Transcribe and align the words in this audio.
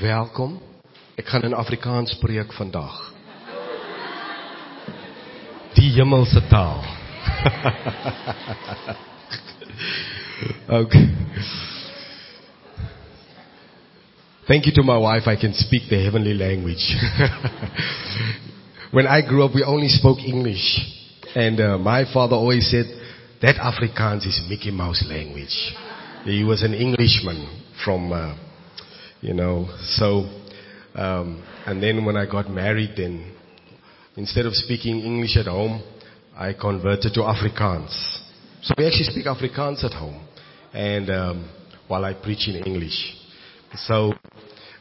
Welkom. 0.00 0.60
Ek 1.14 1.28
gaan 1.28 1.42
in 1.42 1.54
Afrikaans 1.54 2.18
preek 2.20 2.52
vandag. 2.52 3.14
Die 5.72 5.88
hemelse 5.94 6.42
taal. 6.50 6.84
okay. 10.80 11.08
Thank 14.46 14.64
you 14.64 14.72
to 14.74 14.82
my 14.82 14.98
wife 14.98 15.26
I 15.26 15.36
can 15.36 15.54
speak 15.54 15.88
the 15.88 15.96
heavenly 15.96 16.34
language. 16.34 16.84
when 18.92 19.06
I 19.06 19.22
grew 19.22 19.44
up 19.44 19.54
we 19.54 19.64
only 19.64 19.88
spoke 19.88 20.18
English 20.20 20.76
and 21.34 21.58
uh, 21.58 21.78
my 21.78 22.04
father 22.12 22.36
always 22.36 22.70
said 22.70 22.84
that 23.40 23.56
Afrikaans 23.56 24.26
is 24.26 24.42
Mickey 24.46 24.70
Mouse 24.70 25.02
language. 25.08 25.56
He 26.24 26.44
was 26.44 26.62
an 26.62 26.74
Englishman 26.74 27.48
from 27.82 28.12
uh, 28.12 28.36
you 29.26 29.34
know. 29.34 29.68
So, 29.98 30.30
um, 30.94 31.42
and 31.66 31.82
then 31.82 32.04
when 32.04 32.16
I 32.16 32.30
got 32.30 32.48
married, 32.48 32.92
then 32.96 33.34
instead 34.16 34.46
of 34.46 34.54
speaking 34.54 35.00
English 35.00 35.36
at 35.36 35.46
home, 35.46 35.82
I 36.36 36.52
converted 36.52 37.12
to 37.14 37.20
Afrikaans. 37.20 37.92
So 38.62 38.74
we 38.78 38.86
actually 38.86 39.10
speak 39.10 39.26
Afrikaans 39.26 39.82
at 39.84 39.92
home, 39.92 40.24
and 40.72 41.10
um, 41.10 41.50
while 41.88 42.04
I 42.04 42.14
preach 42.14 42.48
in 42.48 42.62
English. 42.62 43.16
So 43.74 44.12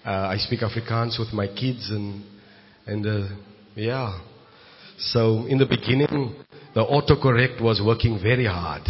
uh, 0.05 0.09
I 0.09 0.38
speak 0.38 0.59
Afrikaans 0.59 1.18
with 1.18 1.34
my 1.34 1.48
kids, 1.48 1.90
and 1.90 2.23
and 2.85 3.05
uh, 3.05 3.35
yeah. 3.76 4.20
So 4.98 5.48
in 5.48 5.57
the 5.57 5.66
beginning, 5.66 6.35
the 6.76 6.85
autocorrect 6.85 7.62
was 7.62 7.82
working 7.84 8.20
very 8.21 8.46
hard, 8.46 8.84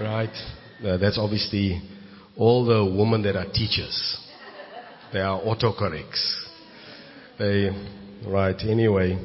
right? 0.00 0.34
Uh, 0.84 0.96
that's 0.96 1.18
obviously 1.18 1.82
all 2.36 2.64
the 2.64 2.84
women 2.84 3.22
that 3.22 3.36
are 3.36 3.50
teachers. 3.52 4.23
They 5.12 5.20
are 5.20 5.40
autocorrects. 5.40 6.44
They, 7.38 7.70
right, 8.26 8.56
anyway. 8.62 9.18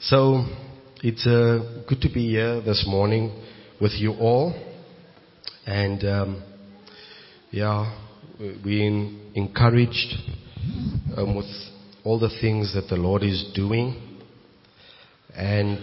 So, 0.00 0.44
it's 1.02 1.26
uh, 1.26 1.84
good 1.88 2.00
to 2.02 2.08
be 2.12 2.30
here 2.30 2.60
this 2.60 2.84
morning 2.86 3.40
with 3.80 3.92
you 3.92 4.12
all. 4.12 4.54
And, 5.66 6.04
um, 6.04 6.42
yeah, 7.50 7.94
we're 8.38 9.10
encouraged 9.34 10.14
um, 11.16 11.36
with 11.36 11.46
all 12.04 12.18
the 12.18 12.30
things 12.40 12.74
that 12.74 12.88
the 12.88 12.96
Lord 12.96 13.22
is 13.22 13.50
doing. 13.54 14.18
And 15.34 15.78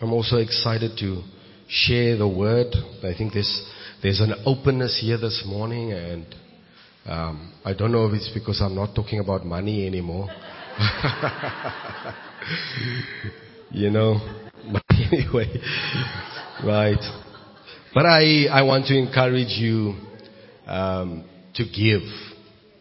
I'm 0.00 0.12
also 0.12 0.36
excited 0.36 0.92
to 0.98 1.22
share 1.68 2.16
the 2.16 2.28
word. 2.28 2.74
I 3.02 3.16
think 3.16 3.32
there's, 3.32 3.70
there's 4.02 4.20
an 4.20 4.34
openness 4.46 5.00
here 5.00 5.18
this 5.18 5.44
morning 5.46 5.92
and 5.92 6.26
um, 7.06 7.52
I 7.64 7.74
don't 7.74 7.90
know 7.90 8.06
if 8.06 8.12
it's 8.14 8.30
because 8.32 8.60
I'm 8.60 8.76
not 8.76 8.94
talking 8.94 9.18
about 9.18 9.44
money 9.44 9.86
anymore. 9.86 10.28
you 13.70 13.90
know, 13.90 14.20
but 14.72 14.84
anyway, 15.12 15.52
right. 16.64 17.00
But 17.92 18.06
I, 18.06 18.46
I 18.46 18.62
want 18.62 18.86
to 18.86 18.96
encourage 18.96 19.58
you 19.58 19.96
um, 20.66 21.24
to 21.54 21.64
give, 21.64 22.02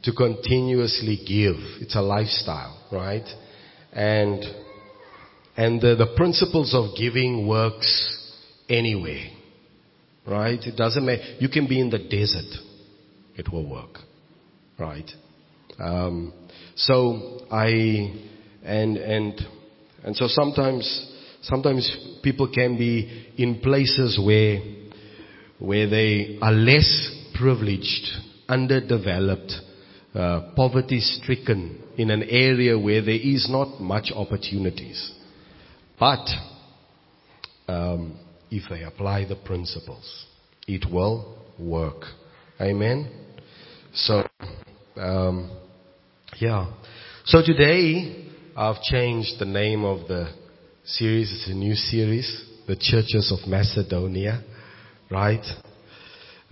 to 0.04 0.14
continuously 0.14 1.18
give. 1.18 1.56
It's 1.82 1.96
a 1.96 2.02
lifestyle, 2.02 2.80
right? 2.92 3.28
And 3.92 4.44
and 5.58 5.82
the, 5.82 5.96
the 5.96 6.14
principles 6.16 6.74
of 6.76 6.96
giving 6.96 7.48
works 7.48 8.34
anyway, 8.70 9.36
right? 10.28 10.60
It 10.62 10.78
doesn't 10.78 11.06
matter. 11.06 11.24
You 11.40 11.50
can 11.50 11.68
be 11.68 11.80
in 11.80 11.90
the 11.90 12.00
desert, 12.00 12.56
it 13.36 13.52
will 13.52 13.68
work 13.68 13.98
right? 14.82 15.10
Um, 15.80 16.34
so 16.76 17.46
I 17.52 17.68
and 18.64 18.98
and 18.98 19.42
and 20.04 20.16
so 20.16 20.28
sometimes 20.28 21.08
sometimes 21.44 22.20
people 22.24 22.52
can 22.54 22.78
be 22.78 23.28
in 23.38 23.62
places 23.62 24.20
where 24.24 24.60
where 25.60 25.88
they 25.90 26.40
are 26.42 26.52
less 26.52 27.16
privileged, 27.36 28.08
underdeveloped, 28.50 29.54
uh, 30.16 30.52
poverty 30.56 31.00
stricken 31.00 31.82
in 31.98 32.10
an 32.10 32.24
area 32.24 32.78
where 32.78 33.02
there 33.02 33.14
is 33.16 33.48
not 33.50 33.80
much 33.80 34.12
opportunities. 34.14 35.12
But 36.00 36.28
um, 37.68 38.18
if 38.50 38.64
they 38.70 38.82
apply 38.84 39.26
the 39.26 39.36
principles, 39.36 40.26
it 40.68 40.92
will 40.92 41.38
work. 41.60 42.06
Amen. 42.60 43.10
So 43.94 44.24
um, 44.98 45.52
yeah. 46.40 46.72
So 47.26 47.42
today, 47.46 48.26
I've 48.56 48.82
changed 48.82 49.40
the 49.40 49.46
name 49.46 49.84
of 49.86 50.08
the 50.08 50.34
series. 50.84 51.32
It's 51.32 51.50
a 51.50 51.54
new 51.54 51.76
series, 51.76 52.46
The 52.68 52.76
Churches 52.76 53.32
of 53.32 53.48
Macedonia, 53.48 54.44
right? 55.10 55.46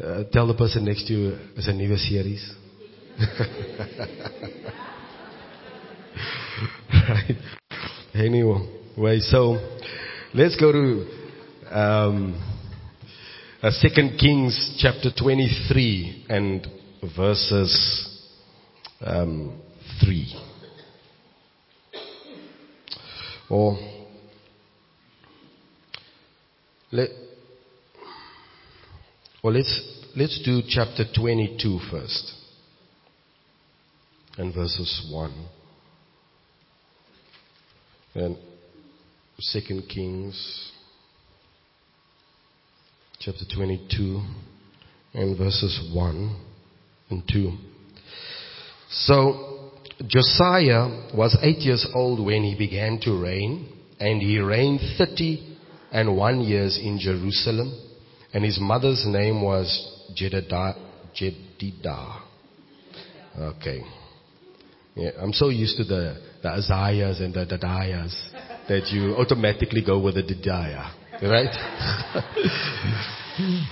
Uh, 0.01 0.23
tell 0.31 0.47
the 0.47 0.53
person 0.53 0.85
next 0.85 1.07
to 1.07 1.13
you 1.13 1.37
it's 1.55 1.67
a 1.67 1.73
new 1.73 1.95
series. 1.97 2.53
right. 6.93 7.35
Anyway, 8.15 9.19
so 9.19 9.57
let's 10.33 10.55
go 10.55 10.71
to 10.71 11.05
um, 11.69 12.41
uh, 13.61 13.71
Second 13.71 14.17
Kings 14.17 14.77
chapter 14.79 15.09
23 15.11 16.25
and 16.29 16.65
verses 17.15 18.08
um, 19.01 19.61
3. 20.03 20.35
Or 23.49 23.77
let, 26.91 27.09
or 29.43 29.51
let's, 29.51 29.81
let's 30.15 30.41
do 30.43 30.61
chapter 30.67 31.03
22 31.15 31.79
first. 31.91 32.33
And 34.37 34.53
verses 34.53 35.09
1. 35.11 35.47
And 38.15 38.37
Second 39.39 39.83
Kings 39.87 40.71
chapter 43.19 43.43
22 43.53 44.21
and 45.13 45.37
verses 45.37 45.91
1 45.93 46.35
and 47.09 47.23
2. 47.31 47.51
So 48.91 49.71
Josiah 50.07 51.11
was 51.13 51.37
eight 51.41 51.59
years 51.59 51.85
old 51.93 52.25
when 52.25 52.43
he 52.43 52.55
began 52.57 52.99
to 53.01 53.21
reign, 53.21 53.67
and 53.99 54.21
he 54.21 54.39
reigned 54.39 54.79
thirty 54.97 55.57
and 55.91 56.15
one 56.15 56.41
years 56.41 56.79
in 56.81 56.99
Jerusalem, 56.99 57.73
and 58.33 58.43
his 58.43 58.59
mother's 58.59 59.05
name 59.05 59.41
was 59.41 59.67
Jedidah. 60.15 60.75
Jedidah. 61.15 62.21
Okay. 63.37 63.81
Yeah, 64.95 65.11
I'm 65.19 65.33
so 65.33 65.49
used 65.49 65.77
to 65.77 65.83
the, 65.83 66.21
the 66.41 66.49
Isaiahs 66.49 67.21
and 67.21 67.33
the 67.33 67.45
Dadiahs 67.45 68.15
that 68.67 68.89
you 68.91 69.15
automatically 69.15 69.83
go 69.85 69.99
with 69.99 70.15
the 70.15 70.23
Didiah, 70.23 70.91
right? 71.21 71.55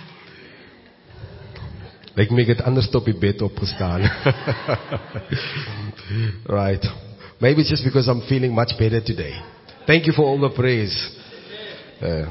Lyk 2.18 2.32
my 2.34 2.42
ek 2.42 2.56
het 2.56 2.64
anders 2.66 2.90
op 2.98 3.06
die 3.06 3.18
bed 3.18 3.42
opgestaan. 3.46 4.02
right. 6.60 6.86
Maybe 7.40 7.62
it's 7.62 7.70
just 7.70 7.84
because 7.86 8.10
I'm 8.10 8.22
feeling 8.26 8.56
much 8.56 8.74
better 8.80 9.02
today. 9.04 9.36
Thank 9.86 10.06
you 10.06 10.14
for 10.14 10.26
all 10.26 10.40
the 10.40 10.50
praise. 10.50 10.98
Uh, 12.02 12.26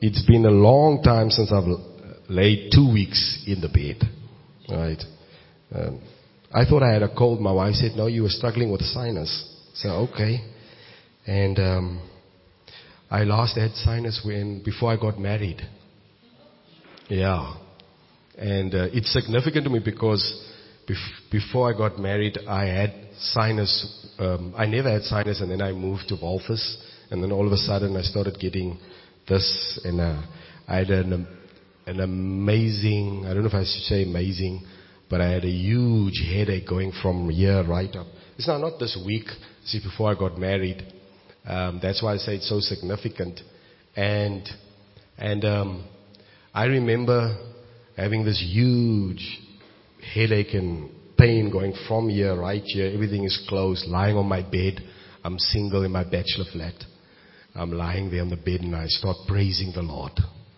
it's 0.00 0.22
been 0.26 0.46
a 0.46 0.50
long 0.50 1.02
time 1.02 1.30
since 1.30 1.50
I've 1.52 1.66
laid 2.28 2.70
two 2.72 2.92
weeks 2.92 3.42
in 3.46 3.60
the 3.60 3.68
bed. 3.68 4.08
Right. 4.68 5.02
Um, 5.74 6.00
I 6.54 6.64
thought 6.64 6.82
I 6.82 6.92
had 6.92 7.02
a 7.02 7.14
cold. 7.14 7.40
My 7.40 7.52
wife 7.52 7.74
said, 7.74 7.96
no, 7.96 8.06
you 8.06 8.22
were 8.22 8.30
struggling 8.30 8.70
with 8.70 8.82
sinus. 8.82 9.30
So, 9.74 10.08
okay. 10.12 10.44
And, 11.26 11.58
um, 11.58 12.08
I 13.10 13.24
last 13.24 13.58
had 13.58 13.72
sinus 13.74 14.22
when, 14.24 14.62
before 14.64 14.90
I 14.92 14.96
got 14.96 15.18
married. 15.18 15.60
Yeah. 17.08 17.56
And 18.38 18.74
uh, 18.74 18.88
it's 18.92 19.12
significant 19.12 19.64
to 19.64 19.70
me 19.70 19.80
because 19.84 20.22
bef- 20.88 21.30
before 21.30 21.72
I 21.72 21.76
got 21.76 21.98
married, 21.98 22.38
I 22.48 22.64
had 22.64 22.94
sinus. 23.18 24.08
Um, 24.18 24.54
I 24.56 24.66
never 24.66 24.90
had 24.90 25.02
sinus, 25.02 25.40
and 25.40 25.50
then 25.50 25.60
I 25.60 25.72
moved 25.72 26.08
to 26.08 26.16
Walvis, 26.16 26.76
and 27.10 27.22
then 27.22 27.32
all 27.32 27.46
of 27.46 27.52
a 27.52 27.56
sudden 27.56 27.96
I 27.96 28.02
started 28.02 28.38
getting 28.40 28.78
this, 29.28 29.80
and 29.84 30.00
uh, 30.00 30.22
I 30.66 30.76
had 30.78 30.90
an, 30.90 31.26
an 31.86 32.00
amazing. 32.00 33.24
I 33.26 33.34
don't 33.34 33.42
know 33.42 33.48
if 33.48 33.54
I 33.54 33.64
should 33.64 33.82
say 33.82 34.04
amazing, 34.04 34.64
but 35.10 35.20
I 35.20 35.30
had 35.30 35.44
a 35.44 35.50
huge 35.50 36.22
headache 36.26 36.66
going 36.66 36.92
from 37.02 37.28
here 37.28 37.62
right 37.64 37.94
up. 37.94 38.06
It's 38.36 38.48
now 38.48 38.58
not 38.58 38.78
this 38.78 38.98
week. 39.04 39.26
See, 39.64 39.78
before 39.78 40.10
I 40.10 40.18
got 40.18 40.38
married, 40.38 40.82
um, 41.44 41.80
that's 41.82 42.02
why 42.02 42.14
I 42.14 42.16
say 42.16 42.36
it's 42.36 42.48
so 42.48 42.60
significant. 42.60 43.40
And 43.94 44.48
and 45.18 45.44
um, 45.44 45.88
I 46.54 46.64
remember 46.64 47.51
having 47.96 48.24
this 48.24 48.42
huge 48.44 49.40
headache 50.14 50.54
and 50.54 50.90
pain 51.18 51.50
going 51.50 51.74
from 51.86 52.08
here, 52.08 52.34
right 52.36 52.62
here. 52.64 52.90
Everything 52.92 53.24
is 53.24 53.44
closed, 53.48 53.86
lying 53.86 54.16
on 54.16 54.26
my 54.26 54.42
bed. 54.42 54.80
I'm 55.24 55.38
single 55.38 55.84
in 55.84 55.92
my 55.92 56.04
bachelor 56.04 56.46
flat. 56.52 56.74
I'm 57.54 57.70
lying 57.70 58.10
there 58.10 58.22
on 58.22 58.30
the 58.30 58.36
bed 58.36 58.60
and 58.62 58.74
I 58.74 58.86
start 58.86 59.16
praising 59.28 59.72
the 59.74 59.82
Lord. 59.82 60.12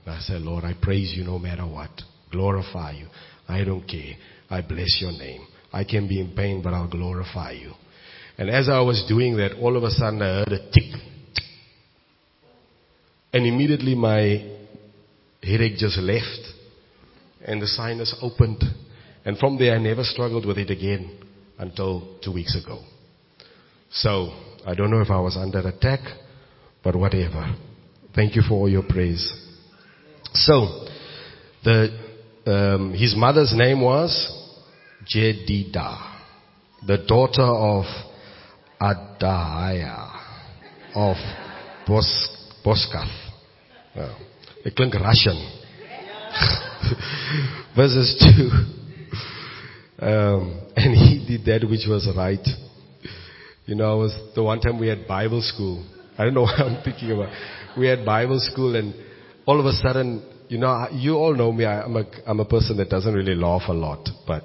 I 0.06 0.20
say, 0.20 0.34
Lord, 0.34 0.64
I 0.64 0.75
praise 0.81 1.12
you 1.16 1.25
no 1.25 1.38
matter 1.38 1.66
what. 1.66 1.90
Glorify 2.31 2.92
you. 2.92 3.08
I 3.48 3.64
don't 3.64 3.86
care. 3.86 4.14
I 4.48 4.60
bless 4.60 4.98
your 5.00 5.12
name. 5.12 5.46
I 5.72 5.84
can 5.84 6.06
be 6.08 6.20
in 6.20 6.34
pain, 6.36 6.62
but 6.62 6.72
I'll 6.72 6.88
glorify 6.88 7.52
you. 7.52 7.72
And 8.38 8.48
as 8.48 8.69
I 8.69 8.81
was 8.81 9.04
doing 9.08 9.36
that, 9.36 9.54
all 9.60 9.76
of 9.76 9.82
a 9.82 9.90
sudden 9.90 10.22
I 10.22 10.26
heard 10.26 10.52
a 10.52 10.70
tick. 10.70 11.00
And 13.32 13.46
immediately 13.46 13.94
my 13.94 14.56
headache 15.42 15.76
just 15.76 15.98
left. 15.98 16.53
And 17.44 17.61
the 17.61 17.67
sinus 17.67 18.14
opened. 18.23 18.62
And 19.25 19.38
from 19.38 19.58
there 19.58 19.75
I 19.75 19.79
never 19.79 20.02
struggled 20.02 20.46
with 20.46 20.58
it 20.58 20.70
again 20.70 21.19
until 21.58 22.19
two 22.23 22.32
weeks 22.32 22.56
ago. 22.61 22.82
So, 23.91 24.32
I 24.67 24.75
don't 24.75 24.91
know 24.91 25.00
if 25.00 25.11
I 25.11 25.20
was 25.20 25.37
under 25.37 25.61
attack, 25.61 26.00
but 26.82 26.96
whatever. 26.96 27.55
Thank 28.14 28.35
you 28.35 28.43
for 28.43 28.55
all 28.55 28.69
your 28.69 28.82
praise. 28.82 29.32
So, 30.32 30.87
the, 31.62 31.88
um, 32.46 32.93
his 32.93 33.14
mother's 33.17 33.52
name 33.55 33.81
was 33.81 34.11
Jedidah, 35.06 36.19
the 36.87 37.05
daughter 37.06 37.43
of 37.43 37.85
Adaiah 38.81 40.20
of 40.94 41.17
Bos, 41.87 42.29
Boskath. 42.64 43.31
Well, 43.96 44.17
it 44.64 44.75
klink 44.75 44.94
Russian. 44.94 45.63
Verses 47.76 48.16
2. 50.00 50.04
Um, 50.04 50.60
and 50.76 50.94
he 50.94 51.25
did 51.26 51.44
that 51.46 51.69
which 51.69 51.86
was 51.88 52.08
right. 52.16 52.44
You 53.66 53.75
know, 53.75 53.92
I 53.92 53.94
was 53.94 54.16
the 54.34 54.42
one 54.42 54.60
time 54.60 54.78
we 54.78 54.88
had 54.88 55.06
Bible 55.06 55.40
school. 55.40 55.84
I 56.19 56.25
don't 56.25 56.34
know 56.34 56.42
what 56.48 56.60
I'm 56.60 56.82
thinking 56.82 57.12
about. 57.12 57.31
We 57.78 57.86
had 57.86 58.04
Bible 58.04 58.38
school 58.40 58.76
and 58.76 58.94
all 59.46 59.60
of 59.60 59.66
a 59.66 59.72
sudden, 59.72 60.22
you 60.48 60.58
know, 60.58 60.86
you 60.92 61.14
all 61.14 61.34
know 61.34 61.52
me. 61.52 61.64
I'm 61.64 61.96
a, 61.96 62.04
I'm 62.26 62.40
a 62.40 62.44
person 62.44 62.76
that 62.76 62.90
doesn't 62.90 63.14
really 63.14 63.34
laugh 63.34 63.62
a 63.69 63.72
lot, 63.72 64.08
but 64.26 64.42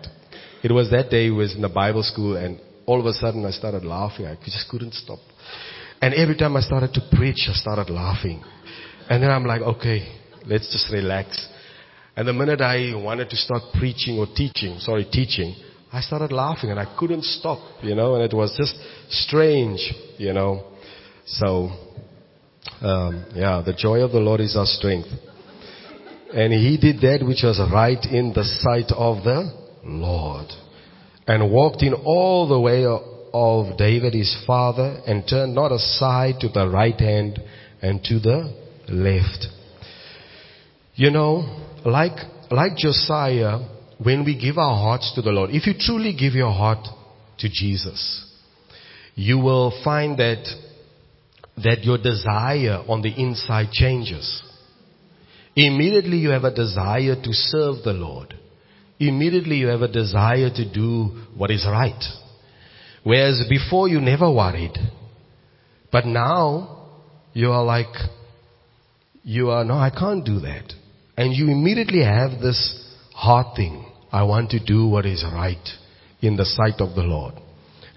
it 0.64 0.72
was 0.72 0.90
that 0.92 1.10
day 1.10 1.30
was 1.30 1.56
in 1.56 1.62
the 1.62 1.70
Bible 1.70 2.04
school 2.04 2.38
and 2.38 2.60
all 2.86 3.00
of 3.00 3.06
a 3.06 3.14
sudden 3.14 3.46
I 3.46 3.52
started 3.52 3.84
laughing. 3.84 4.26
I 4.26 4.36
just 4.44 4.68
couldn't 4.70 4.94
stop. 4.94 5.20
And 6.02 6.14
every 6.14 6.36
time 6.36 6.56
I 6.56 6.62
started 6.62 6.94
to 6.94 7.02
preach, 7.12 7.48
I 7.50 7.54
started 7.54 7.92
laughing. 7.92 8.44
And 9.10 9.22
then 9.22 9.30
I'm 9.30 9.46
like, 9.46 9.62
okay, 9.62 10.08
let's 10.46 10.72
just 10.72 10.92
relax. 10.94 11.49
And 12.20 12.28
the 12.28 12.34
minute 12.34 12.60
I 12.60 12.94
wanted 13.02 13.30
to 13.30 13.38
start 13.38 13.62
preaching 13.80 14.20
or 14.20 14.28
teaching, 14.36 14.78
sorry, 14.80 15.06
teaching, 15.10 15.56
I 15.90 16.02
started 16.02 16.34
laughing 16.34 16.70
and 16.70 16.78
I 16.78 16.98
couldn't 17.00 17.24
stop, 17.24 17.60
you 17.82 17.96
know, 17.96 18.16
and 18.16 18.24
it 18.26 18.36
was 18.36 18.54
just 18.58 18.76
strange, 19.10 19.80
you 20.18 20.34
know. 20.34 20.66
So, 21.26 21.70
um, 22.82 23.26
yeah, 23.34 23.64
the 23.66 23.74
joy 23.74 24.02
of 24.02 24.12
the 24.12 24.20
Lord 24.20 24.42
is 24.42 24.58
our 24.58 24.66
strength. 24.66 25.08
And 26.34 26.52
he 26.52 26.76
did 26.76 27.00
that 27.00 27.26
which 27.26 27.44
was 27.44 27.58
right 27.72 28.04
in 28.12 28.34
the 28.34 28.44
sight 28.44 28.92
of 28.94 29.24
the 29.24 29.54
Lord. 29.86 30.48
And 31.26 31.50
walked 31.50 31.84
in 31.84 31.94
all 31.94 32.50
the 32.50 32.60
way 32.60 32.84
of 32.86 33.78
David 33.78 34.14
his 34.14 34.44
father 34.46 35.00
and 35.08 35.26
turned 35.26 35.56
not 35.56 35.72
aside 35.72 36.42
to 36.42 36.50
the 36.50 36.68
right 36.68 37.00
hand 37.00 37.40
and 37.82 38.04
to 38.04 38.20
the 38.20 38.54
left. 38.90 39.48
You 40.96 41.12
know, 41.12 41.68
like, 41.86 42.18
like 42.52 42.76
Josiah, 42.78 43.60
when 44.02 44.24
we 44.26 44.40
give 44.40 44.58
our 44.58 44.76
hearts 44.76 45.14
to 45.16 45.22
the 45.22 45.32
Lord, 45.32 45.52
if 45.52 45.68
you 45.68 45.74
truly 45.78 46.14
give 46.14 46.34
your 46.34 46.52
heart 46.52 46.88
to 47.40 47.50
Jesus, 47.50 48.26
you 49.16 49.38
will 49.38 49.72
find 49.84 50.18
that, 50.20 50.46
that 51.58 51.84
your 51.84 51.98
desire 51.98 52.84
on 52.88 53.02
the 53.02 53.14
inside 53.22 53.72
changes. 53.72 54.44
Immediately 55.56 56.18
you 56.18 56.30
have 56.30 56.46
a 56.46 56.54
desire 56.54 57.16
to 57.16 57.34
serve 57.34 57.84
the 57.84 57.94
Lord. 57.94 58.34
Immediately 59.00 59.58
you 59.58 59.68
have 59.68 59.82
a 59.82 59.92
desire 59.92 60.50
to 60.50 60.74
do 60.74 61.24
what 61.36 61.52
is 61.52 61.66
right. 61.70 62.02
Whereas 63.04 63.44
before 63.50 63.88
you 63.88 64.00
never 64.00 64.32
worried. 64.32 64.78
But 65.92 66.06
now 66.06 66.88
you 67.34 67.52
are 67.52 67.64
like, 67.64 67.94
you 69.24 69.50
are, 69.50 69.64
no, 69.64 69.76
I 69.76 69.90
can't 69.90 70.26
do 70.26 70.40
that. 70.42 70.74
And 71.20 71.34
you 71.34 71.52
immediately 71.52 72.02
have 72.02 72.40
this 72.40 72.82
heart 73.14 73.58
thing. 73.58 73.86
I 74.10 74.24
want 74.24 74.52
to 74.52 74.60
do 74.64 74.88
what 74.88 75.06
is 75.06 75.22
right 75.22 75.68
in 76.22 76.38
the 76.38 76.46
sight 76.46 76.80
of 76.80 76.96
the 76.96 77.02
Lord. 77.02 77.34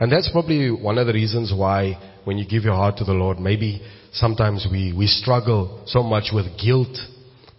And 0.00 0.10
that's 0.10 0.28
probably 0.32 0.72
one 0.72 0.98
of 0.98 1.06
the 1.06 1.12
reasons 1.12 1.54
why 1.56 1.96
when 2.24 2.36
you 2.36 2.44
give 2.44 2.64
your 2.64 2.74
heart 2.74 2.96
to 2.96 3.04
the 3.04 3.12
Lord, 3.12 3.38
maybe 3.38 3.80
sometimes 4.12 4.66
we, 4.68 4.92
we 4.92 5.06
struggle 5.06 5.84
so 5.86 6.02
much 6.02 6.30
with 6.34 6.46
guilt 6.60 6.98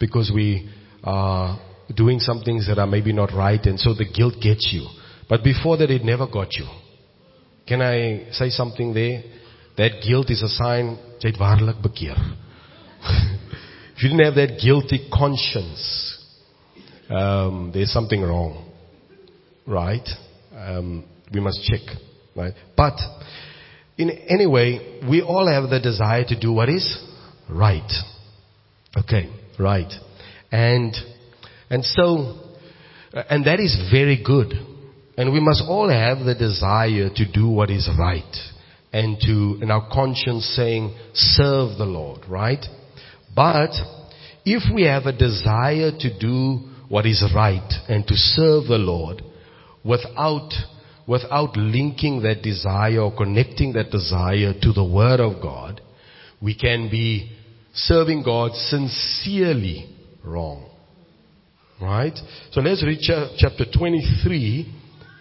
because 0.01 0.33
we 0.35 0.69
are 1.05 1.57
doing 1.95 2.19
some 2.19 2.41
things 2.43 2.67
that 2.67 2.77
are 2.77 2.85
maybe 2.85 3.13
not 3.13 3.31
right 3.31 3.65
and 3.65 3.79
so 3.79 3.93
the 3.93 4.11
guilt 4.13 4.33
gets 4.41 4.69
you. 4.73 4.85
But 5.29 5.45
before 5.45 5.77
that 5.77 5.89
it 5.89 6.03
never 6.03 6.27
got 6.27 6.55
you. 6.55 6.65
Can 7.65 7.81
I 7.81 8.33
say 8.33 8.49
something 8.49 8.93
there? 8.93 9.23
That 9.77 10.01
guilt 10.05 10.29
is 10.29 10.43
a 10.43 10.49
sign, 10.49 10.97
jy 11.21 11.31
waarlik. 11.39 11.79
if 14.03 14.11
you 14.11 14.17
didn't 14.17 14.25
have 14.25 14.35
that 14.35 14.59
guilty 14.61 15.07
conscience, 15.13 16.19
um, 17.09 17.71
there's 17.73 17.93
something 17.93 18.21
wrong, 18.21 18.69
right? 19.65 20.05
Um, 20.53 21.05
we 21.33 21.39
must 21.39 21.63
check, 21.63 21.79
right? 22.35 22.51
But 22.75 22.95
in 23.97 24.09
any 24.09 24.45
way, 24.45 24.99
we 25.09 25.21
all 25.21 25.47
have 25.47 25.69
the 25.69 25.79
desire 25.79 26.25
to 26.25 26.37
do 26.37 26.51
what 26.51 26.67
is 26.67 27.01
right. 27.49 27.89
Okay, 28.97 29.29
right, 29.57 29.91
and 30.51 30.93
and 31.69 31.85
so, 31.85 32.41
and 33.13 33.45
that 33.45 33.61
is 33.61 33.89
very 33.89 34.21
good. 34.21 34.51
And 35.15 35.31
we 35.31 35.39
must 35.39 35.63
all 35.65 35.87
have 35.87 36.25
the 36.25 36.35
desire 36.35 37.09
to 37.15 37.31
do 37.31 37.47
what 37.47 37.69
is 37.69 37.89
right 37.97 38.35
and 38.91 39.17
to, 39.21 39.59
in 39.61 39.71
our 39.71 39.87
conscience 39.93 40.43
saying, 40.57 40.93
serve 41.13 41.77
the 41.77 41.85
Lord, 41.85 42.21
right? 42.27 42.65
But 43.35 43.71
if 44.45 44.63
we 44.73 44.83
have 44.83 45.05
a 45.05 45.17
desire 45.17 45.91
to 45.99 46.19
do 46.19 46.69
what 46.89 47.05
is 47.05 47.23
right 47.33 47.71
and 47.87 48.05
to 48.07 48.15
serve 48.15 48.67
the 48.67 48.77
Lord 48.77 49.21
without, 49.83 50.51
without 51.07 51.55
linking 51.57 52.21
that 52.23 52.41
desire 52.41 53.01
or 53.01 53.15
connecting 53.15 53.73
that 53.73 53.89
desire 53.89 54.53
to 54.61 54.73
the 54.73 54.83
Word 54.83 55.19
of 55.19 55.41
God, 55.41 55.81
we 56.41 56.55
can 56.55 56.89
be 56.89 57.31
serving 57.73 58.23
God 58.23 58.53
sincerely 58.53 59.89
wrong. 60.23 60.69
Right? 61.81 62.17
So 62.51 62.61
let's 62.61 62.83
read 62.83 62.99
chapter 63.37 63.65
23 63.65 64.73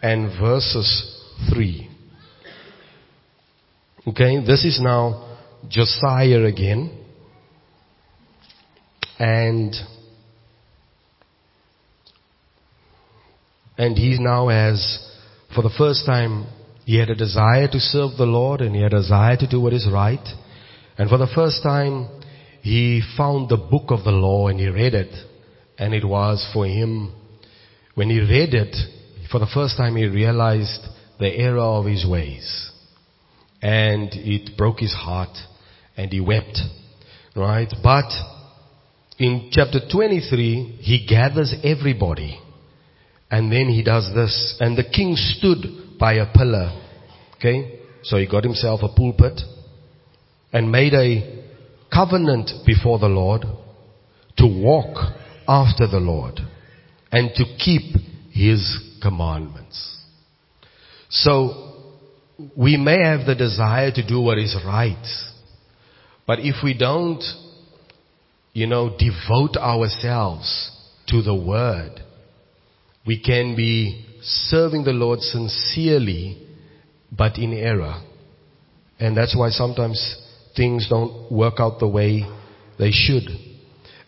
and 0.03 0.39
verses 0.39 1.21
3. 1.53 1.89
Okay, 4.09 4.45
this 4.45 4.65
is 4.65 4.81
now 4.83 5.39
Josiah 5.69 6.45
again. 6.45 7.02
And 9.23 9.73
and 13.79 13.97
he 13.97 14.19
now 14.19 14.49
has 14.49 14.99
for 15.55 15.63
the 15.63 15.71
first 15.79 16.05
time 16.07 16.47
he 16.85 16.99
had 16.99 17.09
a 17.09 17.15
desire 17.15 17.69
to 17.69 17.79
serve 17.79 18.17
the 18.19 18.27
Lord 18.27 18.61
and 18.61 18.75
he 18.75 18.83
had 18.83 18.93
a 18.93 19.01
desire 19.01 19.37
to 19.37 19.47
do 19.47 19.61
what 19.61 19.73
is 19.75 19.89
right. 19.93 20.27
And 20.99 21.09
for 21.09 21.19
the 21.19 21.31
first 21.33 21.63
time 21.63 22.09
he 22.63 23.01
found 23.17 23.49
the 23.49 23.57
book 23.59 23.91
of 23.91 24.03
the 24.03 24.11
law 24.11 24.49
and 24.49 24.59
he 24.59 24.67
read 24.67 24.95
it. 24.95 25.15
And 25.79 25.95
it 25.95 26.05
was 26.05 26.45
for 26.53 26.67
him 26.67 27.15
when 27.95 28.11
he 28.11 28.19
read 28.19 28.55
it, 28.55 28.75
for 29.31 29.39
the 29.39 29.51
first 29.55 29.77
time 29.77 29.95
he 29.95 30.07
realized 30.07 30.85
the 31.21 31.29
error 31.29 31.61
of 31.61 31.87
his 31.87 32.05
ways. 32.05 32.73
And 33.63 34.09
it 34.13 34.57
broke 34.57 34.81
his 34.81 34.93
heart 34.93 35.37
and 35.97 36.11
he 36.11 36.19
wept. 36.19 36.59
Right? 37.37 37.73
But 37.85 38.11
in 39.25 39.51
chapter 39.53 39.81
23, 39.91 40.79
he 40.81 41.07
gathers 41.07 41.55
everybody. 41.63 42.39
And 43.31 43.51
then 43.51 43.69
he 43.69 43.83
does 43.83 44.11
this. 44.15 44.57
And 44.61 44.77
the 44.77 44.85
king 44.85 45.15
stood 45.17 45.99
by 45.99 46.15
a 46.15 46.33
pillar. 46.33 46.71
Okay? 47.37 47.81
So 48.03 48.17
he 48.19 48.27
got 48.27 48.45
himself 48.45 48.81
a 48.83 48.89
pulpit 48.89 49.41
and 50.53 50.71
made 50.71 50.93
a 50.95 51.45
covenant 51.93 52.51
before 52.67 52.99
the 52.99 53.09
Lord 53.09 53.43
to 54.39 54.47
walk 54.47 54.97
after 55.49 55.87
the 55.87 56.01
Lord 56.01 56.41
and 57.11 57.31
to 57.35 57.45
keep 57.59 57.97
his 58.31 58.79
commandments. 59.03 59.99
So 61.11 61.93
we 62.57 62.77
may 62.77 62.99
have 63.05 63.27
the 63.27 63.35
desire 63.35 63.91
to 63.93 64.07
do 64.07 64.21
what 64.21 64.39
is 64.39 64.57
right, 64.65 65.07
but 66.27 66.41
if 66.41 66.57
we 66.65 66.77
don't 66.77 67.23
you 68.53 68.67
know, 68.67 68.97
devote 68.99 69.57
ourselves 69.57 70.71
to 71.09 71.23
the 71.23 71.35
word, 71.35 72.01
we 73.07 73.21
can 73.21 73.57
be 73.57 74.05
serving 74.23 74.85
the 74.85 74.93
Lord 74.93 75.21
sincerely, 75.21 76.47
but 77.11 77.39
in 77.39 77.53
error. 77.53 78.03
And 79.01 79.17
that's 79.17 79.37
why 79.37 79.51
sometimes 79.51 80.17
things 80.57 80.87
don't 80.89 81.31
work 81.33 81.55
out 81.59 81.81
the 81.81 81.89
way 81.89 82.25
they 82.79 82.91
should. 82.91 83.25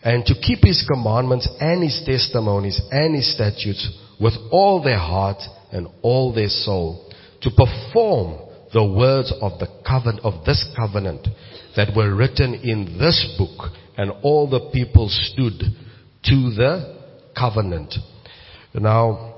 And 0.03 0.23
to 0.25 0.35
keep 0.35 0.59
His 0.61 0.85
commandments 0.87 1.49
and 1.59 1.83
His 1.83 2.01
testimonies 2.05 2.79
and 2.91 3.15
His 3.15 3.33
statutes 3.33 3.99
with 4.21 4.33
all 4.51 4.81
their 4.81 4.99
heart 4.99 5.41
and 5.71 5.87
all 6.01 6.33
their 6.33 6.49
soul. 6.49 7.11
To 7.41 7.49
perform 7.49 8.41
the 8.73 8.85
words 8.85 9.33
of 9.41 9.59
the 9.59 9.67
covenant, 9.85 10.23
of 10.23 10.45
this 10.45 10.65
covenant 10.75 11.27
that 11.75 11.95
were 11.95 12.15
written 12.15 12.53
in 12.53 12.97
this 12.97 13.35
book 13.37 13.71
and 13.97 14.11
all 14.23 14.49
the 14.49 14.69
people 14.73 15.07
stood 15.09 15.59
to 16.23 16.35
the 16.55 16.95
covenant. 17.37 17.93
Now, 18.73 19.35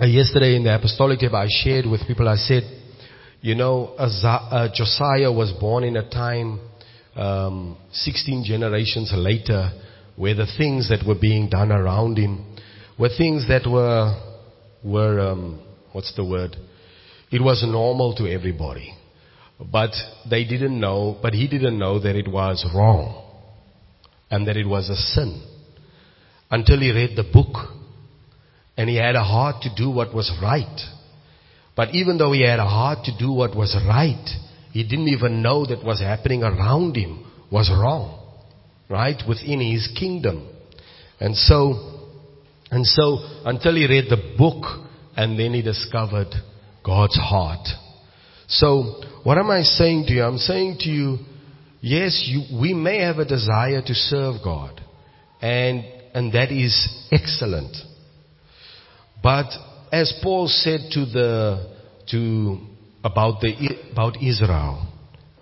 uh, 0.00 0.06
yesterday 0.06 0.56
in 0.56 0.64
the 0.64 0.74
apostolic 0.74 1.18
tape 1.18 1.32
I 1.32 1.46
shared 1.48 1.86
with 1.86 2.06
people, 2.06 2.28
I 2.28 2.36
said, 2.36 2.62
you 3.40 3.54
know, 3.54 3.94
uh, 3.98 4.68
Josiah 4.72 5.32
was 5.32 5.52
born 5.58 5.84
in 5.84 5.96
a 5.96 6.08
time 6.08 6.60
um, 7.16 7.76
16 7.92 8.44
generations 8.44 9.12
later 9.14 9.70
where 10.16 10.34
the 10.34 10.46
things 10.56 10.88
that 10.88 11.04
were 11.06 11.18
being 11.20 11.48
done 11.48 11.72
around 11.72 12.18
him 12.18 12.56
were 12.98 13.08
things 13.08 13.48
that 13.48 13.68
were, 13.68 14.14
were 14.84 15.18
um, 15.18 15.60
what's 15.92 16.14
the 16.14 16.24
word? 16.24 16.56
It 17.30 17.42
was 17.42 17.64
normal 17.66 18.14
to 18.16 18.28
everybody. 18.28 18.94
But 19.60 19.90
they 20.28 20.44
didn't 20.44 20.78
know, 20.78 21.18
but 21.20 21.32
he 21.32 21.48
didn't 21.48 21.78
know 21.78 21.98
that 22.00 22.16
it 22.16 22.28
was 22.28 22.64
wrong 22.74 23.21
and 24.32 24.48
that 24.48 24.56
it 24.56 24.66
was 24.66 24.88
a 24.88 24.96
sin 24.96 25.42
until 26.50 26.80
he 26.80 26.90
read 26.90 27.14
the 27.14 27.22
book 27.22 27.54
and 28.78 28.88
he 28.88 28.96
had 28.96 29.14
a 29.14 29.22
heart 29.22 29.56
to 29.62 29.68
do 29.76 29.90
what 29.90 30.14
was 30.14 30.32
right. 30.42 30.80
But 31.76 31.94
even 31.94 32.16
though 32.16 32.32
he 32.32 32.42
had 32.42 32.58
a 32.58 32.66
heart 32.66 33.04
to 33.04 33.12
do 33.18 33.30
what 33.30 33.54
was 33.54 33.76
right, 33.86 34.26
he 34.72 34.84
didn't 34.84 35.08
even 35.08 35.42
know 35.42 35.66
that 35.66 35.78
what 35.78 35.86
was 35.86 36.00
happening 36.00 36.42
around 36.42 36.96
him 36.96 37.30
was 37.50 37.70
wrong. 37.70 38.18
Right? 38.88 39.22
Within 39.28 39.60
his 39.60 39.86
kingdom. 39.98 40.48
And 41.20 41.36
so, 41.36 42.08
and 42.70 42.86
so, 42.86 43.18
until 43.44 43.74
he 43.74 43.86
read 43.86 44.06
the 44.08 44.34
book, 44.38 44.64
and 45.14 45.38
then 45.38 45.52
he 45.52 45.60
discovered 45.60 46.32
God's 46.84 47.18
heart. 47.18 47.68
So, 48.48 49.02
what 49.24 49.36
am 49.36 49.50
I 49.50 49.62
saying 49.62 50.06
to 50.06 50.14
you? 50.14 50.22
I'm 50.22 50.38
saying 50.38 50.76
to 50.80 50.90
you, 50.90 51.18
yes, 51.82 52.24
you, 52.26 52.58
we 52.58 52.72
may 52.72 53.00
have 53.00 53.18
a 53.18 53.26
desire 53.26 53.82
to 53.82 53.94
serve 53.94 54.36
God. 54.42 54.80
And, 55.42 55.84
and 56.14 56.32
that 56.32 56.50
is 56.50 57.06
excellent. 57.10 57.76
But 59.22 59.50
as 59.92 60.18
Paul 60.22 60.48
said 60.48 60.80
to 60.92 61.04
the, 61.04 61.74
to, 62.10 62.58
about 63.04 63.40
the, 63.40 63.54
about 63.92 64.22
Israel 64.22 64.88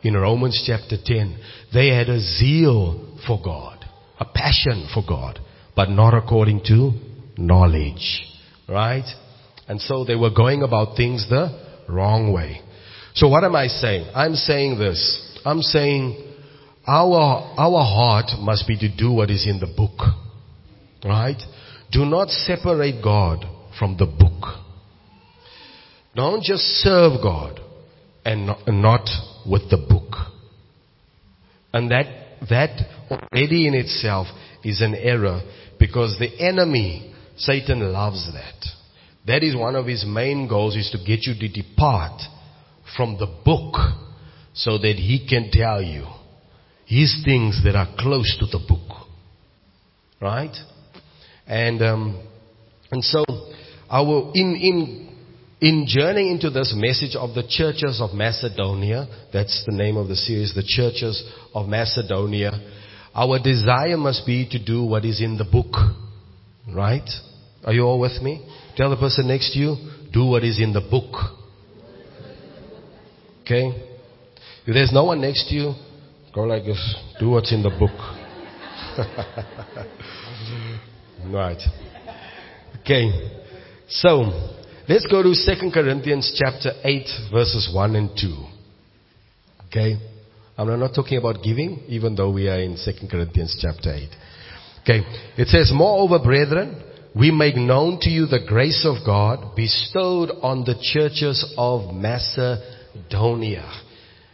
in 0.03 0.15
Romans 0.17 0.63
chapter 0.67 0.97
10, 1.03 1.39
they 1.73 1.89
had 1.89 2.09
a 2.09 2.19
zeal 2.19 3.19
for 3.27 3.41
God, 3.43 3.85
a 4.19 4.25
passion 4.25 4.89
for 4.93 5.05
God, 5.07 5.39
but 5.77 5.91
not 5.91 6.15
according 6.15 6.63
to 6.65 6.93
knowledge. 7.37 8.27
Right? 8.69 9.07
And 9.69 9.81
so 9.81 10.05
they 10.05 10.17
were 10.17 10.31
going 10.31 10.63
about 10.63 10.97
things 10.97 11.29
the 11.29 11.85
wrong 11.89 12.33
way. 12.33 12.61
So 13.15 13.29
what 13.29 13.45
am 13.45 13.55
I 13.55 13.67
saying? 13.67 14.11
I'm 14.15 14.35
saying 14.35 14.79
this. 14.79 15.39
I'm 15.45 15.63
saying 15.63 16.30
our, 16.91 17.55
our 17.57 17.85
heart 17.85 18.33
must 18.41 18.67
be 18.67 18.77
to 18.79 18.89
do 18.89 19.13
what 19.13 19.31
is 19.31 19.47
in 19.47 19.61
the 19.61 19.73
book. 19.77 20.01
Right? 21.05 21.41
Do 21.93 22.05
not 22.05 22.31
separate 22.31 23.03
God 23.03 23.45
from 23.79 23.97
the 23.97 24.07
book. 24.07 24.59
Don't 26.17 26.43
just 26.43 26.63
serve 26.83 27.23
God 27.23 27.61
and 28.25 28.47
not, 28.67 29.09
with 29.47 29.71
the 29.71 29.77
book. 29.77 30.15
And 31.73 31.93
that, 31.93 32.07
that 32.51 32.81
already 33.09 33.69
in 33.69 33.75
itself 33.75 34.27
is 34.65 34.81
an 34.81 34.97
error 34.97 35.41
because 35.79 36.17
the 36.19 36.45
enemy, 36.45 37.15
Satan 37.37 37.93
loves 37.93 38.29
that. 38.33 38.67
That 39.29 39.45
is 39.45 39.55
one 39.55 39.77
of 39.77 39.87
his 39.87 40.05
main 40.05 40.49
goals 40.49 40.75
is 40.75 40.91
to 40.91 40.99
get 40.99 41.25
you 41.25 41.35
to 41.39 41.63
depart 41.63 42.21
from 42.97 43.17
the 43.17 43.29
book 43.45 43.77
so 44.55 44.77
that 44.79 44.97
he 44.97 45.27
can 45.29 45.51
tell 45.53 45.81
you 45.81 46.05
his 46.91 47.23
things 47.25 47.63
that 47.63 47.77
are 47.77 47.87
close 47.97 48.37
to 48.41 48.47
the 48.47 48.59
book. 48.67 49.07
Right? 50.21 50.55
And, 51.47 51.81
um, 51.83 52.29
and 52.91 53.05
so, 53.05 53.25
our, 53.89 54.33
in, 54.35 54.57
in 54.57 55.07
in 55.61 55.85
journeying 55.87 56.31
into 56.31 56.51
this 56.51 56.75
message 56.75 57.15
of 57.15 57.35
the 57.35 57.45
churches 57.47 58.01
of 58.01 58.15
Macedonia, 58.15 59.07
that's 59.33 59.63
the 59.67 59.77
name 59.77 59.97
of 59.97 60.09
the 60.09 60.17
series, 60.17 60.55
the 60.55 60.65
churches 60.67 61.23
of 61.55 61.69
Macedonia, 61.69 62.51
our 63.15 63.39
desire 63.39 63.97
must 63.97 64.25
be 64.27 64.49
to 64.51 64.59
do 64.63 64.83
what 64.83 65.05
is 65.05 65.21
in 65.21 65.37
the 65.37 65.45
book. 65.45 65.73
Right? 66.75 67.09
Are 67.65 67.73
you 67.73 67.83
all 67.83 68.01
with 68.01 68.23
me? 68.23 68.47
Tell 68.77 68.91
the 68.91 68.97
person 68.97 69.29
next 69.29 69.53
to 69.53 69.59
you, 69.59 69.77
do 70.13 70.25
what 70.25 70.45
is 70.45 70.59
in 70.59 70.73
the 70.73 70.81
book. 70.81 71.15
Okay? 73.43 73.69
If 74.67 74.75
there's 74.75 74.93
no 74.93 75.05
one 75.05 75.21
next 75.21 75.49
to 75.51 75.55
you, 75.55 75.75
go 76.35 76.43
like 76.43 76.65
this, 76.65 76.97
do 77.19 77.31
what's 77.31 77.53
in 77.53 77.63
the 77.63 77.71
book. 77.71 77.91
right. 81.33 81.63
Okay. 82.81 83.11
So, 83.89 84.59
Let's 84.91 85.07
go 85.07 85.23
to 85.23 85.33
2 85.33 85.71
Corinthians 85.73 86.37
chapter 86.37 86.73
8 86.83 87.07
verses 87.31 87.71
1 87.73 87.95
and 87.95 88.11
2. 88.21 88.45
Okay? 89.69 89.97
I'm 90.59 90.81
not 90.81 90.97
talking 90.97 91.17
about 91.17 91.45
giving, 91.45 91.85
even 91.87 92.17
though 92.17 92.33
we 92.33 92.49
are 92.49 92.59
in 92.59 92.75
2 92.75 93.07
Corinthians 93.09 93.57
chapter 93.63 93.95
8. 93.95 94.09
Okay. 94.83 95.01
It 95.37 95.47
says, 95.47 95.71
Moreover, 95.73 96.19
brethren, 96.19 96.83
we 97.15 97.31
make 97.31 97.55
known 97.55 98.01
to 98.01 98.11
you 98.11 98.27
the 98.27 98.41
grace 98.49 98.85
of 98.85 99.07
God 99.07 99.55
bestowed 99.55 100.31
on 100.43 100.65
the 100.65 100.75
churches 100.93 101.55
of 101.57 101.95
Macedonia. 101.95 103.71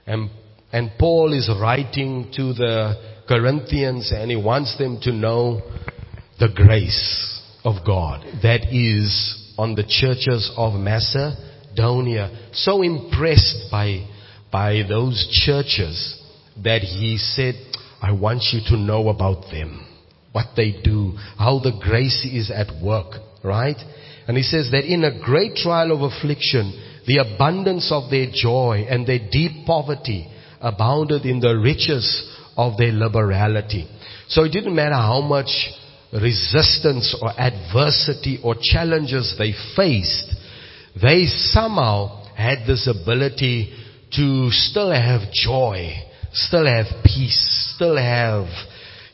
And, 0.06 0.30
and 0.72 0.90
Paul 0.98 1.32
is 1.32 1.48
writing 1.60 2.30
to 2.36 2.52
the 2.52 2.94
Corinthians 3.28 4.12
and 4.12 4.30
he 4.30 4.36
wants 4.36 4.76
them 4.78 4.98
to 5.02 5.12
know 5.12 5.62
the 6.38 6.48
grace 6.54 7.42
of 7.64 7.84
God 7.86 8.24
that 8.42 8.72
is 8.72 9.54
on 9.58 9.74
the 9.74 9.84
churches 9.84 10.52
of 10.56 10.74
Macedonia. 10.74 12.50
So 12.52 12.82
impressed 12.82 13.68
by, 13.70 14.06
by 14.52 14.82
those 14.88 15.26
churches 15.46 16.20
that 16.62 16.82
he 16.82 17.16
said, 17.18 17.54
I 18.02 18.12
want 18.12 18.42
you 18.52 18.60
to 18.68 18.76
know 18.76 19.08
about 19.08 19.50
them. 19.50 19.86
What 20.32 20.48
they 20.56 20.80
do, 20.84 21.14
how 21.38 21.60
the 21.60 21.78
grace 21.80 22.24
is 22.30 22.50
at 22.50 22.82
work, 22.82 23.14
right? 23.42 23.76
And 24.28 24.36
he 24.36 24.42
says 24.42 24.70
that 24.72 24.84
in 24.84 25.04
a 25.04 25.24
great 25.24 25.54
trial 25.54 25.92
of 25.92 26.12
affliction, 26.12 26.82
the 27.06 27.18
abundance 27.18 27.90
of 27.90 28.10
their 28.10 28.26
joy 28.32 28.86
and 28.88 29.06
their 29.06 29.20
deep 29.30 29.66
poverty 29.66 30.30
abounded 30.60 31.24
in 31.24 31.40
the 31.40 31.56
riches 31.56 32.32
of 32.56 32.76
their 32.76 32.92
liberality. 32.92 33.88
So 34.28 34.44
it 34.44 34.50
didn't 34.50 34.74
matter 34.74 34.94
how 34.94 35.20
much 35.20 35.48
resistance 36.12 37.16
or 37.20 37.30
adversity 37.38 38.40
or 38.42 38.54
challenges 38.60 39.34
they 39.38 39.52
faced, 39.76 40.34
they 41.00 41.26
somehow 41.26 42.24
had 42.34 42.66
this 42.66 42.88
ability 42.88 43.72
to 44.12 44.50
still 44.50 44.90
have 44.90 45.32
joy, 45.32 45.92
still 46.32 46.66
have 46.66 46.86
peace, 47.04 47.72
still 47.74 47.96
have, 47.96 48.46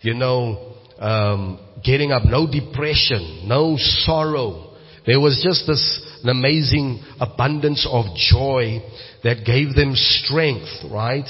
you 0.03 0.15
know, 0.15 0.75
um, 0.99 1.59
getting 1.83 2.13
up, 2.13 2.25
no 2.25 2.47
depression, 2.51 3.45
no 3.47 3.77
sorrow. 3.79 4.77
There 5.07 5.19
was 5.19 5.41
just 5.43 5.67
this 5.67 6.01
amazing 6.25 7.03
abundance 7.19 7.87
of 7.91 8.05
joy 8.15 8.81
that 9.25 9.45
gave 9.45 9.75
them 9.75 9.93
strength, 9.95 10.85
right? 10.91 11.27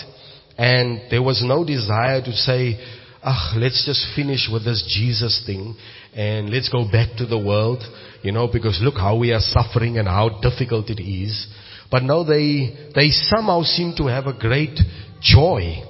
And 0.59 1.11
there 1.11 1.23
was 1.23 1.43
no 1.45 1.65
desire 1.65 2.23
to 2.23 2.33
say, 2.33 2.79
ah, 3.23 3.55
let's 3.57 3.85
just 3.87 4.07
finish 4.17 4.49
with 4.53 4.65
this 4.65 4.83
Jesus 4.89 5.43
thing 5.47 5.77
and 6.15 6.51
let's 6.51 6.69
go 6.69 6.85
back 6.91 7.17
to 7.19 7.27
the 7.27 7.39
world, 7.39 7.83
you 8.23 8.33
know, 8.33 8.49
because 8.53 8.81
look 8.83 8.95
how 8.95 9.17
we 9.17 9.33
are 9.33 9.41
suffering 9.41 9.99
and 9.99 10.07
how 10.07 10.41
difficult 10.41 10.91
it 10.91 11.03
is. 11.03 11.47
But 11.91 12.03
no, 12.03 12.25
they, 12.25 12.91
they 12.95 13.11
somehow 13.11 13.63
seem 13.63 13.95
to 13.99 14.07
have 14.07 14.27
a 14.27 14.39
great 14.39 14.79
joy. 15.21 15.83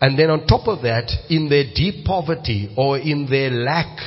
And 0.00 0.18
then 0.18 0.30
on 0.30 0.46
top 0.46 0.68
of 0.68 0.82
that, 0.82 1.10
in 1.28 1.48
their 1.48 1.64
deep 1.74 2.04
poverty 2.04 2.72
or 2.76 2.98
in 2.98 3.26
their 3.28 3.50
lack, 3.50 3.98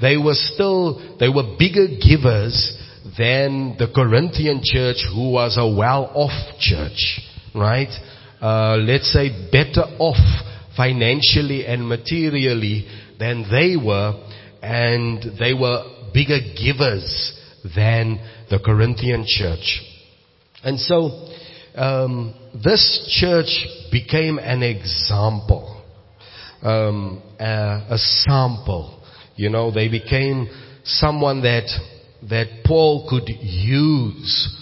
they 0.00 0.16
were 0.16 0.34
still, 0.34 1.16
they 1.18 1.28
were 1.28 1.56
bigger 1.58 1.86
givers 2.00 2.77
than 3.18 3.76
the 3.78 3.88
Corinthian 3.92 4.60
church 4.62 5.04
who 5.12 5.32
was 5.32 5.56
a 5.58 5.68
well-off 5.68 6.58
church, 6.60 7.20
right? 7.54 7.90
Uh, 8.40 8.76
let's 8.76 9.12
say 9.12 9.50
better 9.50 9.82
off 9.98 10.16
financially 10.76 11.66
and 11.66 11.86
materially 11.86 12.86
than 13.18 13.44
they 13.50 13.74
were, 13.76 14.14
and 14.62 15.38
they 15.38 15.52
were 15.52 15.82
bigger 16.14 16.38
givers 16.56 17.36
than 17.74 18.20
the 18.48 18.60
Corinthian 18.64 19.24
church. 19.26 19.82
And 20.62 20.78
so, 20.78 21.28
um, 21.74 22.34
this 22.54 23.18
church 23.20 23.66
became 23.90 24.38
an 24.38 24.62
example, 24.62 25.82
um, 26.62 27.22
a, 27.40 27.86
a 27.90 27.98
sample. 27.98 29.02
You 29.36 29.50
know, 29.50 29.70
they 29.72 29.88
became 29.88 30.48
someone 30.84 31.42
that 31.42 31.68
that 32.22 32.64
Paul 32.64 33.06
could 33.08 33.28
use 33.28 34.56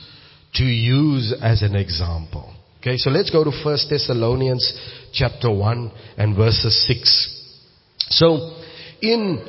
to 0.54 0.64
use 0.64 1.34
as 1.42 1.62
an 1.62 1.76
example. 1.76 2.52
Okay, 2.80 2.96
so 2.96 3.10
let's 3.10 3.30
go 3.30 3.44
to 3.44 3.50
First 3.64 3.88
Thessalonians 3.90 5.10
chapter 5.12 5.52
1 5.52 5.92
and 6.18 6.36
verses 6.36 6.86
6. 6.86 7.42
So, 8.10 8.56
in, 9.02 9.44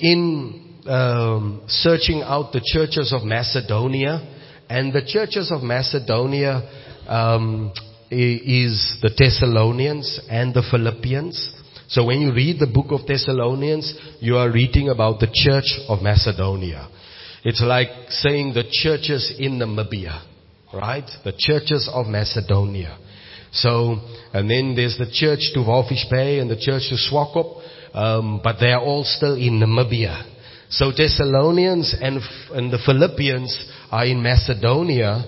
in 0.00 0.76
um, 0.86 1.62
searching 1.68 2.22
out 2.22 2.52
the 2.52 2.62
churches 2.64 3.12
of 3.12 3.24
Macedonia, 3.24 4.36
and 4.70 4.92
the 4.92 5.02
churches 5.06 5.50
of 5.50 5.62
Macedonia 5.62 6.62
um, 7.06 7.72
is 8.10 8.98
the 9.02 9.10
Thessalonians 9.16 10.20
and 10.30 10.54
the 10.54 10.62
Philippians. 10.70 11.54
So 11.88 12.04
when 12.04 12.20
you 12.20 12.32
read 12.32 12.58
the 12.60 12.66
book 12.66 12.86
of 12.90 13.06
Thessalonians, 13.06 13.94
you 14.20 14.36
are 14.36 14.50
reading 14.50 14.90
about 14.90 15.20
the 15.20 15.30
church 15.32 15.78
of 15.88 16.02
Macedonia. 16.02 16.88
It's 17.48 17.62
like 17.62 17.88
saying 18.10 18.52
the 18.52 18.64
churches 18.70 19.32
in 19.38 19.58
Namibia, 19.58 20.22
right? 20.70 21.08
The 21.24 21.32
churches 21.32 21.88
of 21.90 22.04
Macedonia. 22.04 22.98
So, 23.52 23.96
and 24.34 24.50
then 24.50 24.74
there's 24.76 24.98
the 24.98 25.10
church 25.10 25.52
to 25.54 25.60
Walvis 25.60 26.04
Bay 26.10 26.40
and 26.40 26.50
the 26.50 26.60
church 26.60 26.90
to 26.90 26.96
Swakop, 26.96 27.62
um, 27.94 28.42
but 28.44 28.56
they 28.60 28.70
are 28.70 28.82
all 28.82 29.02
still 29.02 29.34
in 29.34 29.60
Namibia. 29.60 30.30
So 30.68 30.92
Thessalonians 30.92 31.96
and, 31.98 32.20
and 32.52 32.70
the 32.70 32.80
Philippians 32.84 33.72
are 33.90 34.04
in 34.04 34.22
Macedonia, 34.22 35.24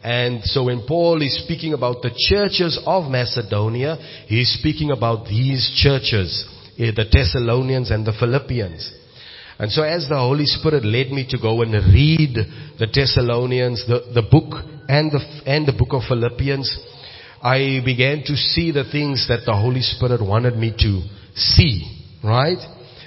and 0.00 0.44
so 0.44 0.66
when 0.66 0.86
Paul 0.86 1.22
is 1.22 1.42
speaking 1.42 1.72
about 1.72 2.02
the 2.02 2.14
churches 2.30 2.80
of 2.86 3.10
Macedonia, 3.10 3.96
he's 4.28 4.56
speaking 4.60 4.92
about 4.92 5.26
these 5.26 5.72
churches, 5.82 6.46
eh, 6.78 6.92
the 6.94 7.06
Thessalonians 7.10 7.90
and 7.90 8.06
the 8.06 8.12
Philippians. 8.12 9.03
And 9.58 9.70
so 9.70 9.82
as 9.82 10.08
the 10.08 10.16
Holy 10.16 10.46
Spirit 10.46 10.84
led 10.84 11.10
me 11.10 11.26
to 11.30 11.38
go 11.38 11.62
and 11.62 11.72
read 11.72 12.34
the 12.78 12.86
Thessalonians, 12.92 13.84
the, 13.86 14.12
the 14.12 14.22
book 14.22 14.64
and 14.88 15.12
the, 15.12 15.20
and 15.46 15.66
the 15.66 15.72
book 15.72 15.92
of 15.92 16.02
Philippians, 16.08 16.78
I 17.42 17.80
began 17.84 18.22
to 18.26 18.34
see 18.36 18.72
the 18.72 18.84
things 18.90 19.28
that 19.28 19.44
the 19.46 19.54
Holy 19.54 19.82
Spirit 19.82 20.20
wanted 20.20 20.56
me 20.56 20.74
to 20.78 21.02
see, 21.34 22.02
right? 22.24 22.58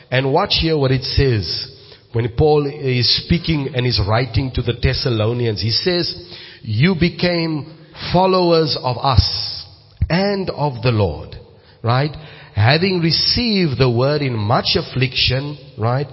And 0.10 0.32
watch 0.32 0.58
here 0.62 0.77
what 0.77 0.92
it 0.92 1.04
says. 1.04 1.74
When 2.13 2.30
Paul 2.38 2.66
is 2.66 3.24
speaking 3.25 3.74
and 3.75 3.86
is 3.86 4.00
writing 4.08 4.51
to 4.56 4.62
the 4.62 4.74
Thessalonians, 4.82 5.62
he 5.62 5.72
says, 5.72 6.16
you 6.62 6.96
became 7.00 7.77
followers 8.13 8.77
of 8.82 8.98
us 8.98 9.66
and 10.10 10.50
of 10.51 10.82
the 10.82 10.92
Lord, 10.92 11.36
right? 11.84 12.16
Having 12.57 12.99
received 12.99 13.77
the 13.79 13.89
word 13.89 14.21
in 14.21 14.35
much 14.35 14.75
affliction, 14.75 15.57
right? 15.77 16.07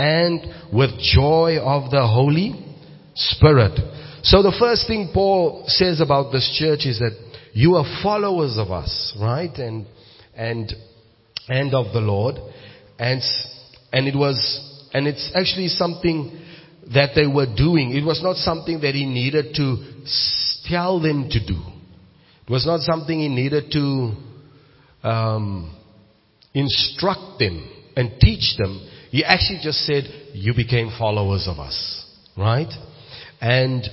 and 0.00 0.72
with 0.72 0.98
joy 0.98 1.58
of 1.60 1.90
the 1.90 2.06
Holy 2.06 2.54
Spirit. 3.14 3.78
So 4.22 4.42
the 4.42 4.56
first 4.58 4.86
thing 4.86 5.10
Paul 5.12 5.64
says 5.66 6.00
about 6.00 6.32
this 6.32 6.56
church 6.58 6.86
is 6.86 7.00
that 7.00 7.12
you 7.52 7.74
are 7.74 7.84
followers 8.02 8.56
of 8.56 8.70
us, 8.70 9.14
right? 9.20 9.54
And, 9.56 9.86
and, 10.34 10.72
and 11.48 11.74
of 11.74 11.92
the 11.92 12.00
Lord. 12.00 12.36
And, 12.98 13.20
and 13.92 14.08
it 14.08 14.16
was, 14.16 14.38
and 14.94 15.06
it's 15.06 15.32
actually 15.34 15.68
something 15.68 16.40
that 16.94 17.10
they 17.14 17.26
were 17.26 17.54
doing. 17.54 17.94
It 17.94 18.04
was 18.04 18.22
not 18.22 18.36
something 18.36 18.80
that 18.80 18.94
he 18.94 19.04
needed 19.04 19.54
to 19.56 20.02
tell 20.66 20.98
them 20.98 21.28
to 21.28 21.46
do. 21.46 21.60
It 22.46 22.50
was 22.50 22.64
not 22.64 22.80
something 22.80 23.18
he 23.18 23.28
needed 23.28 23.70
to 23.72 24.12
um, 25.02 25.76
instruct 26.54 27.38
them 27.38 27.68
and 27.96 28.12
teach 28.20 28.56
them. 28.58 28.88
He 29.10 29.24
actually 29.24 29.60
just 29.62 29.78
said, 29.86 30.04
you 30.32 30.54
became 30.54 30.90
followers 30.98 31.46
of 31.48 31.58
us. 31.58 32.06
Right? 32.36 32.72
And, 33.40 33.84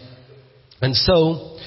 and 0.81 0.95
so, 0.95 1.57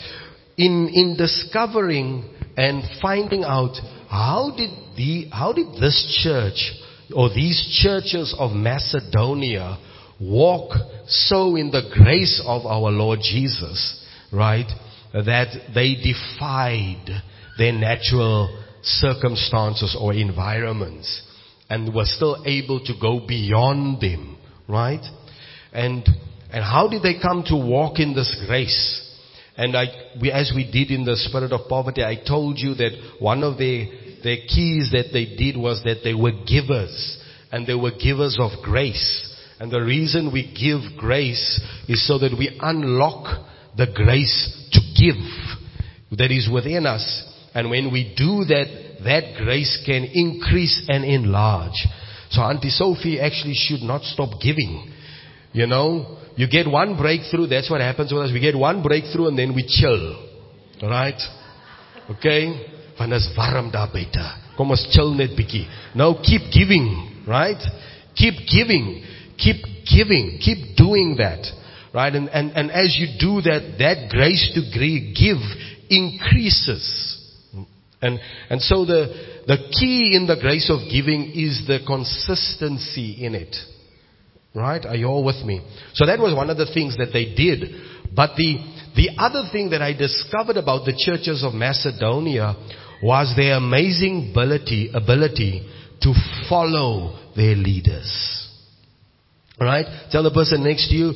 in, 0.57 0.90
in 0.92 1.16
discovering 1.16 2.29
and 2.57 2.83
finding 3.00 3.44
out 3.44 3.74
how 4.09 4.53
did 4.57 4.70
the, 4.96 5.29
how 5.33 5.53
did 5.53 5.81
this 5.81 6.20
church 6.22 6.72
or 7.14 7.29
these 7.29 7.81
churches 7.83 8.35
of 8.38 8.53
Macedonia 8.53 9.79
walk 10.20 10.72
so 11.07 11.57
in 11.57 11.70
the 11.70 11.83
grace 11.92 12.42
of 12.44 12.66
our 12.66 12.90
Lord 12.90 13.20
Jesus, 13.22 14.05
right? 14.33 14.68
That 15.12 15.72
they 15.74 15.94
defied 15.94 17.22
their 17.59 17.72
natural 17.72 18.60
circumstances 18.83 19.97
or 19.99 20.12
environments 20.12 21.23
and 21.69 21.95
were 21.95 22.05
still 22.05 22.43
able 22.47 22.81
to 22.85 22.95
go 23.01 23.25
beyond 23.27 24.01
them, 24.01 24.37
right? 24.69 25.05
And, 25.73 26.07
and 26.53 26.64
how 26.64 26.88
did 26.88 27.03
they 27.03 27.21
come 27.21 27.45
to 27.47 27.57
walk 27.57 27.99
in 28.01 28.14
this 28.14 28.43
grace? 28.47 29.07
And 29.57 29.77
I, 29.77 29.85
we, 30.21 30.33
as 30.33 30.53
we 30.55 30.71
did 30.71 30.90
in 30.90 31.05
the 31.05 31.16
spirit 31.16 31.53
of 31.53 31.69
poverty, 31.69 32.03
I 32.03 32.16
told 32.27 32.59
you 32.59 32.75
that 32.75 33.16
one 33.19 33.43
of 33.45 33.59
the, 33.59 33.87
the 34.23 34.38
keys 34.49 34.90
that 34.93 35.11
they 35.12 35.37
did 35.37 35.57
was 35.57 35.83
that 35.85 36.01
they 36.03 36.14
were 36.14 36.33
givers. 36.47 37.19
And 37.53 37.66
they 37.66 37.75
were 37.75 37.90
givers 37.90 38.38
of 38.40 38.62
grace. 38.62 39.27
And 39.59 39.71
the 39.71 39.83
reason 39.83 40.33
we 40.33 40.55
give 40.55 40.99
grace 40.99 41.61
is 41.88 42.07
so 42.07 42.19
that 42.19 42.37
we 42.38 42.59
unlock 42.61 43.47
the 43.77 43.87
grace 43.95 44.69
to 44.73 44.81
give 44.99 46.19
that 46.19 46.31
is 46.31 46.49
within 46.53 46.87
us. 46.87 47.30
And 47.54 47.70
when 47.70 47.92
we 47.92 48.14
do 48.16 48.44
that, 48.44 49.00
that 49.04 49.36
grace 49.38 49.82
can 49.84 50.04
increase 50.04 50.86
and 50.88 51.04
enlarge. 51.04 51.86
So 52.30 52.42
Auntie 52.42 52.70
Sophie 52.70 53.20
actually 53.20 53.54
should 53.54 53.82
not 53.82 54.02
stop 54.02 54.40
giving. 54.40 54.92
You 55.52 55.66
know, 55.66 56.18
you 56.36 56.48
get 56.48 56.70
one 56.70 56.96
breakthrough, 56.96 57.46
that's 57.46 57.70
what 57.70 57.80
happens 57.80 58.12
with 58.12 58.22
us. 58.22 58.30
We 58.32 58.40
get 58.40 58.56
one 58.56 58.82
breakthrough 58.82 59.28
and 59.28 59.38
then 59.38 59.54
we 59.54 59.66
chill. 59.66 60.26
Right? 60.82 61.20
Okay? 62.08 62.66
Ons 62.98 64.88
chill 64.92 65.14
net. 65.14 65.30
Now 65.94 66.20
keep 66.22 66.52
giving, 66.52 67.24
right? 67.26 67.60
Keep 68.14 68.34
giving. 68.46 69.02
Keep 69.38 69.64
giving. 69.86 70.38
Keep 70.40 70.76
doing 70.76 71.16
that. 71.18 71.46
Right? 71.92 72.14
And, 72.14 72.28
and, 72.28 72.52
and 72.52 72.70
as 72.70 72.96
you 72.98 73.18
do 73.18 73.40
that, 73.42 73.76
that 73.78 74.10
grace 74.10 74.52
to 74.54 74.60
give 75.16 75.38
increases. 75.88 77.19
And, 78.02 78.18
and 78.48 78.62
so 78.62 78.84
the, 78.86 79.42
the 79.46 79.56
key 79.78 80.16
in 80.16 80.26
the 80.26 80.36
grace 80.40 80.70
of 80.70 80.90
giving 80.90 81.32
is 81.34 81.66
the 81.66 81.80
consistency 81.86 83.24
in 83.24 83.34
it. 83.34 83.54
Right? 84.54 84.84
Are 84.84 84.96
you 84.96 85.06
all 85.06 85.24
with 85.24 85.44
me? 85.44 85.60
So 85.94 86.06
that 86.06 86.18
was 86.18 86.34
one 86.34 86.50
of 86.50 86.56
the 86.56 86.70
things 86.72 86.96
that 86.96 87.10
they 87.12 87.34
did. 87.34 87.70
But 88.16 88.36
the, 88.36 88.56
the 88.96 89.10
other 89.18 89.48
thing 89.52 89.70
that 89.70 89.82
I 89.82 89.92
discovered 89.92 90.56
about 90.56 90.86
the 90.86 90.96
churches 90.96 91.44
of 91.44 91.54
Macedonia 91.54 92.56
was 93.02 93.32
their 93.36 93.56
amazing 93.56 94.30
ability, 94.32 94.90
ability 94.92 95.68
to 96.02 96.14
follow 96.48 97.18
their 97.36 97.54
leaders. 97.54 98.48
Right? 99.60 99.86
Tell 100.10 100.22
the 100.22 100.30
person 100.30 100.64
next 100.64 100.88
to 100.88 100.94
you, 100.94 101.12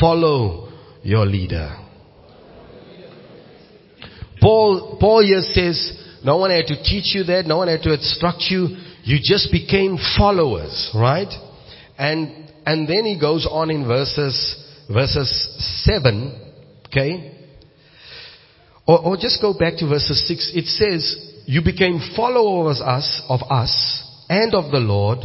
follow 0.00 0.72
your 1.02 1.26
leader. 1.26 1.76
Paul, 4.40 4.98
Paul 5.00 5.24
here 5.24 5.40
says, 5.40 6.03
no 6.24 6.38
one 6.38 6.50
had 6.50 6.66
to 6.66 6.82
teach 6.82 7.14
you 7.14 7.24
that. 7.24 7.46
No 7.46 7.58
one 7.58 7.68
had 7.68 7.82
to 7.82 7.92
instruct 7.92 8.44
you. 8.50 8.76
You 9.02 9.18
just 9.22 9.52
became 9.52 9.98
followers, 10.16 10.90
right? 10.94 11.28
And, 11.98 12.50
and 12.64 12.88
then 12.88 13.04
he 13.04 13.20
goes 13.20 13.46
on 13.50 13.70
in 13.70 13.86
verses, 13.86 14.34
verses 14.90 15.82
7, 15.84 16.86
okay? 16.86 17.32
Or, 18.86 19.00
or 19.00 19.16
just 19.16 19.40
go 19.42 19.52
back 19.52 19.76
to 19.78 19.88
verses 19.88 20.26
6. 20.26 20.52
It 20.54 20.64
says, 20.66 21.42
you 21.46 21.60
became 21.62 22.00
followers 22.16 22.80
us, 22.80 23.22
of 23.28 23.40
us 23.50 24.02
and 24.30 24.54
of 24.54 24.72
the 24.72 24.78
Lord, 24.78 25.18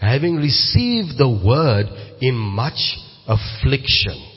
having 0.00 0.36
received 0.36 1.16
the 1.16 1.28
word 1.28 1.86
in 2.20 2.34
much 2.34 2.98
affliction 3.26 4.28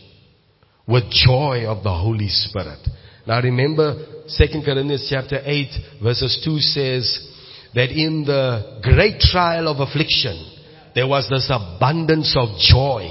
with 0.88 1.04
joy 1.12 1.66
of 1.68 1.84
the 1.84 1.94
Holy 1.94 2.30
Spirit. 2.30 2.80
Now 3.28 3.42
remember, 3.42 4.15
2 4.28 4.62
Corinthians 4.66 5.06
chapter 5.08 5.40
8 5.44 5.68
verses 6.02 6.42
2 6.44 6.60
says 6.60 7.32
that 7.76 7.92
in 7.92 8.24
the 8.26 8.80
great 8.82 9.20
trial 9.20 9.68
of 9.68 9.80
affliction, 9.80 10.52
there 10.96 11.08
was 11.08 11.30
this 11.30 11.52
abundance 11.52 12.36
of 12.36 12.58
joy. 12.58 13.06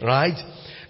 Right? 0.00 0.36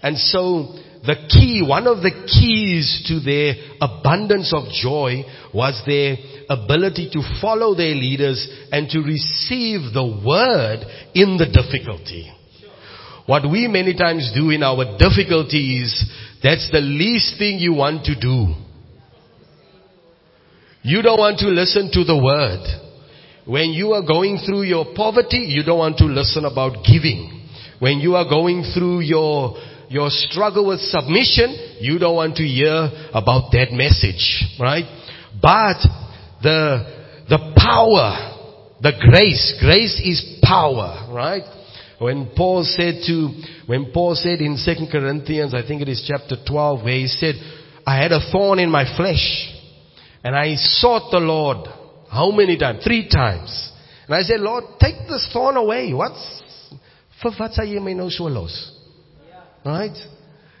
And 0.01 0.17
so, 0.17 0.73
the 1.03 1.15
key, 1.29 1.63
one 1.67 1.87
of 1.87 1.97
the 1.97 2.11
keys 2.11 3.03
to 3.07 3.19
their 3.19 3.55
abundance 3.81 4.53
of 4.53 4.71
joy 4.71 5.23
was 5.53 5.81
their 5.85 6.15
ability 6.49 7.09
to 7.13 7.39
follow 7.41 7.75
their 7.75 7.95
leaders 7.95 8.47
and 8.71 8.89
to 8.89 8.99
receive 8.99 9.93
the 9.93 10.23
word 10.25 10.85
in 11.13 11.37
the 11.37 11.47
difficulty. 11.47 12.31
What 13.25 13.49
we 13.49 13.67
many 13.67 13.95
times 13.95 14.31
do 14.33 14.49
in 14.49 14.63
our 14.63 14.97
difficulties 14.97 16.09
that's 16.41 16.69
the 16.71 16.79
least 16.79 17.37
thing 17.37 17.57
you 17.59 17.73
want 17.73 18.05
to 18.05 18.19
do. 18.19 18.66
You 20.87 21.01
don't 21.01 21.19
want 21.19 21.39
to 21.39 21.47
listen 21.47 21.91
to 21.91 22.05
the 22.05 22.15
word. 22.15 22.63
When 23.43 23.71
you 23.71 23.91
are 23.91 24.07
going 24.07 24.39
through 24.45 24.63
your 24.63 24.85
poverty, 24.95 25.43
you 25.51 25.63
don't 25.63 25.79
want 25.79 25.97
to 25.97 26.05
listen 26.05 26.45
about 26.45 26.85
giving. 26.87 27.43
When 27.79 27.99
you 27.99 28.15
are 28.15 28.23
going 28.23 28.63
through 28.73 29.01
your, 29.01 29.59
your 29.89 30.07
struggle 30.07 30.69
with 30.69 30.79
submission, 30.79 31.77
you 31.81 31.99
don't 31.99 32.15
want 32.15 32.37
to 32.37 32.43
hear 32.43 32.71
about 33.11 33.51
that 33.51 33.75
message, 33.75 34.47
right? 34.61 34.87
But 35.41 35.83
the, 36.41 37.27
the 37.27 37.51
power, 37.59 38.79
the 38.79 38.95
grace, 38.95 39.59
grace 39.59 39.99
is 39.99 40.39
power, 40.41 41.11
right? 41.11 41.43
When 41.99 42.31
Paul 42.33 42.63
said 42.63 43.03
to, 43.07 43.43
when 43.65 43.91
Paul 43.91 44.15
said 44.15 44.39
in 44.39 44.55
2 44.55 44.87
Corinthians, 44.89 45.53
I 45.53 45.67
think 45.67 45.81
it 45.81 45.89
is 45.89 46.07
chapter 46.07 46.37
12, 46.47 46.81
where 46.81 46.95
he 46.95 47.07
said, 47.07 47.35
I 47.85 48.01
had 48.01 48.13
a 48.13 48.31
thorn 48.31 48.59
in 48.59 48.71
my 48.71 48.85
flesh, 48.95 49.51
and 50.27 50.35
I 50.35 50.55
sought 50.55 51.09
the 51.09 51.21
Lord. 51.21 51.69
How 52.11 52.31
many 52.31 52.57
times? 52.57 52.83
Three 52.83 53.07
times. 53.07 53.71
And 54.07 54.13
I 54.13 54.23
said, 54.23 54.41
Lord, 54.41 54.65
take 54.77 55.07
this 55.07 55.25
thorn 55.31 55.55
away. 55.55 55.93
What's? 55.93 56.43
Right? 59.63 59.97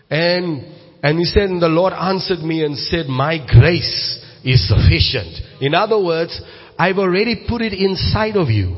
And, 0.09 0.73
and 1.03 1.19
he 1.19 1.25
said, 1.25 1.49
and 1.49 1.61
the 1.61 1.67
Lord 1.67 1.91
answered 1.91 2.39
me 2.39 2.63
and 2.63 2.77
said, 2.77 3.07
my 3.07 3.45
grace 3.45 4.23
is 4.45 4.65
sufficient. 4.69 5.35
In 5.59 5.75
other 5.75 6.01
words, 6.01 6.41
I've 6.79 6.97
already 6.97 7.45
put 7.45 7.61
it 7.61 7.73
inside 7.73 8.37
of 8.37 8.47
you. 8.47 8.77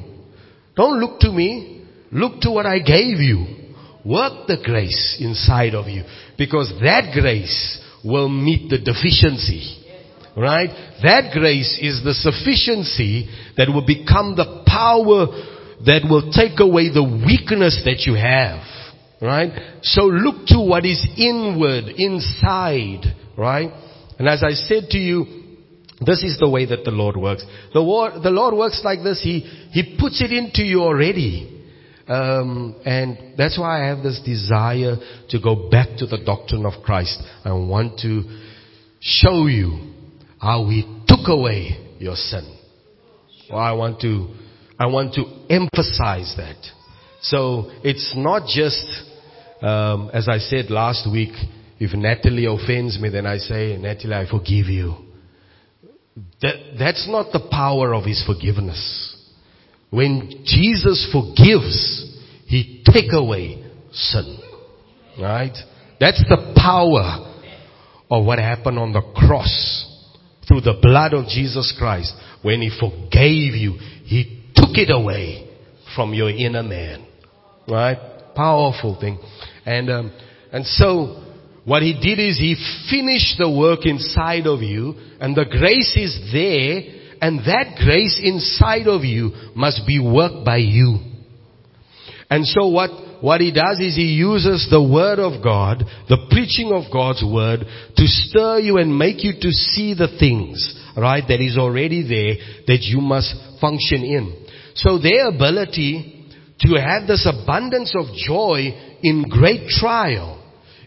Don't 0.76 1.00
look 1.00 1.20
to 1.20 1.32
me. 1.32 1.86
Look 2.12 2.42
to 2.42 2.50
what 2.50 2.66
I 2.66 2.80
gave 2.80 3.20
you. 3.20 3.76
Work 4.04 4.48
the 4.48 4.58
grace 4.66 5.18
inside 5.20 5.76
of 5.76 5.86
you. 5.86 6.02
Because 6.36 6.74
that 6.82 7.14
grace 7.14 7.80
will 8.04 8.28
meet 8.28 8.72
the 8.72 8.80
deficiency. 8.80 9.76
Right? 10.40 10.70
That 11.04 11.34
grace 11.34 11.78
is 11.82 12.02
the 12.02 12.14
sufficiency 12.14 13.28
that 13.58 13.68
will 13.68 13.86
become 13.86 14.38
the 14.38 14.64
power 14.66 15.28
that 15.84 16.08
will 16.10 16.32
take 16.32 16.60
away 16.62 16.88
the 16.88 17.04
weakness 17.04 17.82
that 17.84 18.08
you 18.08 18.16
have. 18.16 18.64
Right? 19.22 19.52
So 19.84 20.04
look 20.04 20.48
to 20.48 20.62
what 20.62 20.86
is 20.86 21.06
inward, 21.18 21.92
inside. 21.98 23.04
Right? 23.38 23.70
And 24.18 24.30
as 24.30 24.42
I 24.42 24.54
said 24.54 24.88
to 24.92 24.98
you, 24.98 25.26
this 26.06 26.24
is 26.24 26.38
the 26.40 26.50
way 26.50 26.66
that 26.68 26.86
the 26.86 26.92
Lord 26.92 27.18
works. 27.18 27.44
The 27.74 27.82
Lord, 27.82 28.24
the 28.24 28.30
Lord 28.30 28.54
works 28.54 28.80
like 28.86 29.04
this. 29.04 29.22
He, 29.22 29.42
He 29.72 29.98
puts 30.00 30.22
it 30.22 30.32
into 30.32 30.64
you 30.64 30.84
already. 30.84 31.66
Um, 32.08 32.80
and 32.86 33.38
that's 33.38 33.60
why 33.60 33.84
I 33.84 33.88
have 33.88 34.04
this 34.04 34.22
desire 34.24 34.96
to 35.32 35.40
go 35.42 35.70
back 35.70 35.98
to 35.98 36.06
the 36.06 36.18
doctrine 36.26 36.66
of 36.66 36.82
Christ. 36.82 37.22
I 37.44 37.52
want 37.52 38.00
to 38.00 38.24
show 39.02 39.48
you 39.48 39.89
how 40.40 40.68
He 40.68 40.84
took 41.08 41.28
away 41.28 41.96
your 42.00 42.16
sin. 42.16 42.58
Well, 43.50 43.60
I 43.60 43.74
want 43.74 44.00
to, 44.02 44.34
I 44.80 44.88
want 44.88 45.14
to 45.16 45.24
emphasize 45.50 46.34
that. 46.38 46.58
So 47.22 47.70
it's 47.84 48.14
not 48.16 48.48
just, 48.48 48.86
um, 49.62 50.10
as 50.14 50.30
I 50.30 50.38
said 50.38 50.70
last 50.70 51.10
week, 51.12 51.34
if 51.80 51.94
Natalie 51.94 52.46
offends 52.46 53.00
me, 53.00 53.10
then 53.10 53.26
I 53.26 53.38
say, 53.38 53.78
Natalie, 53.78 54.16
I 54.16 54.30
forgive 54.30 54.68
you. 54.68 54.96
That, 56.42 56.56
that's 56.78 57.08
not 57.10 57.32
the 57.32 57.48
power 57.52 57.94
of 57.94 58.06
His 58.06 58.24
forgiveness. 58.26 59.16
When 59.90 60.44
Jesus 60.46 61.10
forgives, 61.12 62.18
He 62.46 62.84
take 62.86 63.12
away 63.12 63.66
sin. 63.92 64.40
Right? 65.20 65.58
That's 66.00 66.24
the 66.30 66.54
power 66.56 67.26
of 68.10 68.26
what 68.26 68.40
happened 68.40 68.80
on 68.80 68.94
the 68.94 69.02
cross 69.02 69.89
through 70.50 70.62
the 70.62 70.78
blood 70.82 71.14
of 71.14 71.28
Jesus 71.28 71.74
Christ. 71.78 72.14
When 72.42 72.62
He 72.62 72.72
forgave 72.78 73.54
you, 73.54 73.78
He 74.04 74.52
took 74.56 74.72
it 74.74 74.90
away 74.92 75.48
from 75.96 76.14
your 76.14 76.30
inner 76.30 76.64
man. 76.64 77.08
Right? 77.68 77.98
Powerful 78.36 79.00
thing. 79.00 79.20
And, 79.66 79.90
um, 79.90 80.12
and 80.52 80.66
so, 80.66 81.24
what 81.66 81.84
He 81.84 81.94
did 81.94 82.20
is 82.20 82.38
He 82.40 82.56
finished 82.90 83.38
the 83.38 83.50
work 83.50 83.86
inside 83.86 84.48
of 84.48 84.62
you, 84.62 84.96
and 85.22 85.36
the 85.36 85.46
grace 85.46 85.96
is 85.96 86.32
there, 86.34 86.82
and 87.22 87.40
that 87.40 87.78
grace 87.78 88.20
inside 88.22 88.88
of 88.88 89.04
you 89.04 89.32
must 89.56 89.86
be 89.86 90.00
worked 90.00 90.44
by 90.44 90.58
you. 90.58 90.98
And 92.30 92.46
so 92.46 92.68
what, 92.68 92.90
what 93.22 93.42
he 93.42 93.52
does 93.52 93.80
is 93.80 93.96
he 93.96 94.16
uses 94.16 94.68
the 94.70 94.82
word 94.82 95.20
of 95.20 95.44
God, 95.44 95.84
the 96.08 96.28
preaching 96.30 96.72
of 96.72 96.92
God's 96.92 97.24
word, 97.24 97.60
to 97.96 98.08
stir 98.08 98.60
you 98.60 98.78
and 98.78 98.98
make 98.98 99.24
you 99.24 99.34
to 99.42 99.52
see 99.52 99.94
the 99.94 100.08
things, 100.20 100.80
right, 100.96 101.24
that 101.28 101.42
is 101.42 101.58
already 101.58 102.02
there 102.04 102.36
that 102.68 102.84
you 102.84 103.02
must 103.02 103.34
function 103.60 104.04
in. 104.04 104.46
So 104.76 105.00
their 105.00 105.28
ability 105.28 106.28
to 106.62 106.76
have 106.80 107.08
this 107.08 107.28
abundance 107.28 107.94
of 107.96 108.16
joy 108.16 108.98
in 109.02 109.26
great 109.30 109.68
trial 109.68 110.38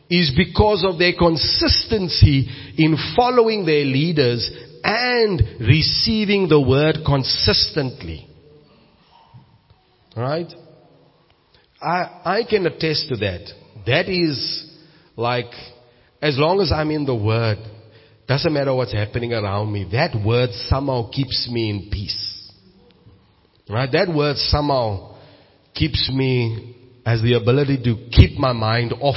is 0.08 0.32
because 0.36 0.84
of 0.86 0.98
their 0.98 1.12
consistency 1.18 2.48
in 2.76 2.96
following 3.16 3.64
their 3.64 3.84
leaders 3.84 4.50
and 4.84 5.40
receiving 5.60 6.48
the 6.48 6.60
word 6.60 6.98
consistently. 7.06 8.26
Right? 10.16 10.52
I, 11.82 12.20
I 12.24 12.42
can 12.48 12.66
attest 12.66 13.08
to 13.08 13.16
that. 13.16 13.50
That 13.86 14.08
is 14.08 14.70
like, 15.16 15.52
as 16.20 16.38
long 16.38 16.60
as 16.60 16.70
I'm 16.72 16.90
in 16.90 17.04
the 17.04 17.14
word, 17.14 17.58
doesn't 18.28 18.52
matter 18.52 18.74
what's 18.74 18.92
happening 18.92 19.32
around 19.32 19.72
me, 19.72 19.88
that 19.92 20.14
word 20.24 20.50
somehow 20.68 21.10
keeps 21.10 21.48
me 21.50 21.70
in 21.70 21.90
peace. 21.90 22.52
Right? 23.68 23.90
That 23.90 24.14
word 24.14 24.36
somehow 24.36 25.16
keeps 25.74 26.10
me, 26.14 26.76
as 27.04 27.20
the 27.22 27.34
ability 27.34 27.82
to 27.84 28.08
keep 28.10 28.38
my 28.38 28.52
mind 28.52 28.92
off 29.00 29.16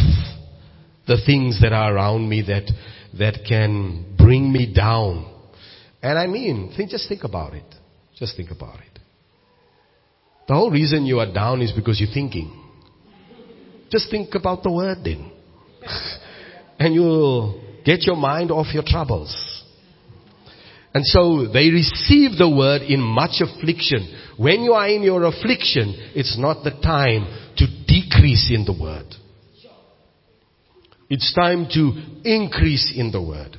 the 1.07 1.17
things 1.25 1.61
that 1.61 1.71
are 1.71 1.93
around 1.93 2.27
me 2.27 2.41
that, 2.47 2.71
that 3.19 3.45
can 3.47 4.15
bring 4.17 4.51
me 4.51 4.73
down. 4.73 5.31
And 6.01 6.17
I 6.17 6.25
mean, 6.25 6.73
think, 6.75 6.89
just 6.89 7.07
think 7.07 7.23
about 7.23 7.53
it. 7.53 7.63
Just 8.15 8.35
think 8.35 8.49
about 8.49 8.79
it. 8.79 8.84
The 10.47 10.53
whole 10.53 10.71
reason 10.71 11.05
you 11.05 11.19
are 11.19 11.31
down 11.31 11.61
is 11.61 11.71
because 11.71 11.99
you're 11.99 12.13
thinking. 12.13 12.51
Just 13.89 14.09
think 14.11 14.35
about 14.35 14.63
the 14.63 14.71
word 14.71 14.99
then. 15.03 15.31
and 16.79 16.93
you'll 16.93 17.61
get 17.83 18.03
your 18.03 18.15
mind 18.15 18.51
off 18.51 18.73
your 18.73 18.83
troubles. 18.85 19.63
And 20.93 21.05
so 21.05 21.47
they 21.51 21.69
receive 21.69 22.37
the 22.37 22.49
word 22.49 22.81
in 22.83 23.01
much 23.01 23.41
affliction. 23.41 24.33
When 24.37 24.61
you 24.61 24.73
are 24.73 24.87
in 24.87 25.01
your 25.01 25.25
affliction, 25.25 25.93
it's 26.15 26.37
not 26.37 26.63
the 26.63 26.71
time 26.71 27.25
to 27.57 27.65
decrease 27.85 28.49
in 28.53 28.65
the 28.65 28.77
word. 28.79 29.05
It's 31.09 31.33
time 31.33 31.67
to 31.73 31.91
increase 32.23 32.93
in 32.95 33.11
the 33.11 33.21
word. 33.21 33.57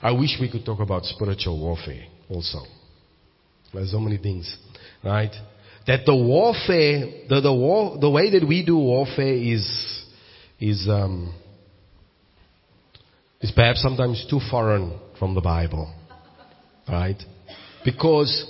I 0.00 0.12
wish 0.12 0.38
we 0.40 0.50
could 0.50 0.64
talk 0.64 0.80
about 0.80 1.04
spiritual 1.04 1.60
warfare 1.60 2.04
also. 2.28 2.60
There's 3.74 3.90
so 3.90 4.00
many 4.00 4.18
things, 4.18 4.56
right? 5.04 5.32
That 5.86 6.06
the 6.06 6.14
warfare, 6.14 7.26
the, 7.28 7.40
the 7.40 7.52
war, 7.52 7.98
the 7.98 8.10
way 8.10 8.30
that 8.38 8.46
we 8.46 8.64
do 8.64 8.76
warfare 8.76 9.34
is, 9.34 9.66
is, 10.60 10.86
um, 10.88 11.34
is 13.40 13.50
perhaps 13.50 13.82
sometimes 13.82 14.24
too 14.30 14.40
foreign 14.50 14.98
from 15.18 15.34
the 15.34 15.40
Bible, 15.40 15.92
right? 16.88 17.20
Because 17.84 18.46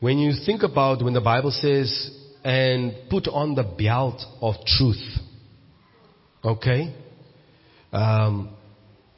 when 0.00 0.18
you 0.18 0.32
think 0.46 0.62
about 0.62 1.02
when 1.04 1.14
the 1.14 1.20
Bible 1.20 1.50
says, 1.50 2.18
and 2.44 2.94
put 3.08 3.28
on 3.28 3.54
the 3.54 3.62
belt 3.62 4.20
of 4.40 4.54
truth, 4.66 5.02
okay? 6.44 6.94
Um, 7.92 8.50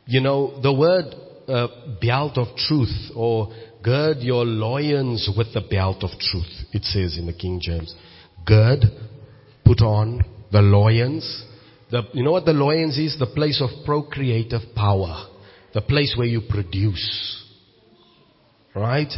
you 0.07 0.21
know, 0.21 0.61
the 0.61 0.73
word 0.73 1.15
uh, 1.49 1.69
belt 2.01 2.37
of 2.37 2.57
truth 2.57 3.11
or 3.15 3.53
gird 3.85 4.19
your 4.21 4.45
loins 4.45 5.31
with 5.37 5.53
the 5.53 5.61
belt 5.61 6.03
of 6.03 6.11
truth. 6.19 6.67
It 6.73 6.85
says 6.85 7.19
in 7.19 7.27
the 7.27 7.33
King 7.33 7.61
James. 7.63 7.95
Gird, 8.47 8.85
put 9.65 9.81
on 9.81 10.25
the 10.51 10.63
loins. 10.63 11.45
The, 11.91 12.03
you 12.15 12.25
know 12.25 12.33
what 12.33 12.47
the 12.47 12.53
loins 12.53 12.99
is? 12.99 13.19
The 13.19 13.27
place 13.27 13.61
of 13.63 13.85
procreative 13.85 14.63
power. 14.75 15.29
The 15.75 15.83
place 15.83 16.15
where 16.17 16.27
you 16.27 16.43
produce. 16.49 17.45
Right? 18.75 19.13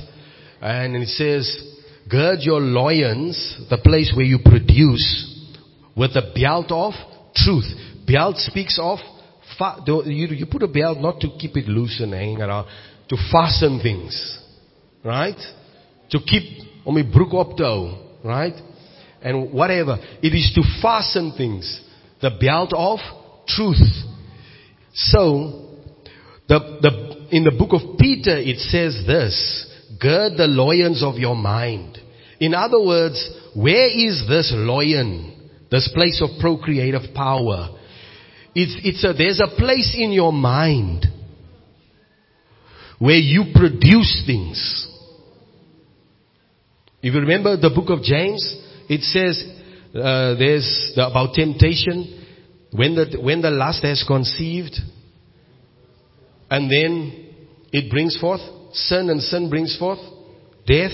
And 0.61 0.97
it 0.97 1.09
says, 1.09 1.77
gird 2.11 2.41
your 2.41 2.61
loins, 2.61 3.67
the 3.71 3.79
place 3.79 4.13
where 4.17 4.25
you 4.25 4.39
produce, 4.45 5.33
with 5.97 6.15
the 6.15 6.33
belt 6.35 6.71
of 6.71 6.93
truth. 7.35 7.67
Belt 8.07 8.37
speaks 8.37 8.79
of 8.81 8.99
you, 9.85 10.27
you 10.29 10.47
put 10.47 10.63
a 10.63 10.69
belt 10.69 10.99
not 10.99 11.21
to 11.21 11.29
keep 11.39 11.57
it 11.57 11.69
loose 11.69 12.01
and 12.01 12.13
hanging 12.13 12.41
around, 12.41 12.67
to 13.09 13.17
fasten 13.31 13.81
things, 13.81 14.39
right? 15.05 15.39
To 16.11 16.19
keep 16.19 16.65
om 16.87 16.95
die 16.95 17.07
broek 17.11 17.35
op 17.35 17.57
te 17.57 17.65
hou, 17.67 17.91
right? 18.25 18.59
And 19.23 19.53
whatever. 19.53 19.99
It 20.23 20.35
is 20.35 20.53
to 20.55 20.63
fasten 20.83 21.33
things. 21.37 21.67
The 22.21 22.31
belt 22.41 22.73
of 22.73 23.01
truth. 23.49 23.83
So, 24.95 25.67
the, 26.49 26.59
the, 26.81 27.27
in 27.37 27.45
the 27.45 27.51
book 27.51 27.73
of 27.73 27.99
Peter, 27.99 28.39
it 28.39 28.59
says 28.59 29.05
this, 29.07 29.35
gird 30.01 30.37
the 30.37 30.47
loins 30.47 31.03
of 31.03 31.17
your 31.17 31.37
mind. 31.37 31.99
In 32.39 32.55
other 32.55 32.81
words, 32.81 33.19
where 33.55 33.89
is 33.89 34.25
this 34.29 34.53
loin, 34.55 35.51
this 35.71 35.91
place 35.95 36.23
of 36.23 36.39
procreative 36.41 37.15
power? 37.15 37.77
It's, 38.55 38.77
it's 38.85 39.05
a, 39.05 39.13
there's 39.13 39.41
a 39.41 39.55
place 39.57 39.97
in 39.99 40.13
your 40.13 40.33
mind 40.33 41.07
where 42.99 43.17
you 43.17 43.53
produce 43.55 44.23
things. 44.27 44.93
If 47.03 47.15
you 47.15 47.21
remember 47.21 47.57
the 47.57 47.71
book 47.71 47.91
of 47.91 48.03
James, 48.03 48.43
it 48.89 49.03
says 49.03 49.45
uh, 49.95 50.35
there's 50.39 50.93
the, 50.97 51.07
about 51.07 51.35
temptation 51.35 52.25
when 52.73 52.95
the 52.95 53.19
when 53.21 53.43
the 53.43 53.51
lust 53.51 53.85
has 53.85 54.05
conceived, 54.07 54.75
and 56.51 56.71
then 56.71 57.35
it 57.73 57.91
brings 57.91 58.19
forth 58.19 58.41
sin, 58.73 59.11
and 59.11 59.21
sin 59.23 59.49
brings 59.51 59.77
forth 59.79 60.01
death. 60.67 60.93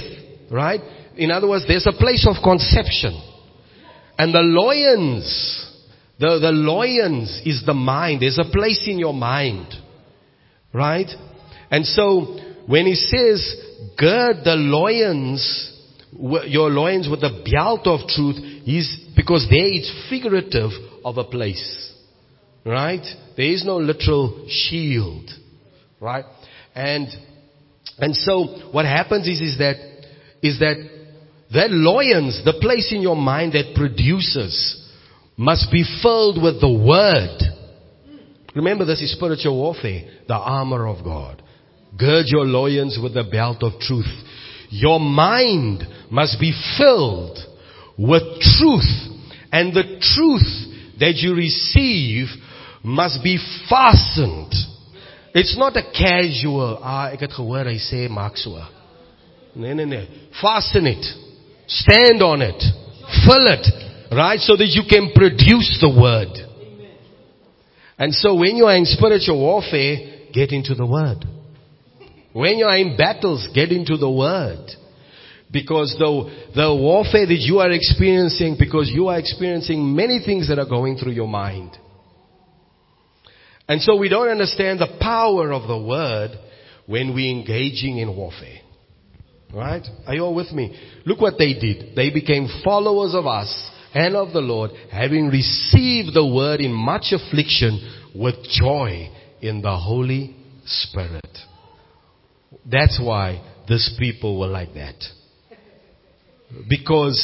Right? 0.51 0.81
In 1.17 1.31
other 1.31 1.49
words, 1.49 1.65
there's 1.67 1.87
a 1.87 1.97
place 1.99 2.27
of 2.29 2.43
conception, 2.43 3.21
and 4.19 4.35
the 4.35 4.41
loins. 4.41 5.69
The, 6.19 6.39
the 6.39 6.53
loins 6.53 7.43
is 7.45 7.65
the 7.67 7.75
mind. 7.75 8.23
There's 8.23 8.39
a 8.39 8.49
place 8.53 8.87
in 8.87 8.99
your 8.99 9.15
mind. 9.15 9.67
Right? 10.73 11.09
And 11.73 11.87
so, 11.87 12.37
when 12.67 12.85
he 12.85 12.95
says, 12.95 13.57
gird 13.99 14.45
the 14.45 14.55
loins, 14.57 15.73
your 16.13 16.69
loins 16.69 17.09
with 17.11 17.23
the 17.23 17.43
belt 17.51 17.87
of 17.87 18.07
truth, 18.09 18.37
he's, 18.65 19.09
because 19.17 19.47
there 19.49 19.65
it's 19.65 19.91
figurative 20.11 20.71
of 21.03 21.17
a 21.17 21.25
place. 21.25 21.91
Right? 22.67 23.05
There 23.39 23.47
is 23.47 23.65
no 23.65 23.79
literal 23.79 24.47
shield. 24.49 25.31
Right? 25.99 26.27
And, 26.75 27.09
and 27.97 28.15
so, 28.17 28.69
what 28.73 28.85
happens 28.85 29.27
is, 29.27 29.41
is 29.41 29.59
that, 29.59 29.77
is 30.43 30.59
that, 30.59 30.77
that 31.55 31.71
loins, 31.71 32.43
the 32.45 32.59
place 32.61 32.93
in 32.93 33.01
your 33.01 33.17
mind 33.17 33.55
that 33.55 33.75
produces, 33.75 34.79
must 35.39 35.73
be 35.73 35.85
filled 36.03 36.43
with 36.43 36.61
the 36.61 36.71
word. 36.71 37.39
Remember 38.55 38.85
this 38.85 39.01
is 39.01 39.13
spiritual 39.17 39.57
warfare, 39.57 40.03
the 40.29 40.35
armor 40.35 40.87
of 40.87 41.03
God. 41.03 41.42
Gird 41.97 42.27
your 42.27 42.45
loins 42.45 42.99
with 43.03 43.15
the 43.15 43.25
belt 43.25 43.63
of 43.63 43.79
truth. 43.81 44.11
Your 44.71 44.99
mind 44.99 45.85
must 46.11 46.41
be 46.41 46.53
filled 46.79 47.39
with 47.99 48.23
truth. 48.41 48.91
And 49.53 49.75
the 49.75 50.01
truth 50.01 50.99
that 50.99 51.17
you 51.17 51.35
receive 51.35 52.27
must 52.83 53.23
be 53.23 53.39
fastened. 53.69 54.55
It's 55.35 55.57
not 55.57 55.77
a 55.77 55.83
casual, 55.83 56.79
ah, 56.83 57.11
het 57.11 57.33
gehoor 57.33 57.69
hy 57.69 57.79
sê 57.81 58.09
maak 58.09 58.37
so. 58.37 58.57
Nee, 59.55 59.75
nee, 59.75 59.85
nee. 59.85 60.07
Fasten 60.41 60.87
it. 60.87 61.05
Stand 61.67 62.23
on 62.23 62.43
it. 62.43 62.61
Fill 63.25 63.47
it. 63.53 63.67
Right? 64.13 64.41
So 64.41 64.57
that 64.57 64.69
you 64.69 64.83
can 64.89 65.13
produce 65.15 65.79
the 65.81 65.89
word. 65.89 66.33
And 67.99 68.15
so 68.15 68.35
when 68.35 68.57
you 68.57 68.67
are 68.67 68.77
in 68.77 68.85
spiritual 68.85 69.41
warfare, 69.41 70.29
get 70.33 70.53
into 70.53 70.75
the 70.75 70.87
word. 70.87 71.25
When 72.33 72.59
you 72.59 72.65
are 72.65 72.77
in 72.77 72.97
battles, 72.97 73.49
get 73.55 73.71
into 73.71 73.97
the 73.97 74.11
Word. 74.11 74.71
Because 75.51 75.95
the, 75.99 76.53
the 76.55 76.75
warfare 76.75 77.27
that 77.27 77.41
you 77.41 77.59
are 77.59 77.71
experiencing, 77.71 78.57
because 78.59 78.91
you 78.93 79.09
are 79.09 79.19
experiencing 79.19 79.95
many 79.95 80.21
things 80.25 80.49
that 80.49 80.59
are 80.59 80.69
going 80.69 80.97
through 80.97 81.13
your 81.13 81.29
mind. 81.29 81.77
And 83.69 83.81
so 83.83 83.97
we 83.97 84.09
don't 84.09 84.29
understand 84.29 84.81
the 84.81 84.99
power 85.01 85.53
of 85.53 85.69
the 85.69 85.79
Word 85.79 86.31
when 86.87 87.15
we're 87.15 87.31
engaging 87.31 87.99
in 87.99 88.17
warfare. 88.17 88.61
Right? 89.53 89.87
Are 90.07 90.15
you 90.15 90.23
all 90.23 90.35
with 90.35 90.51
me? 90.53 90.75
Look 91.05 91.21
what 91.21 91.35
they 91.39 91.53
did. 91.53 91.95
They 91.95 92.11
became 92.11 92.49
followers 92.65 93.15
of 93.15 93.27
us 93.27 93.71
and 93.95 94.17
of 94.17 94.33
the 94.33 94.41
Lord, 94.41 94.71
having 94.91 95.29
received 95.29 96.15
the 96.15 96.27
Word 96.27 96.61
in 96.61 96.73
much 96.73 97.13
affliction 97.13 98.11
with 98.15 98.37
joy 98.45 99.11
in 99.43 99.61
the 99.61 99.77
Holy 99.77 100.35
Spirit. 100.65 101.27
That's 102.71 103.01
why 103.03 103.43
these 103.69 103.95
people 103.99 104.39
were 104.39 104.47
like 104.47 104.75
that. 104.75 105.03
Because 106.69 107.21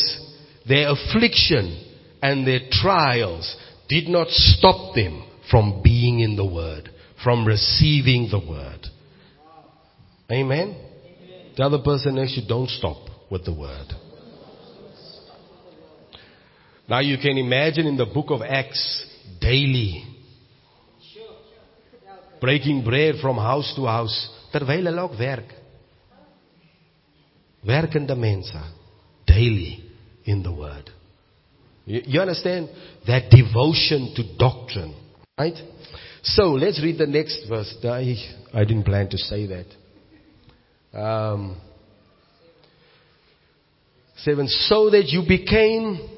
their 0.67 0.91
affliction 0.91 1.85
and 2.23 2.47
their 2.47 2.61
trials 2.71 3.57
did 3.89 4.09
not 4.09 4.29
stop 4.29 4.95
them 4.95 5.25
from 5.51 5.83
being 5.83 6.21
in 6.21 6.37
the 6.37 6.45
Word, 6.45 6.91
from 7.23 7.47
receiving 7.47 8.29
the 8.31 8.39
Word. 8.39 8.87
Amen? 10.31 10.77
The 11.57 11.63
other 11.65 11.79
person 11.79 12.17
next 12.17 12.35
to 12.35 12.43
you, 12.43 12.49
don't 12.49 12.69
stop 12.69 12.97
with 13.31 13.45
the 13.45 13.55
Word. 13.55 13.87
Now 16.89 17.01
you 17.01 17.19
can 17.19 17.37
imagine 17.37 17.87
in 17.87 17.97
the 17.97 18.07
book 18.07 18.31
of 18.31 18.41
Acts, 18.41 19.07
daily, 19.41 20.05
breaking 22.41 22.85
bread 22.85 23.17
from 23.21 23.37
house 23.37 23.73
to 23.77 23.85
house, 23.85 24.35
terwyl 24.51 24.85
hulle 24.85 25.01
ook 25.01 25.17
werk. 25.19 25.55
Werkende 27.61 28.17
mense 28.17 28.61
daily 29.25 29.83
in 30.25 30.43
the 30.43 30.53
word. 30.53 30.93
You, 31.85 32.03
you 32.07 32.21
understand 32.21 32.69
that 33.07 33.31
devotion 33.31 34.13
to 34.15 34.23
doctrine, 34.37 34.95
right? 35.39 35.57
So 36.23 36.53
let's 36.53 36.83
read 36.83 36.99
the 36.99 37.07
next 37.07 37.49
verse. 37.49 37.75
I, 37.85 38.15
I 38.53 38.65
didn't 38.65 38.85
plan 38.85 39.09
to 39.11 39.19
say 39.19 39.47
that. 39.47 40.99
Um, 40.99 41.57
seven, 44.17 44.49
so 44.49 44.91
that 44.91 45.07
you 45.09 45.25
became 45.27 46.09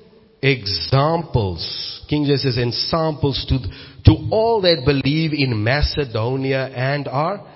examples. 0.42 2.04
King 2.08 2.24
James 2.24 2.42
says 2.42 2.58
examples 2.58 3.44
to, 3.48 3.58
to 4.04 4.28
all 4.30 4.62
that 4.62 4.82
believe 4.84 5.32
in 5.32 5.62
Macedonia 5.62 6.66
and 6.66 7.06
are 7.08 7.46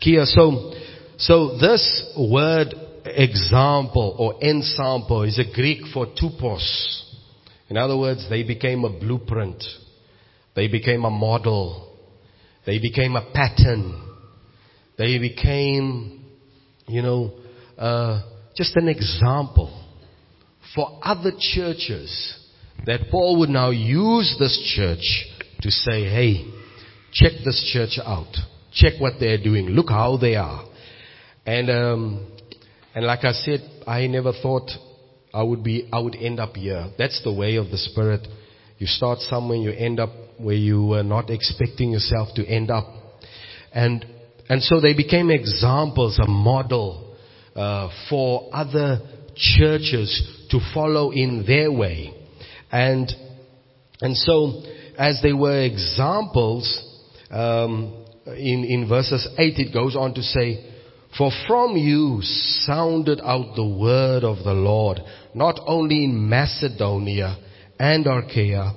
Kia. 0.00 0.24
So, 0.26 0.72
so 1.18 1.58
this 1.58 2.14
word 2.18 2.74
example 3.04 4.16
or 4.18 4.42
ensample 4.42 5.26
is 5.26 5.38
a 5.38 5.54
Greek 5.54 5.82
for 5.92 6.06
tupos. 6.06 7.02
In 7.68 7.76
other 7.76 7.96
words, 7.96 8.26
they 8.28 8.42
became 8.42 8.84
a 8.84 8.90
blueprint. 8.90 9.62
They 10.54 10.68
became 10.68 11.04
a 11.04 11.10
model. 11.10 11.94
They 12.64 12.78
became 12.78 13.16
a 13.16 13.30
pattern. 13.32 14.02
They 14.98 15.18
became, 15.18 16.24
you 16.86 17.02
know, 17.02 17.32
uh, 17.78 18.22
just 18.56 18.76
an 18.76 18.88
example 18.88 19.84
for 20.74 20.98
other 21.02 21.32
churches 21.38 22.38
that 22.86 23.10
Paul 23.10 23.40
would 23.40 23.50
now 23.50 23.70
use 23.70 24.36
this 24.38 24.74
church 24.76 25.26
to 25.62 25.70
say, 25.70 26.04
hey, 26.04 26.50
check 27.12 27.32
this 27.44 27.70
church 27.72 27.98
out. 28.04 28.34
Check 28.76 28.92
what 29.00 29.14
they're 29.18 29.42
doing. 29.42 29.66
Look 29.70 29.88
how 29.88 30.16
they 30.16 30.36
are. 30.36 30.64
And, 31.44 31.70
um, 31.70 32.32
and 32.94 33.04
like 33.04 33.24
I 33.24 33.32
said, 33.32 33.60
I 33.86 34.06
never 34.06 34.32
thought 34.32 34.70
I 35.32 35.42
would 35.42 35.64
be, 35.64 35.88
I 35.92 35.98
would 35.98 36.14
end 36.14 36.40
up 36.40 36.54
here. 36.54 36.90
That's 36.98 37.22
the 37.24 37.32
way 37.32 37.56
of 37.56 37.70
the 37.70 37.78
Spirit. 37.78 38.26
You 38.78 38.86
start 38.86 39.20
somewhere, 39.20 39.56
you 39.56 39.70
end 39.70 39.98
up 40.00 40.10
where 40.38 40.54
you 40.54 40.84
were 40.84 41.02
not 41.02 41.30
expecting 41.30 41.90
yourself 41.90 42.28
to 42.36 42.46
end 42.46 42.70
up. 42.70 42.86
And, 43.72 44.04
and 44.48 44.62
so 44.62 44.80
they 44.80 44.94
became 44.94 45.30
examples, 45.30 46.18
a 46.18 46.28
model, 46.28 47.16
uh, 47.54 47.88
for 48.10 48.50
other 48.52 49.00
churches 49.34 50.46
to 50.50 50.60
follow 50.74 51.10
in 51.10 51.44
their 51.46 51.72
way. 51.72 52.12
And, 52.70 53.10
and 54.00 54.16
so, 54.16 54.62
as 54.98 55.20
they 55.22 55.32
were 55.32 55.62
examples, 55.62 56.82
um, 57.30 58.05
in, 58.34 58.64
in 58.64 58.88
verses 58.88 59.28
8, 59.38 59.58
it 59.58 59.72
goes 59.72 59.96
on 59.96 60.14
to 60.14 60.22
say, 60.22 60.72
For 61.16 61.30
from 61.46 61.76
you 61.76 62.20
sounded 62.22 63.20
out 63.22 63.54
the 63.54 63.66
word 63.66 64.24
of 64.24 64.44
the 64.44 64.52
Lord, 64.52 65.00
not 65.34 65.60
only 65.66 66.04
in 66.04 66.28
Macedonia 66.28 67.38
and 67.78 68.06
Achaia, 68.06 68.72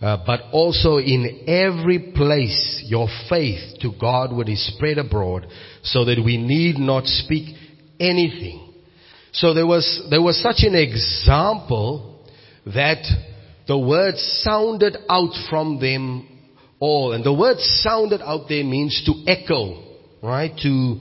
uh, 0.00 0.18
but 0.26 0.42
also 0.52 0.98
in 0.98 1.44
every 1.48 2.12
place 2.14 2.84
your 2.86 3.08
faith 3.28 3.80
to 3.80 3.92
God 3.98 4.32
would 4.32 4.46
be 4.46 4.56
spread 4.56 4.98
abroad, 4.98 5.46
so 5.82 6.04
that 6.04 6.22
we 6.24 6.36
need 6.36 6.78
not 6.78 7.06
speak 7.06 7.56
anything. 7.98 8.74
So 9.32 9.52
there 9.52 9.66
was, 9.66 10.06
there 10.10 10.22
was 10.22 10.40
such 10.42 10.66
an 10.66 10.74
example 10.74 12.24
that 12.66 13.04
the 13.66 13.78
word 13.78 14.16
sounded 14.16 14.96
out 15.08 15.32
from 15.50 15.80
them 15.80 16.35
all. 16.80 17.12
And 17.12 17.24
the 17.24 17.32
word 17.32 17.58
sounded 17.58 18.20
out 18.20 18.48
there 18.48 18.64
means 18.64 19.02
to 19.06 19.30
echo, 19.30 19.82
right? 20.22 20.52
To 20.62 21.00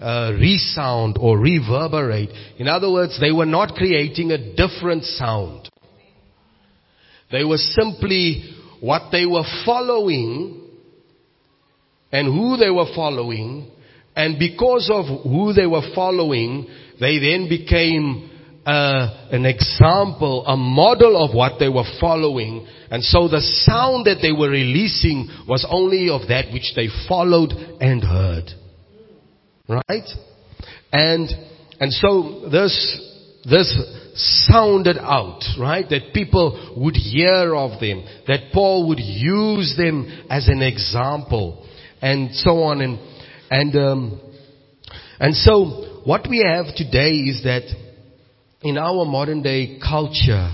uh, 0.00 0.32
resound 0.38 1.16
or 1.20 1.38
reverberate. 1.38 2.30
In 2.58 2.68
other 2.68 2.90
words, 2.90 3.18
they 3.20 3.32
were 3.32 3.46
not 3.46 3.74
creating 3.74 4.30
a 4.30 4.54
different 4.54 5.04
sound. 5.04 5.68
They 7.30 7.44
were 7.44 7.56
simply 7.56 8.54
what 8.80 9.10
they 9.10 9.26
were 9.26 9.44
following 9.64 10.62
and 12.12 12.26
who 12.26 12.56
they 12.56 12.70
were 12.70 12.92
following. 12.94 13.70
And 14.14 14.38
because 14.38 14.90
of 14.92 15.22
who 15.22 15.52
they 15.52 15.66
were 15.66 15.92
following, 15.94 16.68
they 17.00 17.18
then 17.18 17.48
became 17.48 18.30
uh, 18.66 19.28
an 19.30 19.46
example, 19.46 20.44
a 20.44 20.56
model 20.56 21.24
of 21.24 21.34
what 21.34 21.60
they 21.60 21.68
were 21.68 21.88
following. 22.00 22.66
And 22.90 23.02
so 23.02 23.28
the 23.28 23.40
sound 23.40 24.06
that 24.06 24.18
they 24.20 24.32
were 24.32 24.50
releasing 24.50 25.28
was 25.46 25.64
only 25.70 26.10
of 26.10 26.28
that 26.28 26.52
which 26.52 26.72
they 26.74 26.88
followed 27.08 27.52
and 27.80 28.02
heard. 28.02 28.50
Right? 29.68 30.08
And, 30.92 31.30
and 31.78 31.92
so 31.92 32.48
this, 32.50 32.74
this 33.48 33.78
sounded 34.48 34.98
out, 34.98 35.42
right? 35.60 35.88
That 35.88 36.12
people 36.12 36.74
would 36.76 36.96
hear 36.96 37.54
of 37.54 37.78
them, 37.78 38.04
that 38.26 38.50
Paul 38.52 38.88
would 38.88 39.00
use 39.00 39.76
them 39.76 40.26
as 40.28 40.48
an 40.48 40.60
example, 40.60 41.64
and 42.02 42.34
so 42.34 42.62
on. 42.62 42.80
And, 42.80 42.98
and, 43.48 43.76
um, 43.76 44.20
and 45.20 45.36
so 45.36 46.02
what 46.04 46.28
we 46.28 46.44
have 46.44 46.74
today 46.74 47.10
is 47.10 47.44
that 47.44 47.85
in 48.66 48.78
our 48.78 49.04
modern 49.04 49.42
day 49.42 49.78
culture 49.78 50.50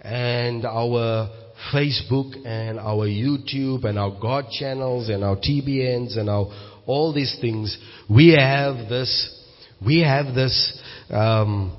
and 0.00 0.64
our 0.64 1.30
Facebook 1.72 2.34
and 2.44 2.80
our 2.80 3.06
YouTube 3.06 3.84
and 3.84 3.96
our 3.96 4.10
God 4.20 4.46
channels 4.50 5.08
and 5.08 5.22
our 5.22 5.36
TBNs 5.36 6.18
and 6.18 6.28
our 6.28 6.46
all 6.84 7.14
these 7.14 7.38
things, 7.40 7.78
we 8.10 8.36
have 8.36 8.88
this, 8.88 9.40
we 9.86 10.00
have 10.00 10.34
this, 10.34 10.82
um, 11.10 11.76